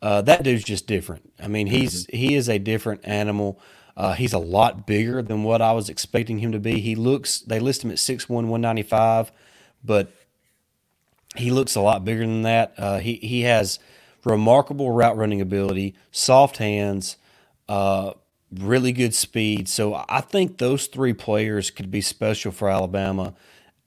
uh, 0.00 0.22
that 0.22 0.42
dude's 0.42 0.64
just 0.64 0.86
different. 0.86 1.32
I 1.42 1.48
mean, 1.48 1.66
he's 1.66 2.06
mm-hmm. 2.06 2.16
he 2.16 2.34
is 2.34 2.48
a 2.48 2.58
different 2.58 3.00
animal. 3.04 3.60
Uh, 3.96 4.12
he's 4.12 4.32
a 4.32 4.38
lot 4.38 4.86
bigger 4.86 5.22
than 5.22 5.42
what 5.42 5.60
I 5.60 5.72
was 5.72 5.88
expecting 5.88 6.38
him 6.38 6.52
to 6.52 6.60
be. 6.60 6.78
He 6.80 6.94
looks, 6.94 7.40
they 7.40 7.58
list 7.58 7.82
him 7.82 7.90
at 7.90 7.96
6'1, 7.96 8.28
195, 8.28 9.32
but 9.82 10.12
he 11.34 11.50
looks 11.50 11.74
a 11.74 11.80
lot 11.80 12.04
bigger 12.04 12.20
than 12.20 12.42
that. 12.42 12.74
Uh, 12.78 12.98
he, 12.98 13.14
he 13.14 13.42
has 13.42 13.80
remarkable 14.24 14.92
route 14.92 15.16
running 15.16 15.40
ability, 15.40 15.96
soft 16.12 16.58
hands, 16.58 17.16
uh, 17.68 18.12
really 18.54 18.92
good 18.92 19.16
speed. 19.16 19.68
So 19.68 20.04
I 20.08 20.20
think 20.20 20.58
those 20.58 20.86
three 20.86 21.12
players 21.12 21.72
could 21.72 21.90
be 21.90 22.00
special 22.00 22.52
for 22.52 22.68
Alabama. 22.68 23.34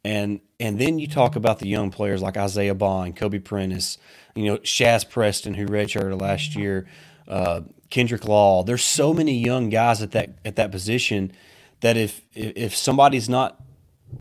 And 0.03 0.41
and 0.59 0.79
then 0.79 0.97
you 0.99 1.07
talk 1.07 1.35
about 1.35 1.59
the 1.59 1.67
young 1.67 1.91
players 1.91 2.21
like 2.21 2.37
Isaiah 2.37 2.73
Bond, 2.73 3.15
Kobe 3.15 3.39
Prentice, 3.39 3.97
you 4.35 4.45
know, 4.45 4.57
Shazz 4.59 5.07
Preston, 5.07 5.53
who 5.53 5.67
redshirted 5.67 6.19
last 6.19 6.55
year, 6.55 6.87
uh, 7.27 7.61
Kendrick 7.89 8.25
Law. 8.25 8.63
There's 8.63 8.83
so 8.83 9.13
many 9.13 9.37
young 9.37 9.69
guys 9.69 10.01
at 10.01 10.11
that 10.11 10.39
at 10.43 10.55
that 10.55 10.71
position 10.71 11.31
that 11.81 11.97
if 11.97 12.21
if 12.33 12.75
somebody's 12.75 13.29
not, 13.29 13.61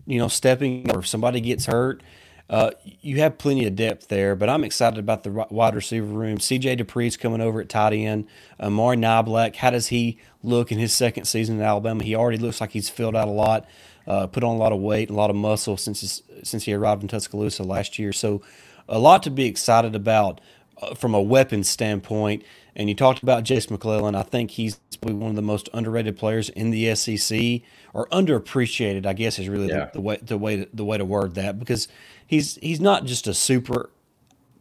you 0.07 0.19
know, 0.19 0.29
stepping 0.29 0.91
or 0.91 0.99
if 1.01 1.07
somebody 1.07 1.41
gets 1.41 1.65
hurt, 1.67 2.03
uh, 2.51 2.73
you 2.83 3.21
have 3.21 3.39
plenty 3.39 3.65
of 3.65 3.77
depth 3.77 4.09
there. 4.09 4.35
But 4.35 4.51
I'm 4.51 4.65
excited 4.65 4.99
about 4.99 5.23
the 5.23 5.31
wide 5.51 5.75
receiver 5.77 6.07
room. 6.07 6.39
CJ 6.39 6.81
Dippre's 6.81 7.17
coming 7.17 7.41
over 7.41 7.61
at 7.61 7.69
tight 7.69 7.93
end. 7.93 8.27
Amari 8.59 8.97
Niblack, 8.97 9.57
how 9.57 9.71
does 9.71 9.87
he 9.87 10.19
look 10.43 10.73
in 10.73 10.79
his 10.79 10.93
second 10.93 11.27
season 11.27 11.57
in 11.57 11.63
Alabama? 11.63 12.03
He 12.03 12.17
already 12.17 12.39
looks 12.39 12.61
like 12.61 12.73
he's 12.73 12.91
filled 12.91 13.15
out 13.15 13.29
a 13.29 13.31
lot. 13.31 13.69
Uh, 14.07 14.27
put 14.27 14.43
on 14.43 14.57
a 14.57 14.59
lot 14.59 14.73
of 14.73 14.81
weight, 14.81 15.11
a 15.11 15.13
lot 15.13 15.31
of 15.31 15.37
muscle 15.37 15.77
since 15.77 16.01
his, 16.01 16.23
since 16.43 16.65
he 16.65 16.73
arrived 16.73 17.03
in 17.03 17.09
Tuscaloosa 17.09 17.63
last 17.63 17.99
year. 17.99 18.13
So, 18.13 18.43
a 18.89 18.99
lot 18.99 19.23
to 19.23 19.31
be 19.31 19.45
excited 19.45 19.95
about 19.95 20.41
uh, 20.81 20.95
from 20.95 21.15
a 21.15 21.23
weapons 21.23 21.69
standpoint. 21.69 22.43
And 22.75 22.89
you 22.89 22.95
talked 22.95 23.23
about 23.23 23.45
Jase 23.45 23.71
McClellan. 23.71 24.15
I 24.15 24.23
think 24.23 24.53
he's 24.53 24.77
probably 25.01 25.19
one 25.19 25.31
of 25.31 25.37
the 25.37 25.43
most 25.43 25.69
underrated 25.73 26.17
players 26.17 26.49
in 26.51 26.71
the 26.71 26.95
SEC, 26.95 27.63
or 27.93 28.07
underappreciated. 28.09 29.07
I 29.07 29.13
guess 29.13 29.39
is 29.39 29.49
really 29.49 29.69
yeah. 29.69 29.87
the, 29.87 29.93
the, 29.95 30.01
way 30.01 30.19
the 30.23 30.39
way 30.39 30.57
to, 30.57 30.69
the 30.73 30.85
way 30.85 30.99
to 30.99 31.05
word 31.05 31.35
that 31.35 31.59
because 31.59 31.89
he's 32.27 32.57
he's 32.57 32.81
not 32.81 33.05
just 33.05 33.27
a 33.27 33.35
super, 33.35 33.91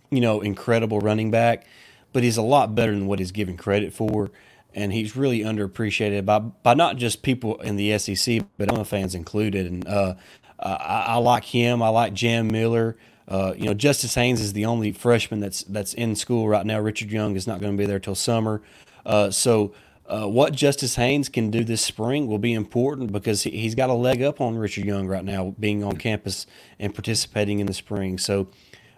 you 0.09 0.21
know, 0.21 0.41
incredible 0.41 0.99
running 0.99 1.31
back, 1.31 1.65
but 2.13 2.23
he's 2.23 2.37
a 2.37 2.41
lot 2.41 2.75
better 2.75 2.91
than 2.91 3.07
what 3.07 3.19
he's 3.19 3.31
given 3.31 3.57
credit 3.57 3.93
for. 3.93 4.31
And 4.75 4.93
he's 4.93 5.15
really 5.15 5.39
underappreciated 5.39 6.25
by 6.25 6.39
by 6.39 6.73
not 6.73 6.97
just 6.97 7.23
people 7.23 7.59
in 7.61 7.75
the 7.75 7.97
SEC, 7.97 8.43
but 8.57 8.71
other 8.71 8.83
fans 8.83 9.15
included. 9.15 9.65
And 9.65 9.87
uh, 9.87 10.13
I, 10.59 11.05
I 11.07 11.15
like 11.17 11.45
him. 11.45 11.81
I 11.81 11.89
like 11.89 12.13
Jam 12.13 12.47
Miller. 12.47 12.95
Uh, 13.27 13.53
you 13.55 13.65
know, 13.65 13.75
Justice 13.75 14.15
Haynes 14.15 14.41
is 14.41 14.53
the 14.53 14.65
only 14.65 14.91
freshman 14.91 15.39
that's 15.39 15.63
that's 15.63 15.93
in 15.93 16.15
school 16.15 16.47
right 16.47 16.65
now. 16.65 16.79
Richard 16.79 17.11
Young 17.11 17.35
is 17.35 17.45
not 17.45 17.61
going 17.61 17.73
to 17.73 17.77
be 17.77 17.85
there 17.85 17.99
till 17.99 18.15
summer. 18.15 18.61
Uh, 19.05 19.29
so, 19.29 19.73
uh, 20.07 20.27
what 20.27 20.53
Justice 20.53 20.95
Haynes 20.95 21.29
can 21.29 21.51
do 21.51 21.63
this 21.63 21.81
spring 21.81 22.25
will 22.25 22.39
be 22.39 22.53
important 22.53 23.11
because 23.11 23.43
he, 23.43 23.63
has 23.63 23.75
got 23.75 23.91
a 23.91 23.93
leg 23.93 24.23
up 24.23 24.41
on 24.41 24.57
Richard 24.57 24.85
Young 24.85 25.07
right 25.07 25.23
now, 25.23 25.53
being 25.59 25.83
on 25.83 25.97
campus 25.97 26.47
and 26.79 26.93
participating 26.93 27.59
in 27.59 27.67
the 27.67 27.73
spring. 27.73 28.17
So, 28.17 28.47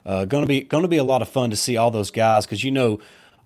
uh, 0.06 0.24
going 0.24 0.44
to 0.44 0.48
be 0.48 0.62
going 0.62 0.84
to 0.84 0.88
be 0.88 0.98
a 0.98 1.04
lot 1.04 1.22
of 1.22 1.28
fun 1.28 1.50
to 1.50 1.58
see 1.58 1.76
all 1.76 1.92
those 1.92 2.10
guys 2.10 2.46
because 2.46 2.64
you 2.64 2.72
know 2.72 3.00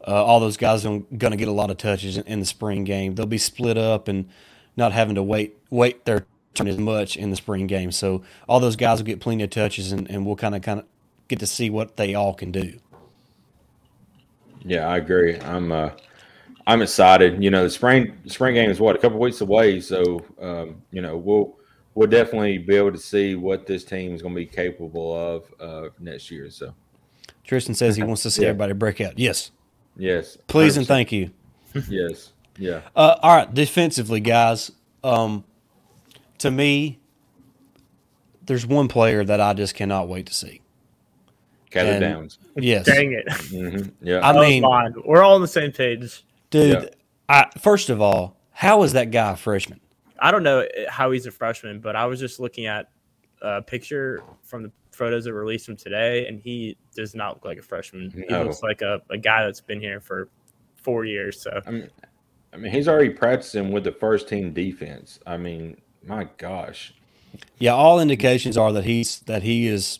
uh, 0.08 0.24
all 0.24 0.39
those 0.39 0.58
guys 0.58 0.86
are 0.86 1.00
going 1.18 1.32
to 1.32 1.38
get 1.38 1.48
a 1.48 1.52
lot 1.52 1.72
of 1.72 1.78
touches 1.78 2.18
in, 2.18 2.26
in 2.26 2.39
the 2.39 2.46
spring 2.46 2.84
game. 2.84 3.15
They'll 3.15 3.26
be 3.26 3.38
split 3.38 3.78
up 3.78 4.08
and 4.08 4.30
not 4.78 4.91
having 4.91 5.15
to 5.15 5.24
wait 5.24 5.58
wait 5.70 6.06
their 6.06 6.26
turn 6.54 6.68
as 6.68 6.78
much 6.78 7.18
in 7.18 7.30
the 7.30 7.36
spring 7.36 7.68
game. 7.68 7.91
So 7.91 8.24
all 8.48 8.60
those 8.60 8.76
guys 8.76 9.00
will 9.00 9.06
get 9.06 9.20
plenty 9.20 9.44
of 9.44 9.50
touches, 9.50 9.91
and, 9.91 10.10
and 10.10 10.26
we'll 10.26 10.36
kind 10.36 10.56
of 10.56 10.62
kind 10.62 10.80
of 10.80 10.86
get 11.28 11.39
to 11.39 11.48
see 11.48 11.70
what 11.70 11.98
they 11.98 12.15
all 12.15 12.34
can 12.34 12.52
do. 12.52 12.80
Yeah, 14.63 14.88
I 14.88 14.98
agree. 14.98 15.39
I'm 15.39 15.72
uh, 15.72 15.91
I'm 16.68 16.82
excited. 16.82 17.44
You 17.44 17.52
know, 17.52 17.63
the 17.63 17.70
spring 17.70 18.18
spring 18.28 18.56
game 18.56 18.70
is 18.70 18.80
what 18.80 18.96
a 18.96 19.00
couple 19.00 19.20
weeks 19.20 19.41
away, 19.41 19.80
so 19.80 20.24
um, 20.41 20.82
you 20.91 21.02
know 21.02 21.18
we'll 21.18 21.56
we'll 21.94 22.10
definitely 22.10 22.58
be 22.58 22.76
able 22.76 22.91
to 22.91 22.98
see 22.98 23.36
what 23.36 23.65
this 23.65 23.84
team 23.84 24.13
is 24.13 24.22
going 24.22 24.34
to 24.34 24.39
be 24.39 24.46
capable 24.46 25.13
of 25.13 25.54
uh, 25.60 25.89
next 26.00 26.32
year. 26.32 26.50
So 26.50 26.74
Tristan 27.44 27.76
says 27.76 27.96
he 27.96 28.04
wants 28.04 28.24
to 28.24 28.32
see 28.32 28.41
yeah. 28.41 28.50
everybody 28.50 28.74
break 28.74 29.02
out. 29.02 29.20
Yes, 29.20 29.52
yes, 29.97 30.38
please 30.47 30.75
100%. 30.75 30.77
and 30.77 30.88
thank 30.88 31.12
you. 31.12 31.31
yes, 31.89 32.31
yeah. 32.58 32.81
Uh, 32.95 33.17
all 33.21 33.36
right, 33.36 33.53
defensively, 33.53 34.19
guys. 34.19 34.71
Um, 35.03 35.43
to 36.39 36.49
me, 36.51 36.99
there's 38.45 38.65
one 38.65 38.88
player 38.88 39.23
that 39.23 39.41
I 39.41 39.53
just 39.53 39.75
cannot 39.75 40.08
wait 40.08 40.27
to 40.27 40.34
see. 40.34 40.62
Caleb 41.71 41.99
Downs. 41.99 42.39
Yes. 42.55 42.86
Dang 42.86 43.12
it. 43.12 43.27
Mm-hmm. 43.27 43.89
Yeah. 44.08 44.27
I 44.27 44.34
mean, 44.39 44.63
we're 45.03 45.21
all 45.21 45.36
on 45.36 45.41
the 45.41 45.47
same 45.47 45.71
page, 45.71 46.23
dude. 46.49 46.84
Yeah. 46.84 46.89
I, 47.27 47.47
first 47.60 47.89
of 47.89 48.01
all, 48.01 48.38
how 48.51 48.84
is 48.84 48.93
that 48.93 49.12
guy 49.12 49.34
a 49.34 49.36
freshman? 49.36 49.81
I 50.17 50.31
don't 50.31 50.43
know 50.43 50.65
how 50.88 51.12
he's 51.12 51.25
a 51.25 51.31
freshman, 51.31 51.81
but 51.81 51.95
I 51.97 52.05
was 52.05 52.19
just 52.19 52.39
looking 52.39 52.65
at 52.65 52.89
a 53.41 53.62
picture 53.62 54.24
from 54.43 54.63
the 54.63 54.71
photos 54.91 55.26
that 55.26 55.34
released 55.34 55.67
him 55.67 55.76
today, 55.76 56.28
and 56.28 56.39
he 56.39 56.78
does 56.95 57.15
not 57.15 57.36
look 57.36 57.45
like 57.45 57.58
a 57.58 57.62
freshman. 57.62 58.12
No. 58.30 58.39
He 58.39 58.43
looks 58.45 58.63
like 58.63 58.82
a, 58.82 59.02
a 59.10 59.17
guy 59.17 59.45
that's 59.45 59.62
been 59.62 59.82
here 59.82 60.00
for 60.00 60.30
four 60.76 61.06
years. 61.06 61.41
So 61.41 61.62
I 61.65 61.71
mean, 61.71 61.89
I 62.54 62.58
mean, 62.58 62.71
he's 62.71 62.88
already 62.88 63.10
practicing 63.10 63.71
with 63.71 63.84
the 63.84 63.91
first 63.91 64.30
team 64.30 64.54
defense. 64.54 65.19
I 65.28 65.38
mean, 65.38 65.78
my 66.06 66.28
gosh. 66.38 66.93
Yeah, 67.58 67.74
all 67.74 68.00
indications 68.00 68.58
are 68.58 68.71
that 68.71 68.86
he's 68.86 69.19
that 69.21 69.43
he 69.43 69.67
is 69.67 70.00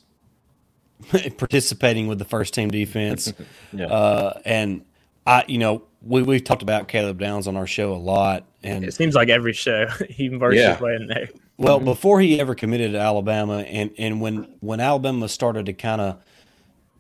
participating 1.38 2.08
with 2.08 2.19
the 2.19 2.26
first 2.26 2.54
team 2.54 2.69
defense. 2.69 3.34
yeah. 3.74 3.88
Uh, 3.88 4.39
and 4.45 4.86
I, 5.26 5.43
you 5.48 5.58
know, 5.58 5.84
we 6.02 6.21
we've 6.21 6.43
talked 6.43 6.62
about 6.62 6.88
Caleb 6.88 7.19
Downs 7.19 7.48
on 7.48 7.58
our 7.58 7.67
show 7.67 7.93
a 7.93 7.98
lot, 7.98 8.45
and 8.63 8.86
it 8.86 8.93
seems 8.93 9.15
like 9.15 9.30
every 9.30 9.54
show 9.54 9.88
he 10.10 10.30
versus 10.30 10.62
yeah. 10.62 10.76
playing 10.76 11.08
there. 11.08 11.30
Well, 11.58 11.78
mm-hmm. 11.78 11.86
before 11.86 12.20
he 12.22 12.39
ever 12.39 12.56
committed 12.56 12.91
to 12.94 13.00
Alabama, 13.00 13.60
and 13.60 13.91
and 13.98 14.20
when 14.22 14.56
when 14.60 14.80
Alabama 14.80 15.30
started 15.30 15.65
to 15.68 15.74
kind 15.74 16.02
of, 16.02 16.22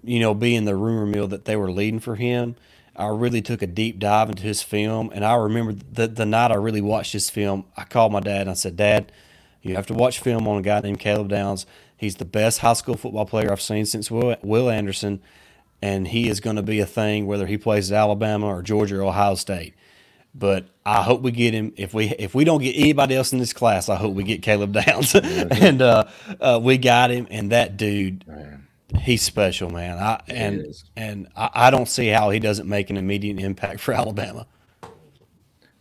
you 0.03 0.19
know, 0.19 0.33
be 0.33 0.55
in 0.55 0.65
the 0.65 0.75
rumor 0.75 1.05
mill 1.05 1.27
that 1.27 1.45
they 1.45 1.55
were 1.55 1.71
leading 1.71 1.99
for 1.99 2.15
him, 2.15 2.55
I 2.95 3.07
really 3.07 3.41
took 3.41 3.61
a 3.61 3.67
deep 3.67 3.99
dive 3.99 4.29
into 4.29 4.43
his 4.43 4.61
film. 4.63 5.11
And 5.13 5.25
I 5.25 5.35
remember 5.35 5.73
the, 5.73 6.07
the 6.07 6.25
night 6.25 6.51
I 6.51 6.55
really 6.55 6.81
watched 6.81 7.13
his 7.13 7.29
film, 7.29 7.65
I 7.75 7.83
called 7.83 8.13
my 8.13 8.21
dad 8.21 8.41
and 8.41 8.51
I 8.51 8.53
said, 8.53 8.77
Dad, 8.77 9.11
you 9.61 9.75
have 9.75 9.87
to 9.87 9.93
watch 9.93 10.19
film 10.19 10.47
on 10.47 10.59
a 10.59 10.61
guy 10.61 10.79
named 10.79 10.99
Caleb 10.99 11.29
Downs. 11.29 11.65
He's 11.97 12.15
the 12.15 12.25
best 12.25 12.59
high 12.59 12.73
school 12.73 12.95
football 12.95 13.25
player 13.25 13.51
I've 13.51 13.61
seen 13.61 13.85
since 13.85 14.09
Will, 14.09 14.35
Will 14.41 14.69
Anderson. 14.69 15.21
And 15.81 16.07
he 16.07 16.29
is 16.29 16.39
going 16.39 16.55
to 16.55 16.61
be 16.61 16.79
a 16.79 16.85
thing 16.85 17.27
whether 17.27 17.47
he 17.47 17.57
plays 17.57 17.91
at 17.91 17.97
Alabama 17.97 18.47
or 18.47 18.61
Georgia 18.61 18.97
or 18.97 19.03
Ohio 19.03 19.35
State. 19.35 19.73
But 20.37 20.67
I 20.85 21.01
hope 21.01 21.21
we 21.21 21.31
get 21.31 21.53
him. 21.53 21.73
If 21.77 21.93
we 21.93 22.09
if 22.19 22.35
we 22.35 22.43
don't 22.43 22.61
get 22.61 22.75
anybody 22.75 23.15
else 23.15 23.31
in 23.31 23.39
this 23.39 23.53
class, 23.53 23.87
I 23.87 23.95
hope 23.95 24.13
we 24.13 24.23
get 24.23 24.41
Caleb 24.41 24.73
Downs. 24.85 25.15
and 25.15 25.81
uh, 25.81 26.05
uh, 26.41 26.59
we 26.61 26.77
got 26.77 27.09
him. 27.09 27.25
And 27.29 27.51
that 27.51 27.77
dude, 27.77 28.27
Man 28.27 28.65
he's 29.01 29.21
special, 29.21 29.69
man. 29.69 29.97
I 29.97 30.21
and 30.27 30.65
and 30.95 31.27
I, 31.35 31.49
I, 31.53 31.71
don't 31.71 31.87
see 31.87 32.07
how 32.07 32.29
he 32.29 32.39
doesn't 32.39 32.67
make 32.67 32.89
an 32.89 32.97
immediate 32.97 33.39
impact 33.39 33.79
for 33.81 33.93
Alabama. 33.93 34.47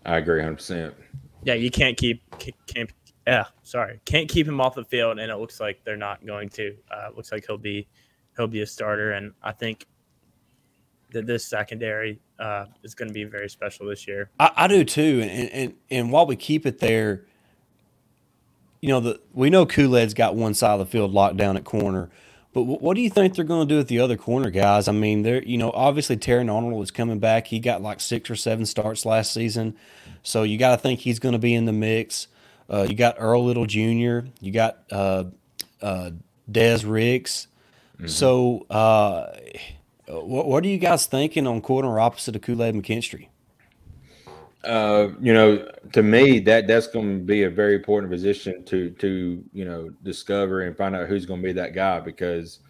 I 0.05 0.19
agree, 0.19 0.41
hundred 0.41 0.57
percent. 0.57 0.95
Yeah, 1.45 1.55
you 1.55 1.71
can't 1.71 1.97
keep 1.97 2.23
can't 2.67 2.91
yeah 3.27 3.47
sorry 3.63 4.01
can't 4.05 4.29
keep 4.29 4.47
him 4.47 4.61
off 4.61 4.75
the 4.75 4.85
field, 4.85 5.19
and 5.19 5.31
it 5.31 5.37
looks 5.37 5.61
like 5.61 5.83
they're 5.85 5.97
not 5.97 6.25
going 6.25 6.49
to. 6.51 6.77
Uh, 6.91 7.09
looks 7.17 7.33
like 7.33 7.45
he'll 7.47 7.59
be 7.59 7.87
he'll 8.37 8.47
be 8.47 8.63
a 8.63 8.67
starter, 8.67 9.13
and 9.13 9.33
I 9.43 9.53
think 9.53 9.87
that 11.13 11.27
this 11.27 11.45
secondary 11.45 12.21
uh, 12.39 12.67
is 12.83 12.95
going 12.95 13.09
to 13.09 13.15
be 13.15 13.25
very 13.25 13.49
special 13.49 13.87
this 13.87 14.07
year. 14.07 14.31
I, 14.39 14.51
I 14.57 14.69
do 14.69 14.85
too, 14.85 15.21
and, 15.23 15.51
and 15.51 15.75
and 15.91 16.13
while 16.13 16.27
we 16.27 16.37
keep 16.37 16.67
it 16.67 16.79
there, 16.79 17.25
you 18.81 18.89
know 18.89 19.01
the 19.01 19.21
we 19.33 19.51
know 19.51 19.67
Kool 19.67 19.97
Aid's 19.97 20.15
got 20.15 20.35
one 20.35 20.55
side 20.55 20.73
of 20.73 20.79
the 20.81 20.87
field 20.87 21.13
locked 21.13 21.37
down 21.37 21.57
at 21.57 21.65
corner 21.65 22.11
but 22.55 22.63
what 22.63 22.95
do 22.95 23.01
you 23.01 23.11
think 23.11 23.35
they're 23.35 23.45
going 23.45 23.67
to 23.67 23.75
do 23.75 23.79
with 23.79 23.89
the 23.89 23.99
other 23.99 24.17
corner 24.17 24.49
guys? 24.49 24.87
I 24.87 24.93
mean, 24.93 25.23
they're 25.23 25.43
you 25.43 25.59
know 25.59 25.73
obviously 25.73 26.17
Terrion 26.17 26.55
Arnold 26.55 26.83
is 26.85 26.93
coming 26.93 27.19
back. 27.19 27.49
He 27.49 27.59
got 27.59 27.83
like 27.83 28.01
six 28.01 28.31
or 28.31 28.37
seven 28.37 28.65
starts 28.65 29.05
last 29.05 29.35
season, 29.35 29.77
so 30.23 30.45
you 30.45 30.57
got 30.57 30.71
to 30.71 30.77
think 30.77 31.01
he's 31.01 31.19
going 31.19 31.33
to 31.33 31.41
be 31.41 31.53
in 31.53 31.65
the 31.65 31.73
mix. 31.73 32.29
Uh, 32.71 32.87
you 32.89 32.95
got 32.95 33.17
Earl 33.19 33.45
Little 33.45 33.67
Jr. 33.67 34.29
You 34.41 34.53
got 34.53 34.79
uh, 34.93 35.25
uh, 35.83 36.13
Des 36.51 36.87
Ricks. 36.87 37.49
Mm-hmm. 37.97 38.07
So, 38.07 38.67
uh, 38.71 39.37
what, 40.07 40.47
what, 40.47 40.65
are 40.65 40.69
you 40.69 40.79
guys 40.79 41.07
thinking 41.07 41.47
on 41.47 41.61
corner 41.61 41.99
opposite 41.99 42.37
of 42.37 42.43
Kool 42.43 42.63
Aid 42.63 42.75
McKinstry? 42.75 43.29
Uh, 44.65 45.09
you 45.21 45.35
know, 45.35 45.71
to 45.93 46.03
me, 46.03 46.39
that 46.41 46.67
that's 46.67 46.87
going 46.87 47.19
to 47.19 47.25
be 47.25 47.43
a 47.43 47.51
very 47.51 47.75
important 47.75 48.11
position 48.11 48.65
to 48.65 48.91
to 48.93 49.45
you 49.53 49.65
know 49.65 49.91
discover 50.03 50.63
and 50.63 50.77
find 50.77 50.97
out 50.97 51.07
who's 51.09 51.27
going 51.27 51.41
to 51.41 51.45
be 51.47 51.53
that 51.53 51.75
guy 51.75 52.01
because 52.01 52.61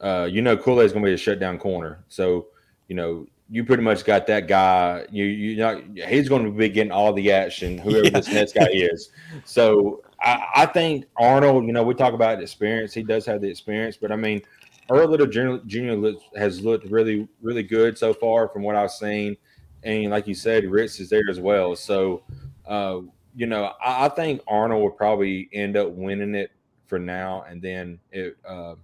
uh, 0.00 0.28
you 0.30 0.42
know 0.42 0.56
Kool 0.56 0.80
Aid 0.80 0.86
is 0.86 0.92
going 0.92 1.04
to 1.04 1.10
be 1.10 1.14
a 1.14 1.18
shutdown 1.18 1.58
corner. 1.58 2.04
So 2.08 2.48
you 2.88 2.96
know 2.96 3.26
you 3.50 3.64
pretty 3.64 3.82
much 3.82 4.04
got 4.04 4.26
that 4.26 4.48
guy. 4.48 5.06
You 5.10 5.24
you 5.24 5.56
know 5.56 5.82
he's 6.08 6.28
going 6.28 6.44
to 6.44 6.50
be 6.50 6.68
getting 6.68 6.92
all 6.92 7.12
the 7.12 7.32
action. 7.32 7.78
Whoever 7.84 8.04
yeah. 8.04 8.10
this 8.10 8.28
next 8.28 8.54
guy 8.54 8.68
is. 8.72 9.10
So 9.44 10.02
I, 10.20 10.44
I, 10.56 10.66
think 10.66 11.06
Arnold. 11.16 11.66
You 11.66 11.72
know, 11.72 11.82
we 11.82 11.94
talk 11.94 12.14
about 12.14 12.42
experience. 12.42 12.92
He 12.92 13.02
does 13.02 13.24
have 13.26 13.40
the 13.40 13.48
experience, 13.48 13.96
but 13.96 14.12
I 14.12 14.16
mean, 14.16 14.42
Earl 14.90 15.08
little 15.08 15.26
Junior, 15.26 15.60
Junior 15.66 16.14
has 16.36 16.62
looked 16.62 16.86
really 16.90 17.28
really 17.42 17.62
good 17.62 17.98
so 17.98 18.14
far 18.14 18.48
from 18.48 18.62
what 18.62 18.76
I've 18.76 18.90
seen 18.90 19.36
and 19.82 20.10
like 20.10 20.26
you 20.26 20.34
said, 20.34 20.64
Ricks 20.64 20.98
is 21.00 21.08
there 21.08 21.28
as 21.30 21.40
well. 21.40 21.76
So 21.76 22.22
uh, 22.66 23.00
you 23.34 23.46
know, 23.46 23.72
I, 23.82 24.06
I, 24.06 24.08
think 24.08 24.42
Arnold 24.46 24.82
will 24.82 24.90
probably 24.90 25.48
end 25.52 25.76
up 25.76 25.90
winning 25.92 26.34
it 26.34 26.50
for 26.86 26.98
now, 26.98 27.44
and 27.48 27.62
then 27.62 27.98
it, 28.10 28.36
uh, 28.46 28.74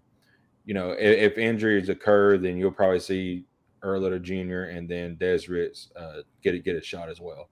you 0.64 0.74
know, 0.74 0.92
if, 0.92 1.32
if, 1.32 1.38
injuries 1.38 1.88
occur, 1.88 2.38
then 2.38 2.56
you'll 2.56 2.70
probably 2.70 3.00
see 3.00 3.44
Earl 3.82 4.00
Little 4.00 4.18
Jr. 4.18 4.70
and 4.70 4.88
then 4.88 5.16
Des 5.16 5.40
Ricks 5.48 5.90
uh, 5.96 6.22
get 6.42 6.54
it 6.54 6.64
get 6.64 6.76
a 6.76 6.82
shot 6.82 7.10
as 7.10 7.20
well. 7.20 7.48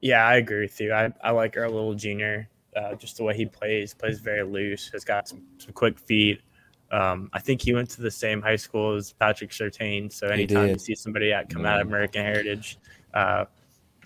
Yeah, 0.00 0.24
I 0.24 0.36
agree 0.36 0.60
with 0.60 0.80
you. 0.80 0.92
I, 0.92 1.12
I 1.24 1.30
like 1.30 1.56
Earl 1.56 1.72
Little 1.72 1.94
Jr. 1.94 2.48
Uh, 2.76 2.94
just 2.94 3.16
the 3.16 3.24
way 3.24 3.34
he 3.34 3.46
plays, 3.46 3.94
plays 3.94 4.20
very 4.20 4.44
loose, 4.44 4.90
has 4.92 5.04
got 5.04 5.26
some, 5.26 5.42
some 5.56 5.72
quick 5.72 5.98
feet. 5.98 6.40
Um, 6.90 7.30
I 7.32 7.40
think 7.40 7.62
he 7.62 7.74
went 7.74 7.90
to 7.90 8.02
the 8.02 8.10
same 8.10 8.40
high 8.40 8.56
school 8.56 8.94
as 8.94 9.12
Patrick 9.12 9.50
Surtain. 9.50 10.12
So 10.12 10.28
anytime 10.28 10.68
you 10.68 10.78
see 10.78 10.94
somebody 10.94 11.32
at 11.32 11.50
come 11.50 11.66
out 11.66 11.80
of 11.80 11.86
American 11.86 12.22
Heritage, 12.22 12.78
uh, 13.12 13.44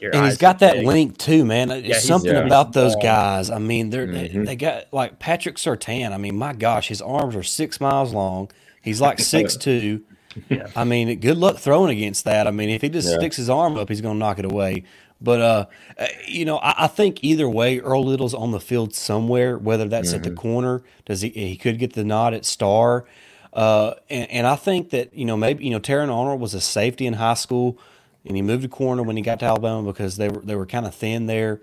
and 0.01 0.25
he's 0.27 0.39
got 0.39 0.59
that 0.61 0.75
big. 0.75 0.87
link 0.87 1.19
too, 1.19 1.45
man. 1.45 1.71
Yeah, 1.85 1.99
something 1.99 2.33
yeah. 2.33 2.45
about 2.45 2.73
those 2.73 2.97
guys. 2.97 3.51
I 3.51 3.59
mean, 3.59 3.91
they're 3.91 4.07
mm-hmm. 4.07 4.45
they 4.45 4.57
got 4.57 4.93
like 4.93 5.19
Patrick 5.19 5.57
Surtain. 5.57 6.13
I 6.13 6.17
mean, 6.17 6.37
my 6.37 6.53
gosh, 6.55 6.89
his 6.89 7.01
arms 7.01 7.37
are 7.37 7.43
six 7.43 7.81
miles 7.81 8.13
long. 8.13 8.51
He's 8.83 9.01
like 9.01 9.19
six 9.21 9.57
two. 9.57 10.03
Yeah. 10.49 10.69
I 10.75 10.85
mean, 10.85 11.21
good 11.21 11.37
luck 11.37 11.59
throwing 11.59 11.97
against 11.97 12.25
that. 12.25 12.47
I 12.47 12.51
mean, 12.51 12.71
if 12.71 12.83
he 12.83 12.89
just 12.89 13.13
sticks 13.13 13.37
his 13.37 13.51
arm 13.51 13.77
up, 13.77 13.89
he's 13.89 14.01
going 14.01 14.15
to 14.15 14.19
knock 14.19 14.39
it 14.39 14.45
away. 14.45 14.85
But 15.23 15.41
uh, 15.41 15.67
uh, 15.99 16.07
you 16.27 16.45
know, 16.45 16.59
I, 16.59 16.85
I, 16.85 16.87
think 16.89 17.23
either 17.23 17.49
way, 17.49 17.79
Earl 17.79 18.05
Little's 18.05 18.35
on 18.35 18.51
the 18.51 18.61
field 18.61 18.95
somewhere. 18.95 19.57
Whether 19.57 19.89
that's 19.89 20.09
mm-hmm. 20.09 20.17
at 20.17 20.23
the 20.25 20.31
mm-hmm. 20.31 20.39
corner, 20.39 20.83
does 21.05 21.21
he? 21.21 21.29
He 21.29 21.57
could 21.57 21.79
get 21.79 21.93
the 21.93 22.05
nod 22.05 22.35
at 22.35 22.45
star. 22.45 23.05
Uh, 23.53 23.95
and, 24.09 24.31
and 24.31 24.47
I 24.47 24.57
think 24.57 24.91
that 24.91 25.15
you 25.15 25.25
know 25.25 25.37
maybe 25.37 25.65
you 25.65 25.71
know 25.71 25.81
Terrion 25.81 26.13
Arnold 26.13 26.41
was 26.41 26.55
a 26.55 26.61
safety 26.61 27.07
in 27.07 27.15
high 27.15 27.35
school, 27.35 27.79
and 28.25 28.35
he 28.35 28.43
moved 28.43 28.63
to 28.63 28.69
corner 28.69 29.03
when 29.03 29.17
he 29.17 29.23
got 29.23 29.39
to 29.41 29.47
Alabama 29.47 29.83
because 29.85 30.17
they 30.17 30.29
were 30.29 30.41
they 30.41 30.57
were 30.57 30.67
kind 30.67 30.87
of 30.87 30.95
thin 30.95 31.27
there. 31.27 31.61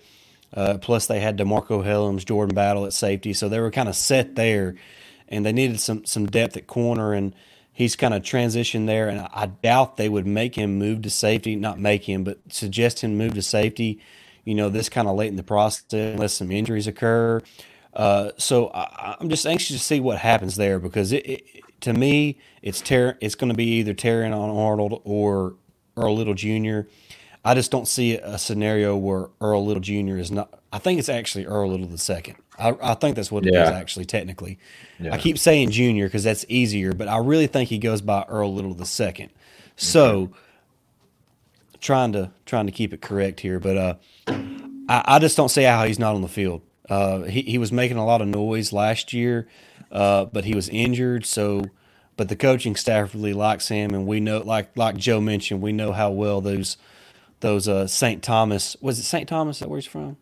Uh, 0.54 0.78
plus, 0.80 1.06
they 1.06 1.20
had 1.20 1.38
Demarcco 1.38 1.84
Hellams, 1.84 2.26
Jordan 2.26 2.56
Battle 2.56 2.86
at 2.86 2.94
safety, 2.94 3.34
so 3.34 3.50
they 3.50 3.60
were 3.60 3.70
kind 3.70 3.88
of 3.88 3.96
set 3.96 4.36
there, 4.36 4.76
and 5.28 5.46
they 5.46 5.52
needed 5.52 5.80
some 5.80 6.06
some 6.06 6.26
depth 6.28 6.58
at 6.58 6.68
corner. 6.68 7.14
And 7.14 7.36
he's 7.80 7.96
kind 7.96 8.14
of 8.14 8.22
transitioned 8.22 8.88
there, 8.88 9.08
and 9.08 9.22
I 9.34 9.46
doubt 9.46 9.96
they 9.96 10.10
would 10.10 10.28
make 10.28 10.56
him 10.56 10.78
move 10.78 11.02
to 11.04 11.10
safety. 11.10 11.56
Not 11.56 11.80
make 11.80 12.04
him, 12.04 12.26
but 12.26 12.38
suggest 12.50 13.00
him 13.00 13.18
move 13.18 13.34
to 13.36 13.42
safety. 13.42 14.02
You 14.44 14.54
know, 14.54 14.70
this 14.70 14.90
kind 14.90 15.08
of 15.08 15.16
late 15.16 15.30
in 15.30 15.38
the 15.38 15.44
process, 15.44 15.86
unless 15.94 16.34
some 16.34 16.52
injuries 16.52 16.88
occur. 16.88 17.42
Uh, 17.94 18.32
so 18.38 18.70
I, 18.74 19.16
am 19.20 19.30
just 19.30 19.48
anxious 19.48 19.78
to 19.78 19.84
see 19.84 20.00
what 20.00 20.20
happens 20.20 20.58
there 20.58 20.78
because 20.78 21.12
it, 21.14 21.26
it 21.26 21.44
to 21.82 21.94
me, 21.94 22.38
it's 22.62 22.82
ter- 22.82 23.18
it's 23.22 23.36
going 23.36 23.50
to 23.50 23.56
be 23.56 23.80
either 23.80 23.94
Terrion 23.94 24.38
on 24.38 24.50
Arnold 24.50 25.02
or 25.06 25.56
Earl 25.96 26.16
Little 26.16 26.34
Jr. 26.34 26.82
I 27.46 27.54
just 27.56 27.72
don't 27.72 27.88
see 27.88 28.18
a 28.18 28.38
scenario 28.38 28.98
where 28.98 29.30
Earl 29.40 29.66
Little 29.66 29.82
Jr. 29.82 30.18
is 30.18 30.32
not. 30.32 30.60
I 30.74 30.80
think 30.80 31.00
it's 31.00 31.10
actually 31.10 31.46
Earl 31.46 31.70
Little 31.70 31.88
the 31.88 31.98
second. 31.98 32.36
I, 32.60 32.76
I 32.82 32.94
think 32.96 33.16
that's 33.16 33.32
what 33.32 33.46
it 33.46 33.54
yeah. 33.54 33.64
is 33.64 33.70
actually 33.70 34.06
technically. 34.06 34.60
Yeah. 35.00 35.14
I 35.14 35.18
keep 35.18 35.38
saying 35.38 35.72
junior 35.72 36.08
because 36.08 36.24
that's 36.24 36.46
easier, 36.50 36.94
but 36.94 37.08
I 37.08 37.18
really 37.18 37.48
think 37.48 37.70
he 37.70 37.78
goes 37.78 38.02
by 38.02 38.26
Earl 38.28 38.54
Little 38.54 38.74
the 38.74 38.86
second. 38.86 39.30
So 39.76 40.32
trying 41.80 42.12
to 42.14 42.32
trying 42.46 42.66
to 42.66 42.72
keep 42.72 42.94
it 42.94 43.02
correct 43.02 43.40
here, 43.40 43.60
but 43.60 43.78
uh, 43.78 43.94
I, 44.28 45.04
I, 45.06 45.20
just 45.20 45.38
don't 45.38 45.50
see 45.50 45.64
how 45.64 45.86
he's 45.86 46.00
not 46.00 46.16
on 46.16 46.22
the 46.22 46.28
field. 46.28 46.62
Uh, 46.90 47.24
he 47.24 47.42
he 47.44 47.58
was 47.58 47.72
making 47.72 47.98
a 47.98 48.06
lot 48.06 48.22
of 48.22 48.28
noise 48.28 48.74
last 48.74 49.14
year, 49.14 49.48
uh, 49.92 50.26
but 50.26 50.46
he 50.46 50.56
was 50.56 50.68
injured. 50.70 51.26
So, 51.26 51.66
but 52.18 52.30
the 52.30 52.36
coaching 52.36 52.76
staff 52.76 53.14
really 53.14 53.34
likes 53.34 53.70
him, 53.70 53.94
and 53.94 54.06
we 54.06 54.20
know, 54.20 54.40
like 54.40 54.76
like 54.76 54.98
Joe 54.98 55.22
mentioned, 55.22 55.62
we 55.62 55.72
know 55.72 55.94
how 55.94 56.12
well 56.12 56.42
those 56.42 56.78
those 57.40 57.68
uh, 57.68 57.88
St. 57.88 58.22
Thomas 58.22 58.76
was 58.82 59.00
it 59.00 59.04
St. 59.04 59.28
Thomas 59.28 59.60
that 59.60 59.70
where 59.70 59.78
he's 59.78 59.86
from? 59.86 60.18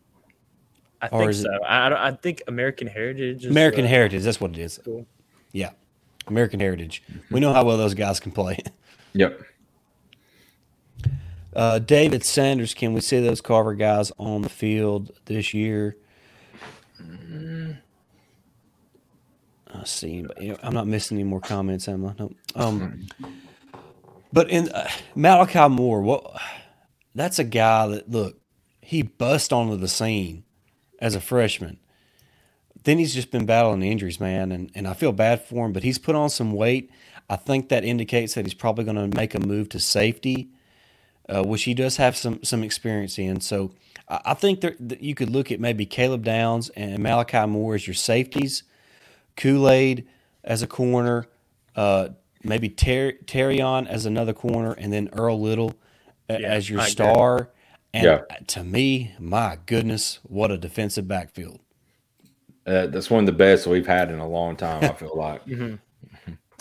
I 1.00 1.08
or 1.08 1.20
think 1.20 1.34
so. 1.34 1.52
It, 1.52 1.62
I, 1.66 2.08
I 2.08 2.12
think 2.12 2.42
American 2.48 2.86
Heritage. 2.86 3.44
Is, 3.44 3.50
American 3.50 3.84
uh, 3.84 3.88
Heritage. 3.88 4.22
That's 4.22 4.40
what 4.40 4.52
it 4.52 4.58
is. 4.58 4.80
Cool. 4.84 5.06
Yeah, 5.52 5.70
American 6.26 6.60
Heritage. 6.60 7.02
We 7.30 7.40
know 7.40 7.52
how 7.52 7.64
well 7.64 7.76
those 7.76 7.94
guys 7.94 8.20
can 8.20 8.32
play. 8.32 8.58
Yep. 9.14 9.40
Uh, 11.56 11.78
David 11.78 12.22
Sanders, 12.22 12.74
can 12.74 12.92
we 12.92 13.00
see 13.00 13.20
those 13.20 13.40
Carver 13.40 13.74
guys 13.74 14.12
on 14.18 14.42
the 14.42 14.50
field 14.50 15.12
this 15.24 15.54
year? 15.54 15.96
I 17.00 17.78
see, 19.84 20.22
but 20.22 20.38
I'm 20.62 20.74
not 20.74 20.86
missing 20.86 21.16
any 21.16 21.24
more 21.24 21.40
comments, 21.40 21.88
am 21.88 22.06
I? 22.06 22.14
No. 22.18 22.32
Um, 22.54 23.06
but 24.32 24.50
in 24.50 24.68
uh, 24.68 24.88
Malachi 25.14 25.68
Moore, 25.68 26.02
what? 26.02 26.40
That's 27.14 27.38
a 27.38 27.44
guy 27.44 27.86
that 27.88 28.10
look, 28.10 28.38
he 28.80 29.02
bust 29.02 29.52
onto 29.52 29.76
the 29.76 29.88
scene 29.88 30.44
as 30.98 31.14
a 31.14 31.20
freshman. 31.20 31.78
Then 32.84 32.98
he's 32.98 33.14
just 33.14 33.30
been 33.30 33.46
battling 33.46 33.82
injuries, 33.82 34.20
man, 34.20 34.52
and, 34.52 34.70
and 34.74 34.86
I 34.86 34.94
feel 34.94 35.12
bad 35.12 35.44
for 35.44 35.66
him, 35.66 35.72
but 35.72 35.82
he's 35.82 35.98
put 35.98 36.14
on 36.14 36.30
some 36.30 36.52
weight. 36.52 36.90
I 37.28 37.36
think 37.36 37.68
that 37.68 37.84
indicates 37.84 38.34
that 38.34 38.46
he's 38.46 38.54
probably 38.54 38.84
going 38.84 39.10
to 39.10 39.16
make 39.16 39.34
a 39.34 39.40
move 39.40 39.68
to 39.70 39.80
safety, 39.80 40.48
uh, 41.28 41.42
which 41.42 41.64
he 41.64 41.74
does 41.74 41.96
have 41.98 42.16
some 42.16 42.42
some 42.42 42.62
experience 42.62 43.18
in. 43.18 43.40
So 43.40 43.72
I, 44.08 44.20
I 44.26 44.34
think 44.34 44.60
that 44.60 45.02
you 45.02 45.14
could 45.14 45.28
look 45.28 45.52
at 45.52 45.60
maybe 45.60 45.84
Caleb 45.84 46.24
Downs 46.24 46.70
and 46.70 47.02
Malachi 47.02 47.46
Moore 47.46 47.74
as 47.74 47.86
your 47.86 47.94
safeties, 47.94 48.62
Kool 49.36 49.68
Aid 49.68 50.06
as 50.42 50.62
a 50.62 50.66
corner, 50.66 51.26
uh, 51.76 52.10
maybe 52.42 52.68
Ter- 52.70 53.18
Terrion 53.24 53.86
as 53.86 54.06
another 54.06 54.32
corner, 54.32 54.72
and 54.72 54.92
then 54.92 55.10
Earl 55.12 55.40
Little 55.40 55.74
yeah, 56.30 56.38
as 56.38 56.70
your 56.70 56.82
star. 56.82 57.50
And 57.94 58.04
yeah. 58.04 58.20
to 58.48 58.64
me, 58.64 59.14
my 59.18 59.58
goodness, 59.66 60.18
what 60.22 60.50
a 60.50 60.58
defensive 60.58 61.08
backfield. 61.08 61.60
Uh, 62.66 62.86
that's 62.86 63.08
one 63.08 63.20
of 63.20 63.26
the 63.26 63.32
best 63.32 63.66
we've 63.66 63.86
had 63.86 64.10
in 64.10 64.18
a 64.18 64.28
long 64.28 64.56
time. 64.56 64.84
I 64.84 64.92
feel 64.92 65.16
like. 65.16 65.44
mm-hmm. 65.46 65.76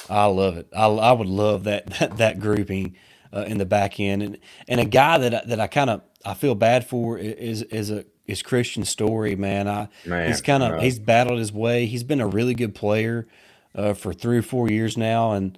I 0.10 0.26
love 0.26 0.58
it. 0.58 0.68
I, 0.76 0.86
I 0.88 1.12
would 1.12 1.28
love 1.28 1.66
that 1.66 1.88
that, 2.00 2.18
that 2.18 2.40
grouping 2.40 2.96
uh, 3.34 3.46
in 3.48 3.58
the 3.58 3.66
back 3.66 4.00
end, 4.00 4.24
and 4.24 4.40
and 4.68 4.80
a 4.80 4.86
guy 4.86 5.18
that 5.18 5.48
that 5.48 5.60
I 5.60 5.68
kind 5.68 5.90
of 5.90 6.02
I 6.26 6.34
feel 6.34 6.56
bad 6.56 6.86
for 6.86 7.18
is 7.18 7.64
is 7.64 7.92
a 7.92 8.06
is 8.26 8.44
Kristian 8.44 8.86
Story. 8.86 9.36
Man, 9.36 9.68
I 9.68 9.90
man, 10.06 10.28
he's 10.28 10.42
kind 10.42 10.64
of 10.64 10.82
he's 10.82 11.00
battled 11.00 11.40
his 11.40 11.52
way. 11.52 11.86
He's 11.86 12.04
been 12.04 12.22
a 12.22 12.28
really 12.28 12.54
good 12.54 12.76
player 12.76 13.28
uh, 13.76 13.94
for 13.94 14.14
three 14.14 14.38
or 14.38 14.42
four 14.42 14.70
years 14.70 14.98
now, 14.98 15.34
and 15.34 15.58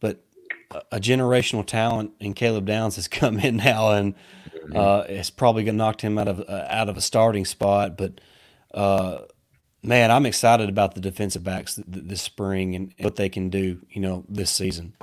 but 0.00 0.24
a 0.90 0.98
generational 0.98 1.64
talent 1.64 2.12
in 2.20 2.34
Caleb 2.34 2.66
Downs 2.66 2.96
has 2.96 3.08
come 3.08 3.38
in 3.38 3.56
now, 3.56 3.92
and 3.92 4.14
uh, 4.74 5.04
it's 5.08 5.30
probably 5.30 5.64
going 5.64 5.74
to 5.74 5.78
knock 5.78 6.00
him 6.02 6.18
out 6.18 6.28
of 6.28 6.40
uh, 6.40 6.66
out 6.68 6.88
of 6.88 6.96
a 6.96 7.00
starting 7.00 7.44
spot. 7.44 7.96
But 7.96 8.20
uh, 8.72 9.22
man, 9.82 10.10
I'm 10.10 10.26
excited 10.26 10.68
about 10.68 10.94
the 10.94 11.00
defensive 11.00 11.44
backs 11.44 11.76
th- 11.76 11.86
this 11.88 12.22
spring 12.22 12.74
and 12.74 12.94
what 13.00 13.16
they 13.16 13.28
can 13.28 13.50
do. 13.50 13.80
You 13.90 14.00
know, 14.00 14.24
this 14.28 14.50
season. 14.50 14.94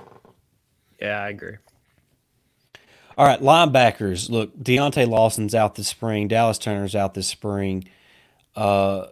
Yeah, 1.02 1.22
I 1.22 1.30
agree. 1.30 1.58
All 3.18 3.26
right, 3.26 3.42
linebackers. 3.42 4.30
Look, 4.30 4.58
Deontae 4.58 5.08
Lawson's 5.08 5.54
out 5.54 5.76
this 5.76 5.88
spring. 5.88 6.28
Dallas 6.28 6.58
Turner's 6.58 6.96
out 6.96 7.14
this 7.14 7.28
spring. 7.28 7.86
Uh, 8.56 9.08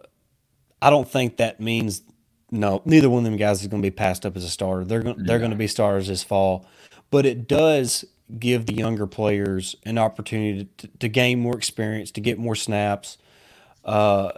I 0.82 0.90
don't 0.90 1.08
think 1.08 1.36
that 1.36 1.60
means 1.60 2.02
no. 2.50 2.82
Neither 2.84 3.10
one 3.10 3.20
of 3.20 3.24
them 3.24 3.36
guys 3.36 3.60
is 3.60 3.68
going 3.68 3.82
to 3.82 3.86
be 3.86 3.94
passed 3.94 4.26
up 4.26 4.36
as 4.36 4.44
a 4.44 4.48
starter. 4.50 4.84
They're 4.84 5.02
going 5.02 5.24
they're 5.24 5.38
going 5.38 5.50
to 5.50 5.56
be 5.56 5.66
starters 5.66 6.08
this 6.08 6.22
fall, 6.22 6.66
but 7.10 7.26
it 7.26 7.46
does 7.46 8.04
give 8.38 8.66
the 8.66 8.74
younger 8.74 9.06
players 9.06 9.76
an 9.84 9.98
opportunity 9.98 10.68
to, 10.78 10.88
to 10.98 11.08
gain 11.08 11.40
more 11.40 11.56
experience, 11.56 12.10
to 12.12 12.20
get 12.20 12.38
more 12.38 12.54
snaps. 12.54 13.18
Uh, 13.84 14.30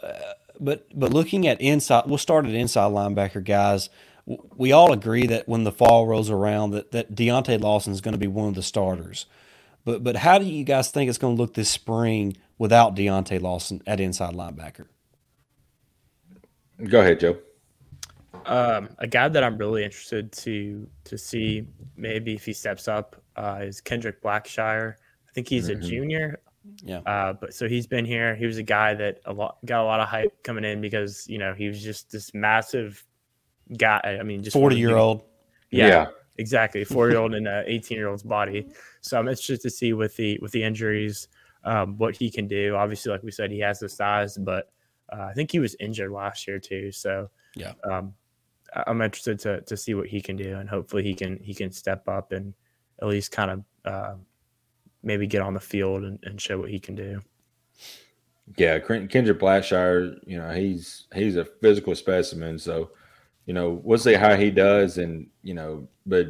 but 0.61 0.86
but 0.95 1.12
looking 1.12 1.47
at 1.47 1.61
inside, 1.61 2.05
we'll 2.07 2.18
start 2.18 2.47
at 2.47 2.55
inside 2.55 2.93
linebacker 2.93 3.45
guys. 3.45 3.90
We 4.24 4.70
all 4.70 4.93
agree 4.93 5.26
that 5.26 5.49
when 5.49 5.64
the 5.64 5.72
fall 5.72 6.07
rolls 6.07 6.30
around, 6.30 6.70
that 6.70 6.93
that 6.93 7.14
Deontae 7.14 7.61
Lawson 7.61 7.93
is 7.93 8.01
going 8.01 8.12
to 8.12 8.18
be 8.18 8.28
one 8.28 8.49
of 8.49 8.55
the 8.55 8.62
starters. 8.62 9.26
But 9.84 10.05
but 10.05 10.16
how 10.16 10.38
do 10.38 10.45
you 10.45 10.64
guys 10.64 10.90
think 10.90 11.09
it's 11.09 11.18
going 11.18 11.36
to 11.36 11.43
look 11.43 11.55
this 11.55 11.68
spring 11.68 12.36
without 12.59 12.95
Deontae 12.95 13.40
Lawson 13.40 13.82
at 13.86 14.01
inside 14.01 14.34
linebacker? 14.34 14.86
Go 16.84 17.01
ahead, 17.01 17.20
Joe. 17.20 17.38
Um, 18.47 18.88
a 18.99 19.07
guy 19.07 19.28
that 19.28 19.43
I'm 19.45 19.57
really 19.57 19.84
interested 19.84 20.32
to 20.32 20.88
to 21.05 21.18
see 21.18 21.66
maybe 21.97 22.34
if 22.34 22.45
he 22.45 22.53
steps 22.53 22.88
up 22.88 23.22
uh, 23.37 23.61
is 23.62 23.80
Kendrick 23.80 24.22
Blackshire. 24.22 24.97
I 25.28 25.33
think 25.33 25.49
he's 25.49 25.68
mm-hmm. 25.68 25.83
a 25.83 25.85
junior. 25.85 26.41
Yeah. 26.83 26.99
Uh, 26.99 27.33
but 27.33 27.55
so 27.55 27.68
he's 27.68 27.87
been 27.87 28.05
here. 28.05 28.35
He 28.35 28.47
was 28.47 28.59
a 28.59 28.62
guy 28.62 28.95
that 28.95 29.20
a 29.24 29.33
lot 29.33 29.59
got 29.64 29.83
a 29.83 29.85
lot 29.85 30.01
of 30.01 30.09
hype 30.09 30.43
coming 30.43 30.64
in 30.64 30.80
because 30.80 31.26
you 31.28 31.39
know 31.39 31.55
he 31.55 31.68
was 31.68 31.83
just 31.83 32.11
this 32.11 32.33
massive 32.35 33.05
guy. 33.76 34.01
I 34.20 34.22
mean, 34.22 34.43
just 34.43 34.55
forty 34.55 34.76
year 34.76 34.97
old. 34.97 35.24
Yeah, 35.70 35.87
yeah. 35.87 36.07
exactly. 36.39 36.85
Forty 36.85 37.14
year 37.14 37.20
old 37.20 37.35
in 37.35 37.47
an 37.49 37.64
eighteen 37.66 37.99
year 37.99 38.09
old's 38.09 38.22
body. 38.22 38.68
So 39.01 39.18
I'm 39.18 39.28
interested 39.28 39.61
to 39.62 39.70
see 39.70 39.93
with 39.93 40.16
the 40.16 40.39
with 40.41 40.53
the 40.53 40.62
injuries 40.62 41.28
um, 41.64 41.97
what 41.99 42.16
he 42.16 42.30
can 42.30 42.47
do. 42.47 42.76
Obviously, 42.76 43.11
like 43.11 43.22
we 43.22 43.30
said, 43.30 43.51
he 43.51 43.61
has 43.61 43.80
the 43.80 43.89
size, 43.89 44.37
but 44.37 44.70
uh, 45.12 45.22
I 45.22 45.33
think 45.33 45.51
he 45.51 45.59
was 45.59 45.76
injured 45.80 46.12
last 46.12 46.47
year 46.47 46.59
too. 46.59 46.93
So 46.93 47.28
yeah, 47.57 47.72
um, 47.85 48.14
I'm 48.87 49.03
interested 49.03 49.39
to 49.41 49.62
to 49.62 49.76
see 49.76 49.95
what 49.95 50.07
he 50.07 50.20
can 50.20 50.37
do, 50.37 50.57
and 50.57 50.68
hopefully 50.68 51.03
he 51.03 51.14
can 51.14 51.39
he 51.43 51.55
can 51.55 51.72
step 51.72 52.09
up 52.09 52.33
and 52.33 52.55
at 53.03 53.09
least 53.09 53.32
kind 53.32 53.50
of 53.50 53.64
uh, 53.84 54.14
maybe 55.03 55.26
get 55.26 55.42
on 55.42 55.55
the 55.55 55.61
field 55.61 56.05
and, 56.05 56.18
and 56.22 56.40
show 56.40 56.59
what 56.59 56.70
he 56.70 56.78
can 56.78 56.94
do. 56.94 57.20
Yeah, 58.57 58.78
Kendrick 58.78 59.38
Blackshire, 59.38 60.18
you 60.26 60.38
know, 60.38 60.50
he's 60.53 61.07
he's 61.14 61.36
a 61.36 61.44
physical 61.44 61.94
specimen. 61.94 62.59
So, 62.59 62.90
you 63.46 63.55
know, 63.55 63.80
we'll 63.82 63.98
see 63.98 64.14
how 64.14 64.36
he 64.36 64.50
does, 64.50 64.98
and 64.98 65.28
you 65.42 65.55
know, 65.55 65.88
but 66.07 66.28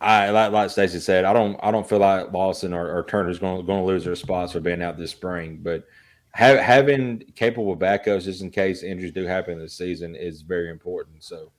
I 0.00 0.30
like 0.30 0.52
like 0.52 0.70
Stacy 0.70 1.00
said, 1.00 1.24
I 1.24 1.32
don't 1.32 1.58
I 1.62 1.70
don't 1.70 1.88
feel 1.88 1.98
like 1.98 2.32
Lawson 2.32 2.72
or, 2.72 2.96
or 2.96 3.04
Turner's 3.04 3.38
going 3.38 3.64
going 3.66 3.80
to 3.80 3.86
lose 3.86 4.04
their 4.04 4.14
spots 4.14 4.52
for 4.52 4.60
being 4.60 4.82
out 4.82 4.98
this 4.98 5.10
spring, 5.10 5.60
but 5.62 5.84
having 6.32 7.18
capable 7.34 7.76
backups 7.76 8.24
just 8.24 8.40
in 8.40 8.50
case 8.50 8.82
injuries 8.82 9.12
do 9.12 9.24
happen 9.24 9.58
this 9.58 9.76
season 9.76 10.14
is 10.14 10.42
very 10.42 10.70
important. 10.70 11.24
So, 11.24 11.50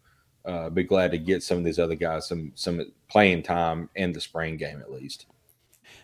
uh, 0.45 0.69
be 0.69 0.83
glad 0.83 1.11
to 1.11 1.17
get 1.17 1.43
some 1.43 1.57
of 1.57 1.63
these 1.63 1.79
other 1.79 1.95
guys 1.95 2.27
some 2.27 2.51
some 2.55 2.81
playing 3.07 3.43
time 3.43 3.89
in 3.95 4.11
the 4.11 4.21
spring 4.21 4.57
game 4.57 4.79
at 4.79 4.91
least. 4.91 5.25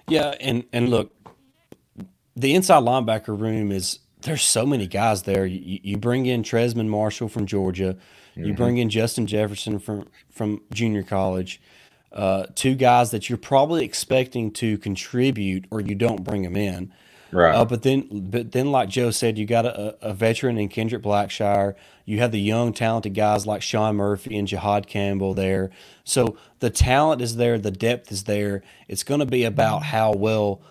Yeah, 0.07 0.35
and 0.39 0.63
and 0.73 0.89
look, 0.89 1.11
the 2.35 2.53
inside 2.53 2.83
linebacker 2.83 3.39
room 3.39 3.71
is 3.71 3.99
there's 4.21 4.43
so 4.43 4.65
many 4.65 4.87
guys 4.87 5.23
there. 5.23 5.45
You, 5.45 5.79
you 5.83 5.97
bring 5.97 6.25
in 6.25 6.43
Trezmen 6.43 6.87
Marshall 6.87 7.29
from 7.29 7.45
Georgia, 7.45 7.97
you 8.35 8.45
mm-hmm. 8.45 8.55
bring 8.55 8.77
in 8.77 8.89
Justin 8.89 9.27
Jefferson 9.27 9.79
from 9.79 10.07
from 10.31 10.61
junior 10.71 11.03
college. 11.03 11.61
Uh, 12.11 12.45
two 12.55 12.73
guys 12.75 13.11
that 13.11 13.29
you're 13.29 13.37
probably 13.37 13.83
expecting 13.83 14.51
to 14.51 14.77
contribute, 14.77 15.65
or 15.71 15.81
you 15.81 15.93
don't 15.93 16.23
bring 16.23 16.43
them 16.43 16.55
in. 16.55 16.91
Right. 17.31 17.55
Uh, 17.55 17.65
but 17.65 17.83
then, 17.83 18.29
but 18.29 18.51
then, 18.51 18.71
like 18.71 18.89
Joe 18.89 19.11
said, 19.11 19.37
you 19.37 19.45
got 19.45 19.65
a, 19.65 19.97
a, 20.01 20.13
veteran 20.13 20.57
in 20.57 20.69
Kendrick 20.69 21.03
Blackshire. 21.03 21.75
You 22.05 22.19
have 22.19 22.31
the 22.31 22.39
young, 22.39 22.73
talented 22.73 23.15
guys 23.15 23.45
like 23.45 23.61
Shawn 23.61 23.97
Murphy 23.97 24.37
and 24.37 24.47
Jihaad 24.47 24.87
Campbell 24.87 25.33
there. 25.33 25.69
So 26.03 26.37
the 26.59 26.69
talent 26.69 27.21
is 27.21 27.35
there, 27.35 27.57
the 27.57 27.71
depth 27.71 28.11
is 28.11 28.23
there. 28.23 28.63
It's 28.87 29.03
going 29.03 29.19
to 29.19 29.25
be 29.25 29.43
about 29.43 29.83
how 29.83 30.13
well 30.13 30.61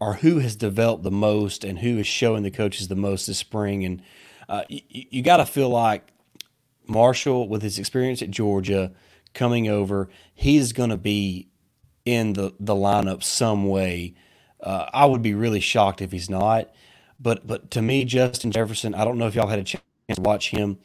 or 0.00 0.14
who 0.14 0.38
has 0.38 0.56
developed 0.56 1.04
the 1.04 1.10
most 1.10 1.62
and 1.62 1.78
who 1.78 1.98
is 1.98 2.06
showing 2.06 2.42
the 2.42 2.50
coaches 2.50 2.88
the 2.88 2.96
most 2.96 3.26
this 3.26 3.38
spring. 3.38 3.84
And 3.84 4.02
uh, 4.48 4.64
you, 4.68 4.80
you 4.88 5.22
got 5.22 5.36
to 5.36 5.46
feel 5.46 5.68
like 5.68 6.08
Marshall, 6.86 7.48
with 7.48 7.62
his 7.62 7.78
experience 7.78 8.20
at 8.20 8.30
Georgia, 8.30 8.92
coming 9.32 9.68
over, 9.68 10.08
he's 10.34 10.72
going 10.72 10.90
to 10.90 10.96
be 10.96 11.48
in 12.04 12.32
the, 12.32 12.52
the 12.58 12.74
lineup 12.74 13.22
some 13.22 13.68
way 13.68 14.14
uh, 14.62 14.86
I 14.92 15.06
would 15.06 15.22
be 15.22 15.34
really 15.34 15.60
shocked 15.60 16.00
if 16.02 16.12
he's 16.12 16.30
not. 16.30 16.70
But 17.18 17.46
but 17.46 17.70
to 17.72 17.82
me, 17.82 18.04
Justin 18.04 18.50
Jefferson, 18.50 18.94
I 18.94 19.04
don't 19.04 19.18
know 19.18 19.26
if 19.26 19.34
y'all 19.34 19.48
had 19.48 19.58
a 19.58 19.64
chance 19.64 19.82
to 20.14 20.20
watch 20.20 20.50
him. 20.50 20.78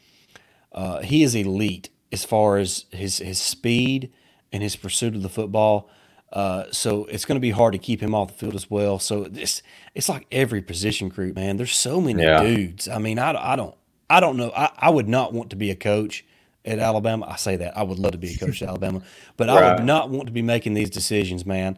Uh, 0.72 1.02
he 1.02 1.24
is 1.24 1.34
elite 1.36 1.90
as 2.12 2.26
far 2.26 2.58
as 2.58 2.86
his 2.92 3.20
his 3.20 3.40
speed 3.40 4.12
and 4.52 4.62
his 4.62 4.76
pursuit 4.76 5.16
of 5.16 5.24
the 5.24 5.30
football. 5.30 5.90
Uh, 6.34 6.66
so 6.72 7.06
it's 7.06 7.24
going 7.24 7.38
to 7.38 7.42
be 7.42 7.52
hard 7.52 7.72
to 7.72 7.80
keep 7.80 8.02
him 8.02 8.14
off 8.14 8.28
the 8.28 8.34
field 8.34 8.56
as 8.56 8.70
well. 8.70 9.00
So 9.00 9.24
this 9.24 9.62
it's 9.94 10.10
like 10.10 10.28
every 10.32 10.62
position 10.62 11.08
group, 11.08 11.36
man. 11.36 11.56
There's 11.56 11.76
so 11.76 12.02
many 12.02 12.24
yeah. 12.24 12.44
dudes. 12.44 12.90
I 12.90 12.98
mean, 12.98 13.18
I, 13.20 13.54
I 13.54 13.56
don't 13.56 13.76
I 14.10 14.20
don't 14.20 14.36
know. 14.36 14.52
I, 14.56 14.70
I 14.78 14.90
would 14.90 15.08
not 15.08 15.34
want 15.34 15.52
to 15.52 15.56
be 15.56 15.72
a 15.72 15.76
coach 15.76 16.26
at 16.66 16.80
Alabama. 16.80 17.28
I 17.28 17.38
say 17.38 17.56
that 17.58 17.78
I 17.78 17.84
would 17.84 18.00
love 18.00 18.12
to 18.12 18.18
be 18.18 18.34
a 18.34 18.38
coach 18.38 18.62
at 18.62 18.68
Alabama, 18.68 19.02
but 19.38 19.48
right. 19.48 19.64
I 19.64 19.76
would 19.76 19.86
not 19.86 20.10
want 20.10 20.26
to 20.26 20.34
be 20.34 20.42
making 20.42 20.74
these 20.74 20.90
decisions, 20.90 21.46
man. 21.46 21.78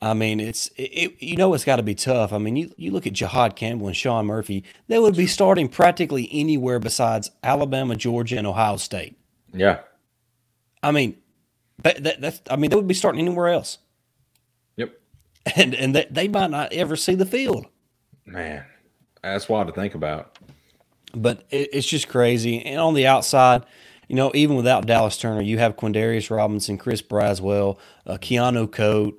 I 0.00 0.14
mean, 0.14 0.38
it's 0.38 0.70
it, 0.76 1.20
you 1.20 1.36
know 1.36 1.54
it's 1.54 1.64
got 1.64 1.76
to 1.76 1.82
be 1.82 1.94
tough. 1.94 2.32
I 2.32 2.38
mean, 2.38 2.56
you 2.56 2.72
you 2.76 2.92
look 2.92 3.06
at 3.06 3.14
Jihaad 3.14 3.56
Campbell 3.56 3.88
and 3.88 3.96
Shawn 3.96 4.26
Murphy; 4.26 4.64
they 4.86 4.98
would 4.98 5.16
be 5.16 5.26
starting 5.26 5.68
practically 5.68 6.28
anywhere 6.30 6.78
besides 6.78 7.30
Alabama, 7.42 7.96
Georgia, 7.96 8.38
and 8.38 8.46
Ohio 8.46 8.76
State. 8.76 9.18
Yeah, 9.52 9.80
I 10.82 10.92
mean, 10.92 11.16
that, 11.82 12.02
that 12.04 12.20
that's 12.20 12.40
I 12.48 12.56
mean 12.56 12.70
they 12.70 12.76
would 12.76 12.86
be 12.86 12.94
starting 12.94 13.20
anywhere 13.20 13.48
else. 13.48 13.78
Yep, 14.76 15.00
and 15.56 15.74
and 15.74 15.96
they, 15.96 16.06
they 16.10 16.28
might 16.28 16.50
not 16.50 16.72
ever 16.72 16.94
see 16.94 17.16
the 17.16 17.26
field. 17.26 17.66
Man, 18.24 18.64
that's 19.22 19.48
wild 19.48 19.66
to 19.66 19.72
think 19.72 19.96
about. 19.96 20.38
But 21.12 21.42
it, 21.50 21.70
it's 21.72 21.88
just 21.88 22.08
crazy. 22.08 22.64
And 22.64 22.80
on 22.80 22.94
the 22.94 23.08
outside, 23.08 23.64
you 24.06 24.14
know, 24.14 24.30
even 24.34 24.54
without 24.54 24.86
Dallas 24.86 25.16
Turner, 25.16 25.42
you 25.42 25.58
have 25.58 25.76
Quandarrius 25.76 26.30
Robinson, 26.30 26.78
Chris 26.78 27.02
Braswell, 27.02 27.78
uh, 28.06 28.18
Keanu 28.18 28.68
Koht. 28.68 29.18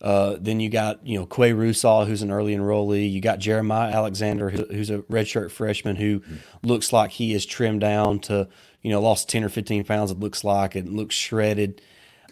Uh, 0.00 0.36
then 0.38 0.60
you 0.60 0.70
got 0.70 1.04
you 1.04 1.18
know 1.18 1.26
Qua 1.26 1.46
Russaw, 1.46 2.06
who's 2.06 2.22
an 2.22 2.30
early 2.30 2.54
enrollee. 2.54 3.10
You 3.10 3.20
got 3.20 3.40
Jeremiah 3.40 3.92
Alexander, 3.92 4.50
who, 4.50 4.64
who's 4.64 4.90
a 4.90 4.98
redshirt 5.00 5.50
freshman 5.50 5.96
who 5.96 6.20
mm-hmm. 6.20 6.36
looks 6.62 6.92
like 6.92 7.10
he 7.10 7.34
is 7.34 7.44
trimmed 7.44 7.80
down 7.80 8.20
to 8.20 8.48
you 8.82 8.90
know 8.90 9.00
lost 9.00 9.28
ten 9.28 9.42
or 9.42 9.48
fifteen 9.48 9.82
pounds. 9.84 10.10
It 10.10 10.20
looks 10.20 10.44
like 10.44 10.76
it 10.76 10.86
looks 10.86 11.14
shredded. 11.14 11.82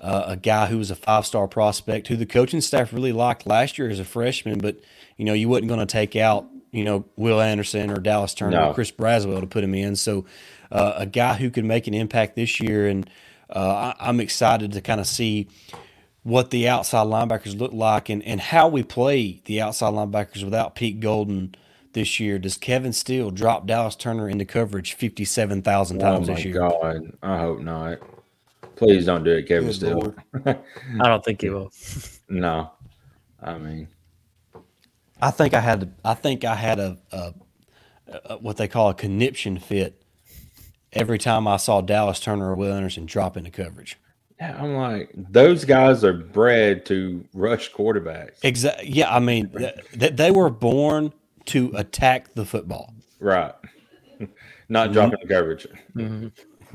Uh, 0.01 0.25
a 0.27 0.37
guy 0.37 0.67
who 0.67 0.79
was 0.79 0.91
a 0.91 0.95
five 0.95 1.27
star 1.27 1.49
prospect 1.49 2.07
who 2.07 2.17
the 2.17 2.27
coaching 2.27 2.61
staff 2.61 2.93
really 2.93 3.13
liked 3.13 3.47
last 3.47 3.79
year 3.79 3.89
as 3.89 3.99
a 3.99 4.05
freshman, 4.05 4.59
but 4.59 4.79
you 5.17 5.25
know 5.25 5.33
you 5.33 5.49
wasn't 5.49 5.69
going 5.69 5.81
to 5.81 5.87
take 5.87 6.15
out 6.15 6.47
you 6.71 6.85
know 6.85 7.05
Will 7.17 7.41
Anderson 7.41 7.91
or 7.91 7.99
Dallas 7.99 8.35
Turner 8.35 8.61
no. 8.61 8.69
or 8.69 8.75
Chris 8.75 8.93
Braswell 8.93 9.41
to 9.41 9.47
put 9.47 9.65
him 9.65 9.75
in. 9.75 9.97
So 9.97 10.25
uh, 10.71 10.93
a 10.97 11.07
guy 11.07 11.35
who 11.35 11.51
could 11.51 11.65
make 11.65 11.89
an 11.89 11.95
impact 11.95 12.37
this 12.37 12.61
year, 12.61 12.87
and 12.87 13.11
uh, 13.51 13.95
I, 13.99 14.09
I'm 14.09 14.21
excited 14.21 14.73
to 14.73 14.81
kind 14.81 15.01
of 15.01 15.07
see 15.09 15.49
what 16.27 16.51
the 16.51 16.69
outside 16.69 17.07
linebackers 17.07 17.57
look 17.57 17.73
like 17.73 18.09
and, 18.09 18.21
and 18.25 18.41
how 18.41 18.67
we 18.67 18.83
play 18.83 19.41
the 19.45 19.61
outside 19.61 19.95
linebackers 19.95 20.43
without 20.43 20.75
Pete 20.75 20.99
Golding 20.99 21.55
this 21.93 22.19
year. 22.19 22.37
Does 22.37 22.59
Kevin 22.59 22.93
Steele 22.93 23.31
drop 23.31 23.65
Dallas 23.65 23.95
Turner 23.95 24.29
into 24.29 24.45
coverage 24.45 24.95
57,000 24.95 26.01
times 26.01 26.29
oh 26.29 26.35
this 26.35 26.45
year? 26.45 26.61
Oh, 26.61 26.81
my 26.83 26.95
God. 26.95 27.19
I 27.23 27.39
hope 27.39 27.61
not. 27.61 27.99
Please 28.75 29.07
don't 29.07 29.23
do 29.23 29.37
it, 29.37 29.47
Kevin 29.47 29.69
Good 29.69 29.75
Steele. 29.77 30.15
I 30.47 31.09
don't 31.09 31.25
think 31.25 31.43
he 31.43 31.49
will. 31.49 31.71
no. 32.29 32.73
I 33.41 33.59
mean, 33.59 33.87
I 35.23 35.31
think 35.31 35.55
I 35.55 35.61
had, 35.61 35.95
I 36.05 36.15
think 36.15 36.45
I 36.45 36.57
had 36.57 36.81
a, 36.81 36.99
a, 37.13 37.35
a 38.25 38.39
what 38.39 38.57
they 38.57 38.67
call 38.67 38.89
a 38.89 38.95
conniption 38.95 39.61
fit 39.61 40.03
every 40.93 41.19
time 41.19 41.47
I 41.47 41.57
saw 41.57 41.83
Dallas 41.83 42.19
Turner 42.19 42.51
or 42.51 42.57
Will 42.57 42.75
Anderson 42.75 43.07
drop 43.07 43.37
into 43.37 43.51
coverage. 43.51 43.97
Yeah, 44.41 44.63
I'm 44.63 44.75
like, 44.75 45.11
those 45.15 45.65
guys 45.65 46.05
are 46.05 46.13
bred 46.13 46.85
to 46.87 47.25
rush 47.33 47.73
quarterbacks. 47.73 48.39
Exactly. 48.43 48.91
Yeah, 48.91 49.15
I 49.15 49.19
mean, 49.19 49.51
th- 49.51 50.13
they 50.13 50.31
were 50.31 50.51
born 50.51 51.13
to 51.47 51.73
attack 51.75 52.35
the 52.35 52.45
football. 52.45 52.93
Right. 53.19 53.55
Not 54.69 54.87
mm-hmm. 54.87 54.93
dropping 54.93 55.19
the 55.23 55.35
coverage. 55.35 55.67
Mm-hmm. 55.95 56.29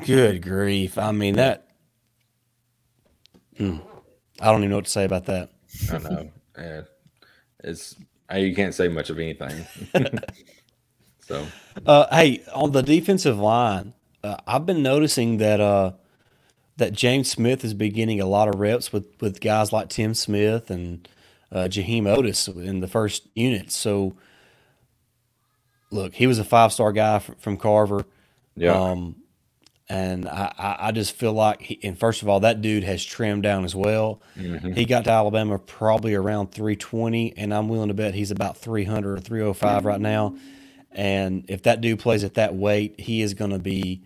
Good 0.05 0.41
grief! 0.41 0.97
I 0.97 1.11
mean 1.11 1.35
that. 1.35 1.67
Mm, 3.59 3.81
I 4.39 4.45
don't 4.45 4.61
even 4.61 4.69
know 4.71 4.77
what 4.77 4.85
to 4.85 4.91
say 4.91 5.03
about 5.03 5.25
that. 5.25 5.51
I 5.91 5.97
know. 5.99 6.31
Yeah, 6.57 6.81
it's 7.63 7.95
you 8.33 8.55
can't 8.55 8.73
say 8.73 8.87
much 8.87 9.09
of 9.09 9.19
anything. 9.19 9.67
so, 11.19 11.45
uh, 11.85 12.07
hey, 12.11 12.43
on 12.53 12.71
the 12.71 12.81
defensive 12.81 13.37
line, 13.37 13.93
uh, 14.23 14.37
I've 14.47 14.65
been 14.65 14.81
noticing 14.81 15.37
that 15.37 15.59
uh, 15.59 15.91
that 16.81 16.93
James 16.93 17.29
Smith 17.29 17.63
is 17.63 17.75
beginning 17.75 18.19
a 18.19 18.25
lot 18.25 18.47
of 18.47 18.59
reps 18.59 18.91
with 18.91 19.05
with 19.21 19.39
guys 19.39 19.71
like 19.71 19.89
Tim 19.89 20.15
Smith 20.15 20.71
and 20.71 21.07
uh, 21.51 21.67
Jaheim 21.69 22.03
Oatis 22.03 22.47
in 22.47 22.79
the 22.79 22.87
first 22.87 23.27
unit. 23.35 23.71
So, 23.71 24.15
look, 25.91 26.15
he 26.15 26.25
was 26.25 26.39
a 26.39 26.43
five 26.43 26.73
star 26.73 26.91
guy 26.91 27.19
from, 27.19 27.35
from, 27.35 27.57
Carver. 27.57 28.03
Yeah. 28.55 28.73
Um, 28.73 29.17
and 29.87 30.27
I, 30.27 30.77
I 30.79 30.91
just 30.91 31.13
feel 31.13 31.33
like, 31.33 31.61
he, 31.61 31.79
and 31.83 31.99
first 31.99 32.23
of 32.23 32.29
all, 32.29 32.39
that 32.39 32.61
dude 32.61 32.83
has 32.83 33.03
trimmed 33.03 33.43
down 33.43 33.63
as 33.63 33.75
well. 33.75 34.19
Mm-hmm. 34.35 34.71
He 34.71 34.85
got 34.85 35.03
to 35.03 35.11
Alabama 35.11 35.59
probably 35.59 36.15
around 36.15 36.51
320, 36.51 37.37
and 37.37 37.53
I'm 37.53 37.69
willing 37.69 37.89
to 37.89 37.93
bet 37.93 38.15
he's 38.15 38.31
about 38.31 38.57
300 38.57 39.17
or 39.17 39.21
305 39.21 39.85
right 39.85 40.01
now. 40.01 40.35
And 40.91 41.45
if 41.47 41.63
that 41.63 41.81
dude 41.81 41.99
plays 41.99 42.23
at 42.23 42.35
that 42.35 42.55
weight, 42.55 42.99
he 42.99 43.21
is 43.21 43.33
going 43.35 43.51
to 43.51 43.59
be 43.59 44.01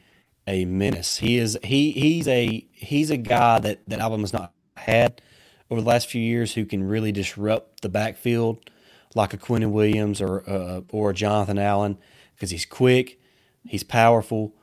a 0.47 0.65
menace. 0.65 1.17
He 1.17 1.37
is 1.37 1.57
he 1.63 1.91
he's 1.91 2.27
a 2.27 2.67
he's 2.71 3.09
a 3.09 3.17
guy 3.17 3.59
that 3.59 3.87
that 3.87 3.99
Alabama's 3.99 4.33
not 4.33 4.53
had 4.77 5.21
over 5.69 5.81
the 5.81 5.87
last 5.87 6.07
few 6.07 6.21
years 6.21 6.53
who 6.53 6.65
can 6.65 6.83
really 6.83 7.11
disrupt 7.11 7.81
the 7.81 7.89
backfield 7.89 8.69
like 9.15 9.33
a 9.33 9.37
Quinnen 9.37 9.71
Williams 9.71 10.21
or 10.21 10.47
uh, 10.49 10.81
or 10.91 11.13
Jonathan 11.13 11.57
Allen 11.57 11.97
because 12.35 12.51
he's 12.51 12.65
quick, 12.65 13.19
he's 13.65 13.83
powerful, 13.83 14.53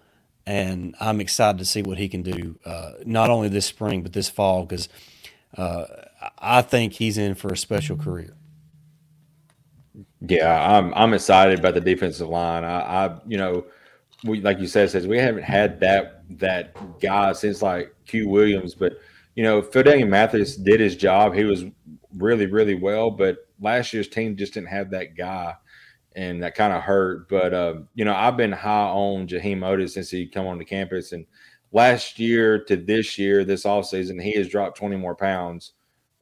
and 0.47 0.95
I'm 1.01 1.21
excited 1.21 1.59
to 1.59 1.65
see 1.65 1.83
what 1.83 1.99
he 1.99 2.09
can 2.09 2.23
do 2.23 2.59
uh, 2.65 2.93
not 3.05 3.31
only 3.31 3.49
this 3.49 3.67
spring 3.67 4.03
but 4.03 4.13
this 4.13 4.29
fall 4.29 4.65
because 4.65 4.89
uh, 5.57 5.85
I 6.39 6.63
think 6.63 6.95
he's 6.95 7.19
in 7.19 7.35
for 7.35 7.53
a 7.53 7.57
special 7.57 7.97
career. 7.97 8.37
Yeah, 10.21 10.77
I'm 10.77 10.95
I'm 10.95 11.15
excited 11.15 11.59
about 11.59 11.75
the 11.75 11.81
defensive 11.81 12.29
line. 12.29 12.65
I, 12.65 13.07
I 13.07 13.21
you 13.27 13.37
know 13.37 13.65
we 14.25 14.41
like 14.41 14.59
you 14.59 14.67
said 14.67 14.91
says 14.91 15.07
we 15.07 15.19
haven't 15.19 15.43
had 15.43 15.81
that 15.81 16.25
that 16.39 16.77
guy 17.01 17.33
since 17.33 17.63
like 17.63 17.95
Q 18.07 18.29
Williams, 18.29 18.75
but 18.75 18.99
you 19.35 19.43
know 19.43 19.63
Phidarian 19.63 20.09
Mathis 20.09 20.57
did 20.57 20.81
his 20.81 20.97
job. 20.97 21.35
He 21.35 21.45
was 21.45 21.65
really 22.17 22.47
really 22.47 22.75
well, 22.75 23.11
but 23.11 23.49
last 23.61 23.93
year's 23.93 24.09
team 24.09 24.37
just 24.37 24.55
didn't 24.55 24.69
have 24.69 24.91
that 24.91 25.17
guy, 25.17 25.55
and 26.15 26.43
that 26.43 26.55
kind 26.55 26.73
of 26.73 26.83
hurt. 26.83 27.29
But 27.29 27.53
uh, 27.53 27.75
you 27.95 28.05
know 28.05 28.15
I've 28.15 28.37
been 28.37 28.53
high 28.53 28.89
on 28.89 29.27
Jaheim 29.27 29.59
Oatis 29.59 29.91
since 29.91 30.11
he 30.11 30.27
come 30.27 30.47
on 30.47 30.59
the 30.59 30.65
campus, 30.65 31.13
and 31.13 31.27
last 31.73 32.19
year 32.19 32.63
to 32.65 32.77
this 32.77 33.19
year, 33.19 33.45
this 33.45 33.67
off 33.67 33.87
season, 33.87 34.19
he 34.19 34.33
has 34.33 34.49
dropped 34.49 34.79
twenty 34.79 34.97
more 34.97 35.17
pounds. 35.17 35.73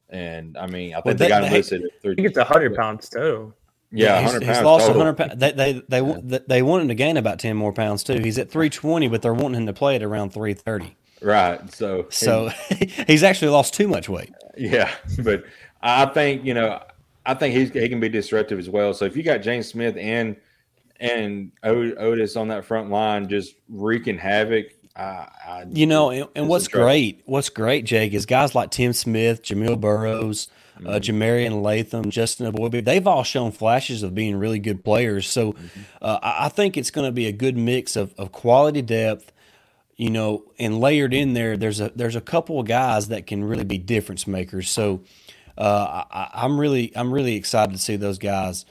And 0.09 0.57
I 0.57 0.67
mean, 0.67 0.93
I 0.93 0.95
think 0.95 1.05
well, 1.05 1.15
they, 1.15 1.27
got 1.29 1.43
him 1.45 1.53
listed. 1.53 1.83
I 2.03 2.15
think 2.15 2.27
it's 2.27 2.37
hundred 2.37 2.75
pounds 2.75 3.09
too. 3.09 3.53
Yeah, 3.91 4.21
he's, 4.21 4.33
he's 4.33 4.61
lost 4.61 4.87
hundred 4.89 5.15
pounds. 5.15 5.33
They 5.37 5.51
they 5.51 5.83
they, 5.89 6.01
yeah. 6.01 6.39
they 6.47 6.61
want 6.61 6.83
him 6.83 6.87
to 6.87 6.95
gain 6.95 7.17
about 7.17 7.39
ten 7.39 7.57
more 7.57 7.73
pounds 7.73 8.03
too. 8.03 8.19
He's 8.19 8.37
at 8.37 8.49
three 8.49 8.69
twenty, 8.69 9.07
but 9.07 9.21
they're 9.21 9.33
wanting 9.33 9.61
him 9.61 9.67
to 9.67 9.73
play 9.73 9.95
at 9.95 10.03
around 10.03 10.33
three 10.33 10.53
thirty. 10.53 10.95
Right. 11.21 11.71
So 11.73 12.07
so 12.09 12.47
he's 13.07 13.23
actually 13.23 13.49
lost 13.49 13.73
too 13.73 13.87
much 13.87 14.07
weight. 14.07 14.33
Yeah, 14.57 14.91
but 15.23 15.43
I 15.81 16.05
think 16.05 16.45
you 16.45 16.53
know 16.53 16.81
I 17.25 17.33
think 17.33 17.53
he's 17.53 17.71
he 17.71 17.89
can 17.89 17.99
be 17.99 18.09
disruptive 18.09 18.59
as 18.59 18.69
well. 18.69 18.93
So 18.93 19.05
if 19.05 19.17
you 19.17 19.23
got 19.23 19.39
James 19.39 19.67
Smith 19.67 19.97
and 19.97 20.37
and 21.01 21.51
Oatis 21.63 22.39
on 22.39 22.47
that 22.49 22.63
front 22.63 22.89
line 22.89 23.27
just 23.27 23.55
wreaking 23.67 24.17
havoc. 24.17 24.67
I, 24.95 25.01
I, 25.01 25.65
you 25.69 25.87
know, 25.87 26.11
and, 26.11 26.27
and 26.35 26.47
what's 26.47 26.67
great, 26.67 27.21
what's 27.25 27.49
great, 27.49 27.85
Jake, 27.85 28.13
is 28.13 28.25
guys 28.25 28.53
like 28.53 28.71
Tim 28.71 28.93
Smith, 28.93 29.41
Jamil 29.41 29.79
Burroughs, 29.79 30.47
uh, 30.47 30.51
mm-hmm. 30.81 30.89
uh, 30.89 30.99
Jah-Marien 30.99 31.61
Latham, 31.61 32.09
Justin 32.09 32.51
Eboigbe, 32.51 32.83
they've 32.83 33.05
all 33.05 33.23
shown 33.23 33.51
flashes 33.51 34.03
of 34.03 34.15
being 34.15 34.35
really 34.35 34.59
good 34.59 34.83
players. 34.83 35.29
So 35.29 35.53
mm-hmm. 35.53 35.81
uh, 36.01 36.19
I 36.21 36.49
think 36.49 36.77
it's 36.77 36.91
going 36.91 37.07
to 37.07 37.11
be 37.11 37.27
a 37.27 37.31
good 37.31 37.57
mix 37.57 37.95
of, 37.95 38.13
of 38.17 38.31
quality 38.31 38.81
depth, 38.81 39.31
you 39.95 40.09
know, 40.09 40.43
and 40.57 40.79
layered 40.79 41.13
in 41.13 41.33
there, 41.33 41.55
there's 41.57 41.79
a 41.79 41.91
there's 41.95 42.15
a 42.15 42.21
couple 42.21 42.59
of 42.59 42.65
guys 42.65 43.09
that 43.09 43.27
can 43.27 43.43
really 43.43 43.63
be 43.63 43.77
difference 43.77 44.25
makers. 44.25 44.69
So 44.69 45.03
uh, 45.57 46.03
I, 46.09 46.45
am 46.45 46.59
really 46.59 46.91
I'm 46.95 47.13
really 47.13 47.35
excited 47.35 47.73
to 47.73 47.77
see 47.77 47.97
those 47.97 48.17
guys. 48.17 48.65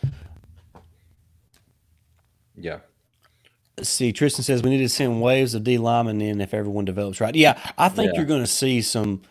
Yeah. 2.56 2.80
See, 3.80 4.12
Tristan 4.12 4.44
says 4.44 4.62
we 4.62 4.70
need 4.70 4.78
to 4.78 4.88
send 4.88 5.22
waves 5.22 5.54
of 5.54 5.64
D 5.64 5.78
linemen 5.78 6.20
in 6.20 6.40
if 6.40 6.52
everyone 6.52 6.84
develops 6.84 7.20
right. 7.20 7.34
Yeah, 7.34 7.58
I 7.78 7.88
think 7.88 8.12
yeah. 8.12 8.18
you're 8.18 8.26
going 8.26 8.42
to 8.42 8.46
see 8.46 8.82
some 8.82 9.22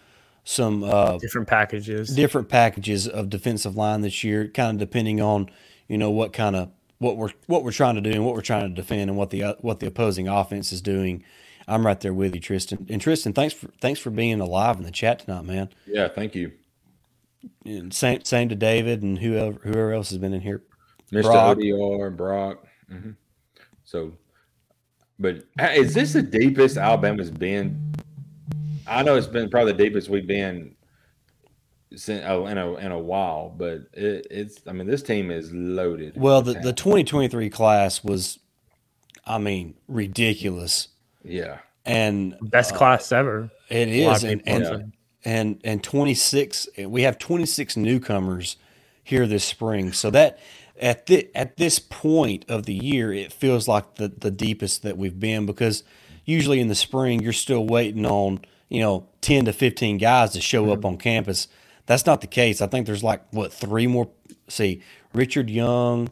some 0.49 0.83
uh, 0.83 1.17
different 1.19 1.47
packages, 1.47 2.09
different 2.09 2.49
packages 2.49 3.07
of 3.07 3.29
defensive 3.29 3.75
line 3.75 4.01
this 4.01 4.23
year, 4.23 4.47
kind 4.47 4.75
of 4.75 4.79
depending 4.79 5.21
on 5.21 5.47
you 5.87 5.95
know 5.95 6.09
what 6.09 6.33
kind 6.33 6.55
of 6.55 6.71
what 6.97 7.17
we're 7.17 7.29
what 7.45 7.63
we're 7.63 7.71
trying 7.71 7.93
to 7.95 8.01
do 8.01 8.09
and 8.09 8.25
what 8.25 8.33
we're 8.33 8.41
trying 8.41 8.67
to 8.67 8.73
defend 8.73 9.11
and 9.11 9.17
what 9.17 9.29
the 9.29 9.43
uh, 9.43 9.53
what 9.59 9.79
the 9.79 9.85
opposing 9.85 10.27
offense 10.27 10.71
is 10.71 10.81
doing. 10.81 11.23
I'm 11.67 11.85
right 11.85 11.99
there 12.01 12.15
with 12.15 12.33
you, 12.33 12.41
Tristan. 12.41 12.87
And 12.89 12.99
Tristan, 12.99 13.33
thanks 13.33 13.53
for 13.53 13.67
thanks 13.79 13.99
for 13.99 14.09
being 14.09 14.41
alive 14.41 14.77
in 14.77 14.83
the 14.83 14.91
chat 14.91 15.19
tonight, 15.19 15.45
man. 15.45 15.69
Yeah, 15.85 16.07
thank 16.07 16.33
you. 16.33 16.51
And 17.63 17.93
same 17.93 18.23
same 18.23 18.49
to 18.49 18.55
David 18.55 19.03
and 19.03 19.19
whoever 19.19 19.59
whoever 19.59 19.93
else 19.93 20.09
has 20.09 20.17
been 20.17 20.33
in 20.33 20.41
here. 20.41 20.63
Mr. 21.11 21.23
Brock. 21.23 21.57
ODR 21.59 22.07
and 22.07 22.17
Brock. 22.17 22.65
Mm-hmm. 22.91 23.11
So, 23.83 24.13
but 25.19 25.45
is 25.59 25.93
this 25.93 26.13
the 26.13 26.23
deepest 26.23 26.77
Alabama's 26.77 27.29
been? 27.29 27.93
I 28.89 29.03
know 29.03 29.15
it's 29.15 29.27
been 29.27 29.49
probably 29.49 29.73
the 29.73 29.83
deepest 29.83 30.09
we've 30.09 30.27
been 30.27 30.75
since, 31.95 32.23
oh, 32.27 32.45
in 32.47 32.57
a 32.57 32.75
in 32.75 32.91
a 32.91 32.99
while, 32.99 33.53
but 33.55 33.87
it, 33.93 34.27
it's 34.29 34.59
I 34.67 34.73
mean 34.73 34.87
this 34.87 35.03
team 35.03 35.31
is 35.31 35.51
loaded. 35.53 36.13
Well, 36.15 36.41
the 36.41 36.53
the 36.53 36.73
2023 36.73 37.49
class 37.49 38.03
was, 38.03 38.39
I 39.25 39.37
mean, 39.37 39.75
ridiculous. 39.87 40.89
Yeah, 41.23 41.59
and 41.85 42.35
best 42.41 42.73
uh, 42.73 42.77
class 42.77 43.11
ever. 43.11 43.49
It 43.69 43.89
is, 43.89 44.23
and 44.23 44.41
and, 44.45 44.63
yeah. 44.63 45.31
and 45.31 45.61
and 45.63 45.83
26. 45.83 46.69
We 46.85 47.03
have 47.03 47.17
26 47.17 47.77
newcomers 47.77 48.57
here 49.03 49.25
this 49.27 49.43
spring, 49.43 49.91
so 49.91 50.09
that 50.11 50.39
at 50.79 51.07
the, 51.07 51.29
at 51.35 51.57
this 51.57 51.79
point 51.79 52.45
of 52.47 52.65
the 52.65 52.73
year, 52.73 53.11
it 53.11 53.33
feels 53.33 53.67
like 53.67 53.95
the 53.95 54.09
the 54.09 54.31
deepest 54.31 54.83
that 54.83 54.97
we've 54.97 55.19
been 55.19 55.45
because 55.45 55.83
usually 56.25 56.59
in 56.59 56.67
the 56.67 56.75
spring 56.75 57.21
you're 57.21 57.33
still 57.33 57.65
waiting 57.65 58.05
on 58.05 58.39
you 58.69 58.79
know 58.79 59.07
ten 59.21 59.45
to 59.45 59.53
fifteen 59.53 59.97
guys 59.97 60.31
to 60.31 60.41
show 60.41 60.63
mm-hmm. 60.63 60.71
up 60.71 60.85
on 60.85 60.97
campus. 60.97 61.47
That's 61.85 62.05
not 62.05 62.21
the 62.21 62.27
case. 62.27 62.61
I 62.61 62.67
think 62.67 62.85
there's 62.85 63.03
like 63.03 63.21
what 63.31 63.51
three 63.51 63.87
more. 63.87 64.09
See, 64.47 64.81
Richard 65.13 65.49
Young, 65.49 66.09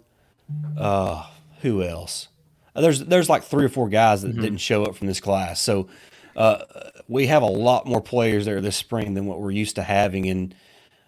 uh, 0.78 1.26
who 1.62 1.84
else? 1.84 2.28
Uh, 2.76 2.82
there's 2.82 2.99
there's 3.05 3.30
like 3.30 3.43
three 3.43 3.66
or 3.66 3.70
four 3.70 3.89
guys 3.89 4.22
that 4.22 4.32
mm-hmm. 4.32 4.41
didn't 4.41 4.58
show 4.60 4.84
up 4.84 4.95
from 4.95 5.08
this 5.08 5.20
class. 5.20 5.62
So 5.62 5.88
uh, 6.36 6.64
we 7.08 7.28
have 7.28 7.41
a 7.41 7.47
lot 7.47 7.88
more 7.88 8.01
players 8.01 8.45
there 8.45 8.62
this 8.62 8.76
spring 8.76 9.16
than 9.16 9.26
what 9.26 9.41
we're 9.41 9.51
used 9.51 9.76
to 9.76 9.84
having, 9.84 10.30
and 10.30 10.55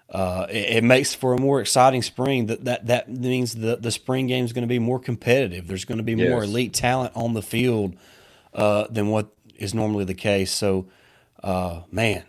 uh, 0.09 0.47
it, 0.49 0.77
it, 0.77 0.83
makes 0.83 1.13
for 1.13 1.33
a 1.33 1.39
more 1.39 1.61
exciting 1.61 2.01
spring. 2.01 2.47
That 2.47 2.65
that 2.65 2.87
that 2.87 3.09
means 3.09 3.53
the 3.53 3.75
the 3.75 3.91
spring 3.91 4.25
game 4.25 4.43
is 4.43 4.53
going 4.53 4.63
to 4.63 4.67
be 4.67 4.79
more 4.79 4.99
competitive. 4.99 5.67
There's 5.67 5.85
going 5.85 5.99
to 5.99 6.03
be 6.03 6.13
yes. 6.13 6.29
more 6.29 6.43
elite 6.43 6.73
talent 6.73 7.13
on 7.15 7.33
the 7.33 7.43
field 7.43 7.95
uh, 8.55 8.87
than 8.89 9.09
what 9.09 9.29
is 9.55 9.75
normally 9.75 10.05
the 10.05 10.15
case. 10.15 10.51
So, 10.51 10.87
uh, 11.43 11.81
man, 11.91 12.23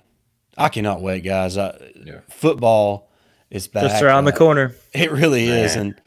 I 0.57 0.69
cannot 0.69 1.01
wait, 1.01 1.25
guys. 1.25 1.57
I, 1.57 1.93
yeah. 2.05 2.21
Football 2.29 3.11
is 3.51 3.69
back. 3.69 3.85
Just 3.85 4.03
around 4.03 4.25
the 4.25 4.35
uh, 4.35 4.37
corner. 4.37 4.75
It 4.93 5.11
really 5.11 5.47
man. 5.47 5.65
is, 5.65 5.77
and 5.77 6.01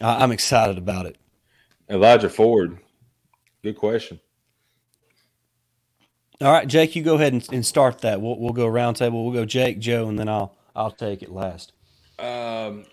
I, 0.00 0.22
I'm 0.22 0.32
excited 0.32 0.78
about 0.78 1.06
it. 1.06 1.16
Elijah 1.88 2.28
Ford, 2.30 2.78
good 3.62 3.76
question. 3.76 4.20
All 6.40 6.52
right, 6.52 6.66
Jake, 6.66 6.96
you 6.96 7.02
go 7.02 7.14
ahead 7.14 7.32
and, 7.32 7.46
and 7.52 7.64
start 7.64 8.00
that. 8.00 8.20
We'll, 8.20 8.38
we'll 8.38 8.52
go 8.52 8.66
round 8.66 8.96
table. 8.96 9.24
We'll 9.24 9.34
go 9.34 9.44
Jake, 9.44 9.78
Joe, 9.78 10.08
and 10.08 10.18
then 10.18 10.28
I'll 10.28 10.56
I'll 10.74 10.90
take 10.90 11.22
it 11.22 11.30
last. 11.30 11.72
Um, 12.18 12.84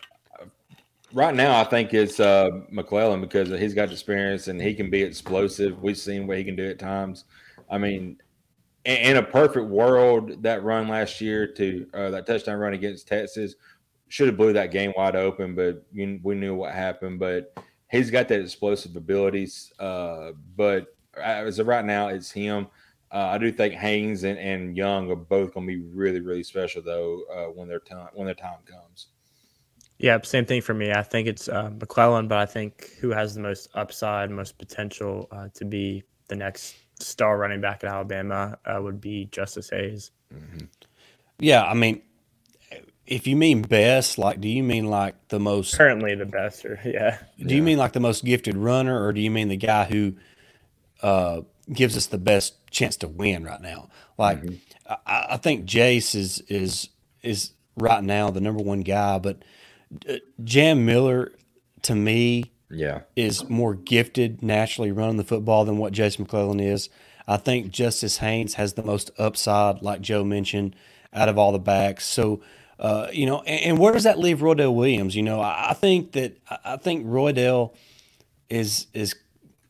right 1.14 1.34
now, 1.34 1.60
I 1.60 1.64
think 1.64 1.94
it's 1.94 2.20
uh, 2.20 2.50
McClellan 2.70 3.22
because 3.22 3.50
he's 3.50 3.74
got 3.74 3.92
experience 3.92 4.48
and 4.48 4.62
he 4.62 4.74
can 4.74 4.90
be 4.90 5.02
explosive. 5.02 5.82
We've 5.82 5.98
seen 5.98 6.28
what 6.28 6.38
he 6.38 6.44
can 6.44 6.56
do 6.56 6.70
at 6.70 6.80
times. 6.80 7.26
I 7.70 7.78
mean, 7.78 8.18
in, 8.86 9.18
a 9.18 9.24
perfect 9.24 9.68
world, 9.68 10.42
that 10.44 10.64
run 10.64 10.88
last 10.88 11.22
year 11.22 11.48
to 11.54 11.88
uh, 11.94 12.10
that 12.12 12.26
touchdown 12.26 12.58
run 12.60 12.74
against 12.74 13.08
Texas 13.08 13.56
should 14.08 14.28
have 14.28 14.38
blew 14.38 14.52
that 14.54 14.72
game 14.72 14.94
wide 14.98 15.16
open, 15.16 15.56
but 15.56 15.86
you, 15.94 16.20
we 16.24 16.36
knew 16.36 16.54
what 16.56 16.74
happened. 16.74 17.20
But 17.20 17.58
he's 17.90 18.12
got 18.12 18.28
that 18.28 18.42
explosive 18.42 18.96
abilities. 18.96 19.72
Uh, 19.80 20.32
but 20.56 20.96
as 21.22 21.60
of 21.60 21.68
right 21.68 21.86
now, 21.86 22.08
it's 22.08 22.32
him. 22.32 22.68
Uh, 23.12 23.30
I 23.32 23.38
do 23.38 23.52
think 23.52 23.74
Haynes 23.74 24.24
and, 24.24 24.40
and 24.40 24.76
Young 24.76 25.12
are 25.12 25.16
both 25.16 25.54
going 25.54 25.68
to 25.68 25.74
be 25.74 25.82
really, 25.94 26.22
really 26.22 26.44
special 26.44 26.82
though 26.82 27.24
uh, 27.34 27.46
when 27.48 27.68
their 27.68 27.80
time 27.80 28.08
when 28.14 28.26
their 28.26 28.36
time 28.36 28.60
comes. 28.66 29.08
Yeah, 29.98 30.18
same 30.24 30.46
thing 30.46 30.62
for 30.62 30.74
me. 30.74 30.92
I 30.92 31.04
think 31.04 31.28
it's 31.28 31.48
uh, 31.48 31.70
McClellan, 31.80 32.28
but 32.28 32.40
I 32.40 32.46
think 32.46 32.90
who 33.00 33.10
has 33.12 33.36
the 33.36 33.42
most 33.42 33.70
upside, 33.76 34.32
most 34.32 34.58
potential 34.58 35.28
uh, 35.32 35.50
to 35.54 35.66
be 35.66 36.04
the 36.28 36.36
next 36.36 36.76
star 37.02 37.38
running 37.38 37.62
back 37.62 37.84
at 37.84 37.92
Alabama 37.92 38.58
uh, 38.66 38.80
would 38.82 39.02
be 39.02 39.26
Justice 39.32 39.70
Haynes. 39.70 40.12
Mm-hmm. 40.34 40.66
Yeah, 41.40 41.64
I 41.66 41.74
mean, 41.74 42.02
if 43.08 43.28
you 43.28 43.36
mean 43.36 43.64
best, 43.64 44.18
like, 44.18 44.40
do 44.40 44.48
you 44.48 44.64
mean 44.64 44.86
like 44.86 45.16
the 45.30 45.40
most 45.40 45.76
currently 45.78 46.16
the 46.16 46.26
best, 46.26 46.66
or 46.66 46.80
yeah? 46.86 47.18
Do 47.38 47.46
yeah. 47.46 47.56
you 47.56 47.64
mean 47.64 47.78
like 47.78 47.94
the 47.94 48.00
most 48.00 48.24
gifted 48.24 48.56
runner, 48.56 49.04
or 49.04 49.14
do 49.14 49.22
you 49.22 49.32
mean 49.32 49.50
the 49.50 49.58
guy 49.58 49.86
who 49.86 50.14
uh, 51.02 51.42
gives 51.72 51.98
us 51.98 52.08
the 52.08 52.18
best 52.18 52.56
chance 52.70 52.98
to 52.98 53.08
win 53.08 53.44
right 53.44 53.62
now. 53.62 53.90
Like 54.18 54.42
mm-hmm. 54.42 54.94
I, 55.06 55.28
I, 55.32 55.38
think 55.38 55.66
Jase 55.66 56.16
is 56.16 56.40
is 56.42 56.90
is 57.22 57.52
right 57.78 58.04
now 58.04 58.32
the 58.32 58.42
number 58.42 58.64
one 58.64 58.82
guy, 58.82 59.20
but 59.20 59.44
uh, 60.10 60.16
Jam 60.44 60.86
Miller 60.86 61.32
to 61.84 61.96
me 61.96 62.52
yeah 62.72 63.02
is 63.16 63.48
more 63.50 63.74
gifted 63.74 64.42
naturally 64.42 64.92
running 64.92 65.18
the 65.18 65.24
football 65.24 65.66
than 65.66 65.78
what 65.78 65.94
Jason 65.94 66.24
McClellan 66.24 66.60
is. 66.60 66.90
I 67.28 67.38
think 67.38 67.72
Justice 67.72 68.18
Haynes 68.18 68.56
has 68.56 68.74
the 68.74 68.84
most 68.84 69.12
upside, 69.18 69.82
like 69.82 70.02
Joe 70.02 70.24
mentioned, 70.24 70.76
out 71.14 71.30
of 71.30 71.38
all 71.38 71.52
the 71.52 71.60
backs. 71.60 72.06
So. 72.06 72.42
Uh, 72.80 73.08
you 73.14 73.28
know, 73.28 73.44
and, 73.44 73.62
and, 73.62 73.78
where 73.78 73.94
does 73.94 74.06
that 74.06 74.18
leave 74.18 74.40
Roydell 74.40 74.74
Williams? 74.74 75.16
You 75.16 75.22
know, 75.22 75.40
I, 75.40 75.68
I 75.70 75.74
think 75.76 76.14
that 76.14 76.40
I 76.66 76.78
think 76.78 77.06
Roydell 77.06 77.76
is 78.50 78.88
is 78.96 79.14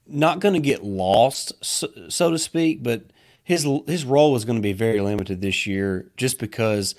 not 0.07 0.39
going 0.39 0.53
to 0.53 0.61
get 0.61 0.81
lost, 0.81 1.51
so, 1.61 1.89
so, 2.07 2.31
to 2.31 2.37
speak, 2.37 2.83
but 2.83 3.03
his 3.43 3.67
his 3.85 4.05
role 4.05 4.35
is 4.37 4.45
going 4.45 4.57
to 4.57 4.61
be 4.61 4.71
very 4.71 5.01
limited 5.01 5.41
this 5.41 5.67
year, 5.67 6.09
just 6.15 6.39
because 6.39 6.95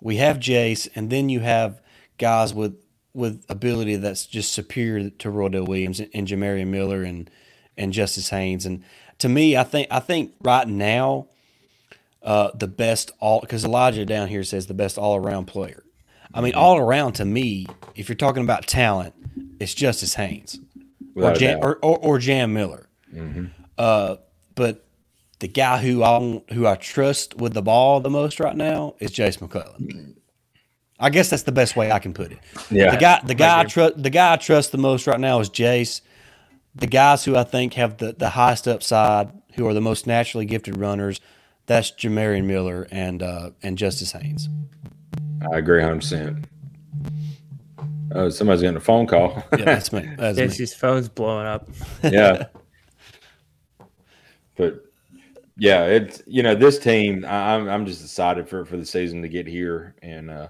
we 0.00 0.18
have 0.18 0.38
Jase, 0.38 0.86
and 0.94 1.10
then 1.10 1.28
you 1.28 1.40
have 1.40 1.80
guys 2.18 2.54
with 2.54 2.76
with 3.18 3.44
ability 3.48 3.96
that's 3.96 4.26
just 4.26 4.52
superior 4.52 5.10
to 5.10 5.28
Roydell 5.28 5.66
Williams 5.66 6.00
and, 6.00 6.10
and 6.14 6.26
Jamarion 6.26 6.68
Miller 6.68 7.02
and 7.02 7.30
and 7.76 7.92
Justice 7.92 8.30
Haynes. 8.30 8.64
And 8.64 8.82
to 9.18 9.28
me, 9.28 9.56
I 9.56 9.64
think 9.64 9.88
I 9.90 10.00
think 10.00 10.34
right 10.40 10.66
now, 10.66 11.26
uh, 12.22 12.50
the 12.54 12.68
best 12.68 13.10
all 13.20 13.40
because 13.40 13.64
Elijah 13.64 14.04
down 14.04 14.28
here 14.28 14.44
says 14.44 14.66
the 14.66 14.74
best 14.74 14.98
all 14.98 15.16
around 15.16 15.46
player. 15.46 15.84
I 16.32 16.40
mean, 16.40 16.54
all 16.54 16.78
around 16.78 17.14
to 17.14 17.24
me, 17.24 17.66
if 17.94 18.08
you're 18.08 18.16
talking 18.16 18.42
about 18.42 18.66
talent, 18.66 19.14
it's 19.58 19.74
Justice 19.74 20.14
Haynes 20.14 20.60
or 21.14 21.32
Jam, 21.34 21.58
or, 21.62 21.76
or, 21.76 21.98
or, 21.98 22.18
Jam 22.18 22.52
Miller. 22.52 22.88
Mm-hmm. 23.12 23.46
Uh, 23.76 24.16
but 24.54 24.84
the 25.40 25.48
guy 25.48 25.78
who 25.78 26.02
I 26.02 26.42
who 26.52 26.66
I 26.66 26.76
trust 26.76 27.36
with 27.36 27.54
the 27.54 27.62
ball 27.62 28.00
the 28.00 28.10
most 28.10 28.40
right 28.40 28.56
now 28.56 28.94
is 28.98 29.10
Jase 29.10 29.40
McClellan. 29.40 30.16
I 31.00 31.10
guess 31.10 31.30
that's 31.30 31.44
the 31.44 31.52
best 31.52 31.76
way 31.76 31.92
I 31.92 31.98
can 31.98 32.12
put 32.12 32.32
it. 32.32 32.38
Yeah. 32.70 32.90
The 32.90 32.96
guy 32.96 33.20
the 33.24 33.34
guy 33.34 33.60
I 33.60 33.64
trust 33.64 34.02
the 34.02 34.10
guy 34.10 34.32
I 34.32 34.36
trust 34.36 34.72
the 34.72 34.78
most 34.78 35.06
right 35.06 35.20
now 35.20 35.40
is 35.40 35.48
Jase. 35.48 36.02
The 36.74 36.86
guys 36.86 37.24
who 37.24 37.34
I 37.34 37.44
think 37.44 37.74
have 37.74 37.96
the, 37.96 38.12
the 38.12 38.30
highest 38.30 38.68
upside, 38.68 39.32
who 39.54 39.66
are 39.66 39.74
the 39.74 39.80
most 39.80 40.06
naturally 40.06 40.46
gifted 40.46 40.76
runners, 40.76 41.20
that's 41.66 41.90
Jamarion 41.90 42.44
Miller 42.44 42.86
and 42.90 43.22
uh, 43.22 43.50
and 43.62 43.78
Justice 43.78 44.12
Haynes. 44.12 44.48
I 45.52 45.58
agree 45.58 45.80
100%. 45.80 46.44
Oh, 48.12 48.28
somebody's 48.28 48.62
getting 48.62 48.76
a 48.76 48.80
phone 48.80 49.06
call. 49.06 49.42
yeah, 49.56 49.64
that's 49.64 49.92
me. 49.92 50.08
That's 50.16 50.38
Casey's 50.38 50.74
phone's 50.74 51.08
blowing 51.08 51.46
up. 51.46 51.68
yeah. 52.02 52.46
But 54.56 54.84
yeah, 55.56 55.84
it's 55.84 56.22
you 56.26 56.42
know 56.42 56.54
this 56.54 56.78
team. 56.78 57.24
I'm 57.24 57.68
I'm 57.68 57.86
just 57.86 58.02
excited 58.02 58.48
for 58.48 58.64
for 58.64 58.76
the 58.76 58.86
season 58.86 59.22
to 59.22 59.28
get 59.28 59.46
here, 59.46 59.94
and 60.02 60.30
uh, 60.30 60.48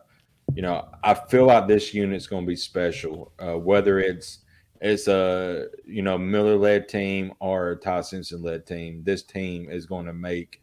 you 0.54 0.62
know 0.62 0.88
I 1.04 1.14
feel 1.14 1.46
like 1.46 1.68
this 1.68 1.94
unit's 1.94 2.26
going 2.26 2.44
to 2.44 2.48
be 2.48 2.56
special. 2.56 3.32
Uh, 3.38 3.58
whether 3.58 3.98
it's 3.98 4.38
it's 4.80 5.08
a 5.08 5.66
you 5.86 6.02
know 6.02 6.18
Miller 6.18 6.56
led 6.56 6.88
team 6.88 7.32
or 7.40 7.70
a 7.70 7.76
Ty 7.76 8.02
Simpson 8.02 8.42
led 8.42 8.66
team, 8.66 9.02
this 9.04 9.22
team 9.22 9.70
is 9.70 9.86
going 9.86 10.06
to 10.06 10.12
make 10.12 10.62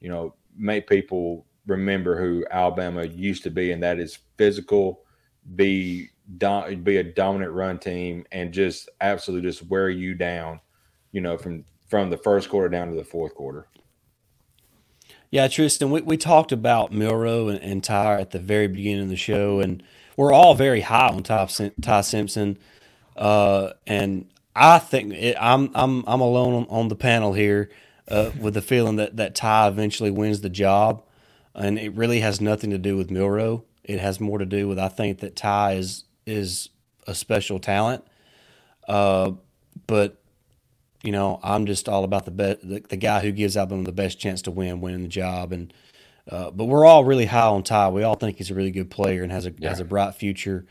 you 0.00 0.08
know 0.08 0.34
make 0.56 0.88
people 0.88 1.46
remember 1.66 2.18
who 2.18 2.44
Alabama 2.50 3.04
used 3.04 3.42
to 3.44 3.50
be, 3.50 3.72
and 3.72 3.82
that 3.82 3.98
is 3.98 4.18
physical, 4.36 5.02
be 5.56 6.10
dom- 6.38 6.82
be 6.82 6.98
a 6.98 7.04
dominant 7.04 7.52
run 7.52 7.78
team, 7.78 8.24
and 8.32 8.52
just 8.52 8.88
absolutely 9.00 9.48
just 9.48 9.68
wear 9.68 9.90
you 9.90 10.14
down. 10.14 10.60
You 11.12 11.20
know 11.20 11.36
from 11.38 11.64
from 11.88 12.10
the 12.10 12.18
first 12.18 12.48
quarter 12.48 12.68
down 12.68 12.88
to 12.88 12.94
the 12.94 13.04
fourth 13.04 13.34
quarter. 13.34 13.68
Yeah, 15.34 15.48
Tristan, 15.48 15.90
we, 15.90 16.00
we 16.00 16.16
talked 16.16 16.52
about 16.52 16.92
Milroe 16.92 17.48
and, 17.48 17.60
and 17.60 17.82
Ty 17.82 18.20
at 18.20 18.30
the 18.30 18.38
very 18.38 18.68
beginning 18.68 19.02
of 19.02 19.08
the 19.08 19.16
show, 19.16 19.58
and 19.58 19.82
we're 20.16 20.32
all 20.32 20.54
very 20.54 20.82
high 20.82 21.08
on 21.08 21.24
Ty, 21.24 21.48
Ty 21.82 22.00
Simpson. 22.02 22.56
Uh, 23.16 23.70
and 23.84 24.30
I 24.54 24.78
think 24.78 25.12
it, 25.12 25.36
I'm 25.40 25.72
I'm 25.74 26.04
I'm 26.06 26.20
alone 26.20 26.54
on, 26.54 26.66
on 26.68 26.86
the 26.86 26.94
panel 26.94 27.32
here 27.32 27.68
uh, 28.06 28.30
with 28.40 28.54
the 28.54 28.62
feeling 28.62 28.94
that 28.94 29.16
that 29.16 29.34
Ty 29.34 29.66
eventually 29.66 30.12
wins 30.12 30.40
the 30.40 30.48
job, 30.48 31.02
and 31.52 31.80
it 31.80 31.92
really 31.96 32.20
has 32.20 32.40
nothing 32.40 32.70
to 32.70 32.78
do 32.78 32.96
with 32.96 33.10
Milroe. 33.10 33.64
It 33.82 33.98
has 33.98 34.20
more 34.20 34.38
to 34.38 34.46
do 34.46 34.68
with 34.68 34.78
I 34.78 34.86
think 34.86 35.18
that 35.18 35.34
Ty 35.34 35.72
is 35.72 36.04
is 36.26 36.68
a 37.08 37.14
special 37.16 37.58
talent, 37.58 38.06
uh, 38.86 39.32
but 39.88 40.16
you 41.04 41.12
know 41.12 41.38
I'm 41.42 41.66
just 41.66 41.88
all 41.88 42.04
about 42.04 42.24
the, 42.24 42.30
the 42.30 42.82
the 42.88 42.96
guy 42.96 43.20
who 43.20 43.30
gives 43.30 43.56
Alabama 43.56 43.84
the 43.84 43.92
best 43.92 44.18
chance 44.18 44.42
to 44.42 44.50
win, 44.50 44.80
winning 44.80 45.02
the 45.02 45.08
job, 45.08 45.52
and 45.52 45.72
uh, 46.30 46.50
but 46.50 46.64
we're 46.64 46.86
all 46.86 47.04
really 47.04 47.26
high 47.26 47.46
on 47.46 47.62
Ty. 47.62 47.90
We 47.90 48.02
all 48.02 48.14
think 48.14 48.38
he's 48.38 48.50
a 48.50 48.54
really 48.54 48.70
good 48.70 48.90
player 48.90 49.22
and 49.22 49.30
has 49.30 49.46
a 49.46 49.52
yeah. 49.58 49.68
has 49.68 49.80
a 49.80 49.84
bright 49.84 50.14
future. 50.14 50.66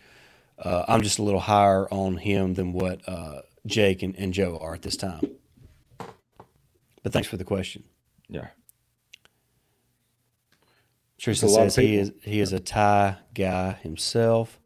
Uh, 0.58 0.86
I'm 0.88 1.02
just 1.02 1.20
a 1.20 1.24
little 1.24 1.40
higher 1.40 1.88
on 1.92 2.18
him 2.18 2.56
than 2.56 2.74
what 2.74 3.08
uh, 3.08 3.42
Jake 3.66 4.02
and, 4.02 4.16
and 4.18 4.34
Joe 4.34 4.58
are 4.60 4.74
at 4.74 4.82
this 4.82 4.98
time. 4.98 5.22
But 5.98 7.12
thanks 7.12 7.28
for 7.28 7.38
the 7.38 7.44
question. 7.44 7.84
Yeah. 8.30 8.48
Tristan 11.18 11.50
says 11.50 11.76
he 11.76 11.96
is 11.96 12.12
he 12.24 12.40
is 12.40 12.52
a 12.52 12.60
Ty 12.60 13.18
guy 13.34 13.74
himself. 13.84 14.60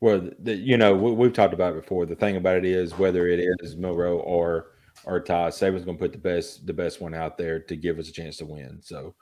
Well, 0.00 0.28
the, 0.38 0.54
you 0.54 0.76
know 0.76 0.94
we, 0.94 1.24
have 1.24 1.32
talked 1.32 1.54
about 1.54 1.74
it 1.74 1.82
before. 1.82 2.06
The 2.06 2.14
thing 2.14 2.36
about 2.36 2.58
it 2.58 2.64
is 2.64 2.98
whether 2.98 3.28
it 3.28 3.40
is 3.60 3.76
Milroe 3.76 4.18
or 4.18 4.72
or 5.04 5.20
Ty, 5.20 5.48
Saban's 5.48 5.84
going 5.84 5.96
to 5.96 6.02
put 6.02 6.12
the 6.12 6.18
best 6.18 6.66
the 6.66 6.72
best 6.72 7.00
one 7.00 7.14
out 7.14 7.36
there 7.38 7.60
to 7.60 7.76
give 7.76 7.98
us 7.98 8.08
a 8.08 8.12
chance 8.12 8.36
to 8.38 8.46
win. 8.46 8.80
So, 8.82 9.14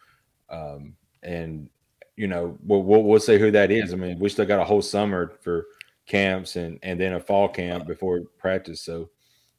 um, 0.50 0.94
and 1.22 1.68
you 2.16 2.26
know, 2.26 2.58
we'll, 2.62 2.82
we'll, 2.82 3.02
we'll 3.02 3.20
say 3.20 3.38
who 3.38 3.50
that 3.52 3.70
is. 3.70 3.92
I 3.92 3.96
mean, 3.96 4.18
we 4.18 4.28
still 4.28 4.44
got 4.44 4.60
a 4.60 4.64
whole 4.64 4.82
summer 4.82 5.32
for 5.40 5.66
camps 6.06 6.56
and 6.56 6.78
and 6.82 7.00
then 7.00 7.14
a 7.14 7.20
fall 7.20 7.48
camp 7.48 7.86
before 7.86 8.22
practice. 8.38 8.80
So, 8.80 9.10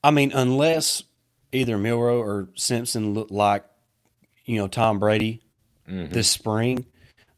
I 0.03 0.11
mean, 0.11 0.31
unless 0.33 1.03
either 1.51 1.77
Milroe 1.77 2.19
or 2.19 2.49
Simpson 2.55 3.13
look 3.13 3.31
like, 3.31 3.65
you 4.45 4.57
know, 4.57 4.67
Tom 4.67 4.99
Brady 4.99 5.41
mm-hmm. 5.87 6.13
this 6.13 6.29
spring, 6.29 6.85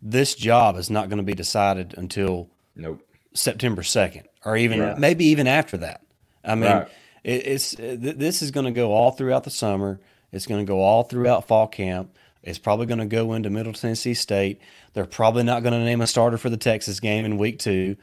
this 0.02 0.36
job 0.36 0.78
is 0.78 0.90
not 0.90 1.10
going 1.10 1.18
to 1.18 1.24
be 1.24 1.34
decided 1.34 1.94
until 1.98 2.50
nope 2.76 3.02
September 3.36 3.84
second, 3.84 4.28
or 4.44 4.58
even 4.58 4.80
yeah. 4.80 4.96
maybe 4.98 5.26
even 5.26 5.48
after 5.48 5.78
that. 5.78 6.02
I 6.44 6.56
mean, 6.56 6.72
right. 6.72 6.88
it, 7.24 7.48
it's 7.48 7.76
th- 7.76 8.00
this 8.00 8.42
is 8.42 8.52
going 8.52 8.66
to 8.66 8.72
go 8.72 8.92
all 8.92 9.12
throughout 9.12 9.44
the 9.44 9.52
summer. 9.52 10.00
It's 10.32 10.48
going 10.48 10.66
to 10.66 10.68
go 10.68 10.82
all 10.82 11.04
throughout 11.04 11.48
fall 11.48 11.68
camp. 11.68 12.16
It's 12.44 12.60
probably 12.60 12.86
going 12.86 13.00
to 13.00 13.06
go 13.06 13.34
into 13.34 13.50
Middle 13.50 13.74
Tennessee 13.74 14.14
State. 14.14 14.62
They're 14.94 15.06
probably 15.06 15.44
not 15.44 15.64
going 15.64 15.74
to 15.74 15.84
name 15.84 16.02
a 16.02 16.08
starter 16.08 16.38
for 16.38 16.50
the 16.50 16.58
Texas 16.58 17.00
game 17.00 17.26
in 17.26 17.38
week 17.38 17.60
two 17.60 17.98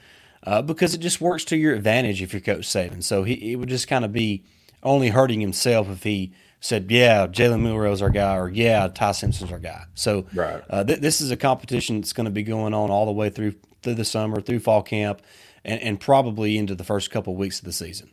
uh, 0.44 0.62
because 0.62 0.94
it 0.94 0.98
just 0.98 1.20
works 1.20 1.44
to 1.46 1.56
your 1.56 1.74
advantage 1.74 2.22
if 2.22 2.32
you're 2.32 2.40
Coach 2.40 2.66
Saban. 2.66 3.02
So 3.02 3.22
he 3.24 3.52
it 3.52 3.56
would 3.56 3.68
just 3.68 3.88
kind 3.88 4.04
of 4.04 4.12
be 4.12 4.44
only 4.82 5.08
hurting 5.08 5.40
himself 5.40 5.88
if 5.88 6.02
he 6.02 6.32
said, 6.60 6.90
"Yeah, 6.90 7.26
Jalen 7.26 7.62
Milroe's 7.62 8.02
our 8.02 8.10
guy," 8.10 8.36
or 8.36 8.48
"Yeah, 8.48 8.88
Ty 8.88 9.12
Simpson's 9.12 9.52
our 9.52 9.58
guy." 9.58 9.84
So 9.94 10.26
right. 10.34 10.62
uh, 10.68 10.84
th- 10.84 11.00
this 11.00 11.20
is 11.20 11.30
a 11.30 11.36
competition 11.36 12.00
that's 12.00 12.12
going 12.12 12.24
to 12.24 12.30
be 12.30 12.42
going 12.42 12.74
on 12.74 12.90
all 12.90 13.06
the 13.06 13.12
way 13.12 13.30
through 13.30 13.54
through 13.82 13.94
the 13.94 14.04
summer, 14.04 14.40
through 14.40 14.60
fall 14.60 14.82
camp, 14.82 15.22
and, 15.64 15.80
and 15.80 16.00
probably 16.00 16.58
into 16.58 16.74
the 16.74 16.84
first 16.84 17.10
couple 17.10 17.32
of 17.32 17.38
weeks 17.38 17.58
of 17.58 17.64
the 17.64 17.72
season. 17.72 18.10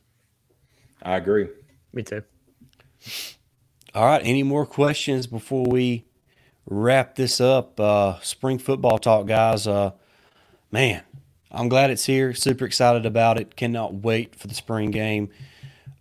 I 1.02 1.16
agree. 1.16 1.50
Me 1.94 2.04
too. 2.04 2.24
All 3.96 4.06
right. 4.06 4.22
Any 4.24 4.44
more 4.44 4.66
questions 4.66 5.28
before 5.28 5.66
we 5.66 6.06
wrap 6.70 7.16
this 7.16 7.42
up. 7.42 7.80
Uh, 7.80 8.20
spring 8.22 8.60
football 8.60 9.00
talk, 9.00 9.26
guys. 9.26 9.68
Uh, 9.68 9.92
man, 10.72 11.04
I'm 11.52 11.70
glad 11.70 11.90
it's 11.90 12.06
here. 12.06 12.34
Super 12.34 12.66
excited 12.66 13.06
about 13.06 13.40
it. 13.40 13.56
Cannot 13.56 13.96
wait 13.96 14.36
for 14.36 14.48
the 14.48 14.54
spring 14.54 14.92
game. 14.92 15.30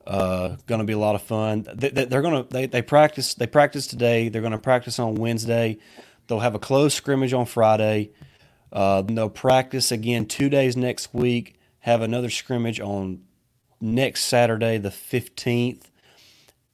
Uh, 0.06 0.56
going 0.66 0.78
to 0.78 0.86
be 0.86 0.92
a 0.94 0.98
lot 0.98 1.14
of 1.14 1.22
fun. 1.22 1.66
They, 1.74 2.04
are 2.04 2.22
going 2.22 2.44
to 2.44 2.48
they, 2.48 2.66
they 2.66 2.82
practice 2.82 3.34
they 3.34 3.46
practice 3.46 3.86
today. 3.86 4.28
They're 4.28 4.40
going 4.42 4.52
to 4.52 4.58
practice 4.58 4.98
on 4.98 5.16
Wednesday. 5.16 5.78
They'll 6.26 6.40
have 6.40 6.54
a 6.54 6.58
closed 6.58 6.96
scrimmage 6.96 7.32
on 7.32 7.46
Friday. 7.46 8.10
Uh, 8.72 9.02
they'll 9.02 9.30
practice 9.30 9.90
again 9.90 10.26
two 10.26 10.48
days 10.48 10.76
next 10.76 11.14
week. 11.14 11.58
Have 11.80 12.02
another 12.02 12.30
scrimmage 12.30 12.80
on 12.80 13.22
next 13.80 14.24
Saturday, 14.24 14.78
the 14.78 14.90
15th, 14.90 15.84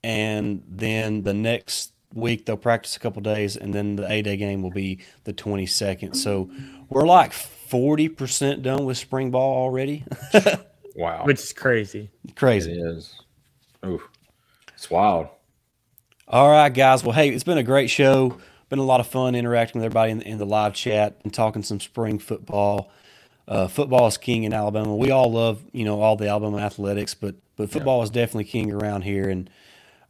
and 0.03 0.63
then 0.67 1.23
the 1.23 1.35
next 1.35 1.93
week 2.15 2.47
they'll 2.47 2.57
practice 2.57 2.97
a 2.97 3.01
couple 3.01 3.23
days, 3.23 3.57
and 3.57 3.75
then 3.75 3.97
the 3.97 4.11
A 4.11 4.23
day 4.23 4.37
game 4.37 4.63
will 4.63 4.71
be 4.71 5.01
the 5.25 5.33
22nd. 5.33 6.17
So 6.17 6.51
we're 6.89 7.07
like 7.07 7.33
40% 7.33 8.63
done 8.63 8.85
with 8.85 8.97
spring 8.97 9.31
ball 9.31 9.57
already. 9.57 10.05
wow. 10.95 11.25
Which 11.25 11.41
is 11.41 11.53
crazy. 11.53 12.11
Crazy. 12.37 12.73
It 12.73 12.97
is. 12.97 13.15
Oof. 13.85 14.09
It's 14.75 14.91
wild. 14.91 15.29
All 16.27 16.51
right, 16.51 16.73
guys. 16.73 17.05
Well, 17.05 17.13
hey, 17.13 17.29
it's 17.29 17.45
been 17.45 17.59
a 17.59 17.63
great 17.63 17.91
show. 17.91 18.39
Been 18.69 18.79
a 18.79 18.85
lot 18.85 19.01
of 19.01 19.07
fun 19.07 19.35
interacting 19.35 19.81
with 19.81 19.87
everybody 19.87 20.12
in 20.12 20.19
the, 20.19 20.29
in 20.29 20.39
the 20.39 20.47
live 20.47 20.75
chat 20.75 21.19
and 21.23 21.33
talking 21.33 21.62
some 21.62 21.81
spring 21.81 22.19
football. 22.19 22.91
Uh, 23.47 23.69
football 23.69 24.07
is 24.07 24.17
king 24.17 24.45
in 24.45 24.53
Alabama. 24.55 24.97
We 24.97 25.11
all 25.11 25.31
love, 25.31 25.62
you 25.73 25.85
know, 25.85 26.01
all 26.01 26.17
the 26.17 26.29
Alabama 26.29 26.59
athletics, 26.59 27.15
but 27.15 27.35
but 27.57 27.71
football 27.71 27.99
yeah. 27.99 28.05
is 28.05 28.11
definitely 28.11 28.45
king 28.45 28.73
around 28.73 29.03
here. 29.03 29.29
And 29.29 29.49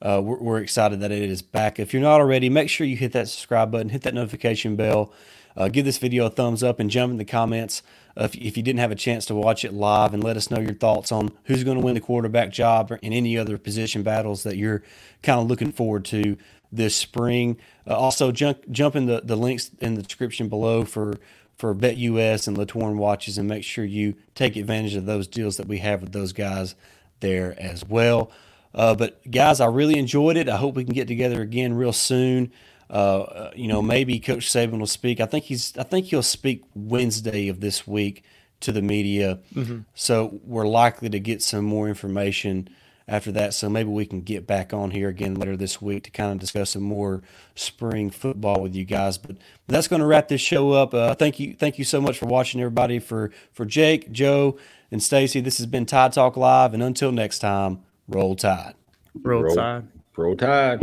uh, 0.00 0.20
we're, 0.22 0.38
we're, 0.38 0.58
excited 0.58 1.00
that 1.00 1.10
it 1.10 1.30
is 1.30 1.42
back. 1.42 1.78
If 1.78 1.92
you're 1.92 2.02
not 2.02 2.20
already, 2.20 2.48
make 2.48 2.68
sure 2.68 2.86
you 2.86 2.96
hit 2.96 3.12
that 3.12 3.28
subscribe 3.28 3.70
button, 3.70 3.88
hit 3.88 4.02
that 4.02 4.14
notification 4.14 4.76
bell, 4.76 5.12
uh, 5.56 5.68
give 5.68 5.84
this 5.84 5.98
video 5.98 6.26
a 6.26 6.30
thumbs 6.30 6.62
up, 6.62 6.80
and 6.80 6.90
jump 6.90 7.10
in 7.10 7.16
the 7.16 7.24
comments 7.24 7.82
if, 8.16 8.34
if, 8.34 8.56
you 8.56 8.62
didn't 8.62 8.80
have 8.80 8.90
a 8.90 8.96
chance 8.96 9.24
to 9.26 9.34
watch 9.34 9.64
it 9.64 9.72
live, 9.72 10.12
and 10.12 10.22
let 10.22 10.36
us 10.36 10.50
know 10.50 10.60
your 10.60 10.74
thoughts 10.74 11.10
on 11.10 11.32
who's 11.44 11.64
going 11.64 11.78
to 11.78 11.84
win 11.84 11.94
the 11.94 12.00
quarterback 12.00 12.50
job 12.50 12.92
in 13.02 13.12
any 13.12 13.38
other 13.38 13.56
position 13.56 14.02
battles 14.02 14.42
that 14.42 14.56
you're 14.56 14.82
kind 15.22 15.40
of 15.40 15.46
looking 15.46 15.72
forward 15.72 16.04
to 16.06 16.36
this 16.76 16.96
spring. 16.96 17.58
Uh, 17.86 17.96
also, 17.96 18.32
jump 18.32 18.68
jump 18.70 18.96
in 18.96 19.06
the, 19.06 19.20
the 19.22 19.36
links 19.36 19.70
in 19.80 19.94
the 19.94 20.02
description 20.02 20.48
below 20.48 20.84
for 20.84 21.18
for 21.56 21.74
BetUS 21.74 22.48
and 22.48 22.58
La 22.58 22.64
Touraine 22.64 22.96
watches, 22.96 23.38
and 23.38 23.48
make 23.48 23.64
sure 23.64 23.84
you 23.84 24.14
take 24.34 24.56
advantage 24.56 24.94
of 24.94 25.06
those 25.06 25.26
deals 25.26 25.56
that 25.56 25.66
we 25.66 25.78
have 25.78 26.00
with 26.00 26.12
those 26.12 26.32
guys 26.32 26.74
there 27.20 27.54
as 27.58 27.84
well. 27.84 28.30
Uh, 28.74 28.94
but 28.94 29.20
guys, 29.30 29.60
I 29.60 29.66
really 29.66 29.98
enjoyed 29.98 30.36
it. 30.36 30.48
I 30.48 30.56
hope 30.56 30.74
we 30.74 30.84
can 30.84 30.94
get 30.94 31.06
together 31.06 31.40
again 31.40 31.74
real 31.74 31.92
soon. 31.92 32.52
Uh, 32.90 33.50
you 33.54 33.68
know, 33.68 33.80
maybe 33.80 34.18
Coach 34.18 34.50
Saban 34.50 34.78
will 34.78 34.86
speak. 34.86 35.20
I 35.20 35.26
think 35.26 35.44
he's. 35.44 35.76
I 35.78 35.84
think 35.84 36.06
he'll 36.06 36.22
speak 36.22 36.62
Wednesday 36.74 37.48
of 37.48 37.60
this 37.60 37.86
week 37.86 38.24
to 38.60 38.72
the 38.72 38.82
media. 38.82 39.40
Mm-hmm. 39.54 39.80
So 39.94 40.40
we're 40.44 40.66
likely 40.66 41.08
to 41.10 41.20
get 41.20 41.42
some 41.42 41.64
more 41.64 41.88
information 41.88 42.68
after 43.06 43.32
that. 43.32 43.54
So 43.54 43.68
maybe 43.68 43.90
we 43.90 44.06
can 44.06 44.20
get 44.20 44.46
back 44.46 44.72
on 44.72 44.90
here 44.90 45.08
again 45.08 45.34
later 45.34 45.56
this 45.56 45.80
week 45.80 46.04
to 46.04 46.10
kind 46.10 46.32
of 46.32 46.38
discuss 46.38 46.70
some 46.70 46.82
more 46.82 47.22
spring 47.54 48.10
football 48.10 48.60
with 48.60 48.74
you 48.74 48.84
guys. 48.84 49.18
But 49.18 49.36
that's 49.66 49.88
going 49.88 50.00
to 50.00 50.06
wrap 50.06 50.28
this 50.28 50.40
show 50.40 50.72
up. 50.72 50.94
Uh, 50.94 51.14
thank 51.14 51.38
you, 51.40 51.54
thank 51.54 51.78
you 51.78 51.84
so 51.84 52.00
much 52.00 52.18
for 52.18 52.26
watching, 52.26 52.60
everybody. 52.60 52.98
For 52.98 53.30
for 53.52 53.64
Jake, 53.64 54.10
Joe, 54.12 54.58
and 54.90 55.02
Stacy, 55.02 55.40
this 55.40 55.58
has 55.58 55.66
been 55.66 55.86
Tide 55.86 56.12
Talk 56.12 56.36
Live, 56.36 56.74
and 56.74 56.82
until 56.82 57.12
next 57.12 57.40
time. 57.40 57.80
Roll 58.08 58.36
Tide. 58.36 58.74
Roll, 59.22 59.44
Roll 59.44 59.54
Tide. 59.54 59.88
Roll 60.16 60.36
Tide. 60.36 60.80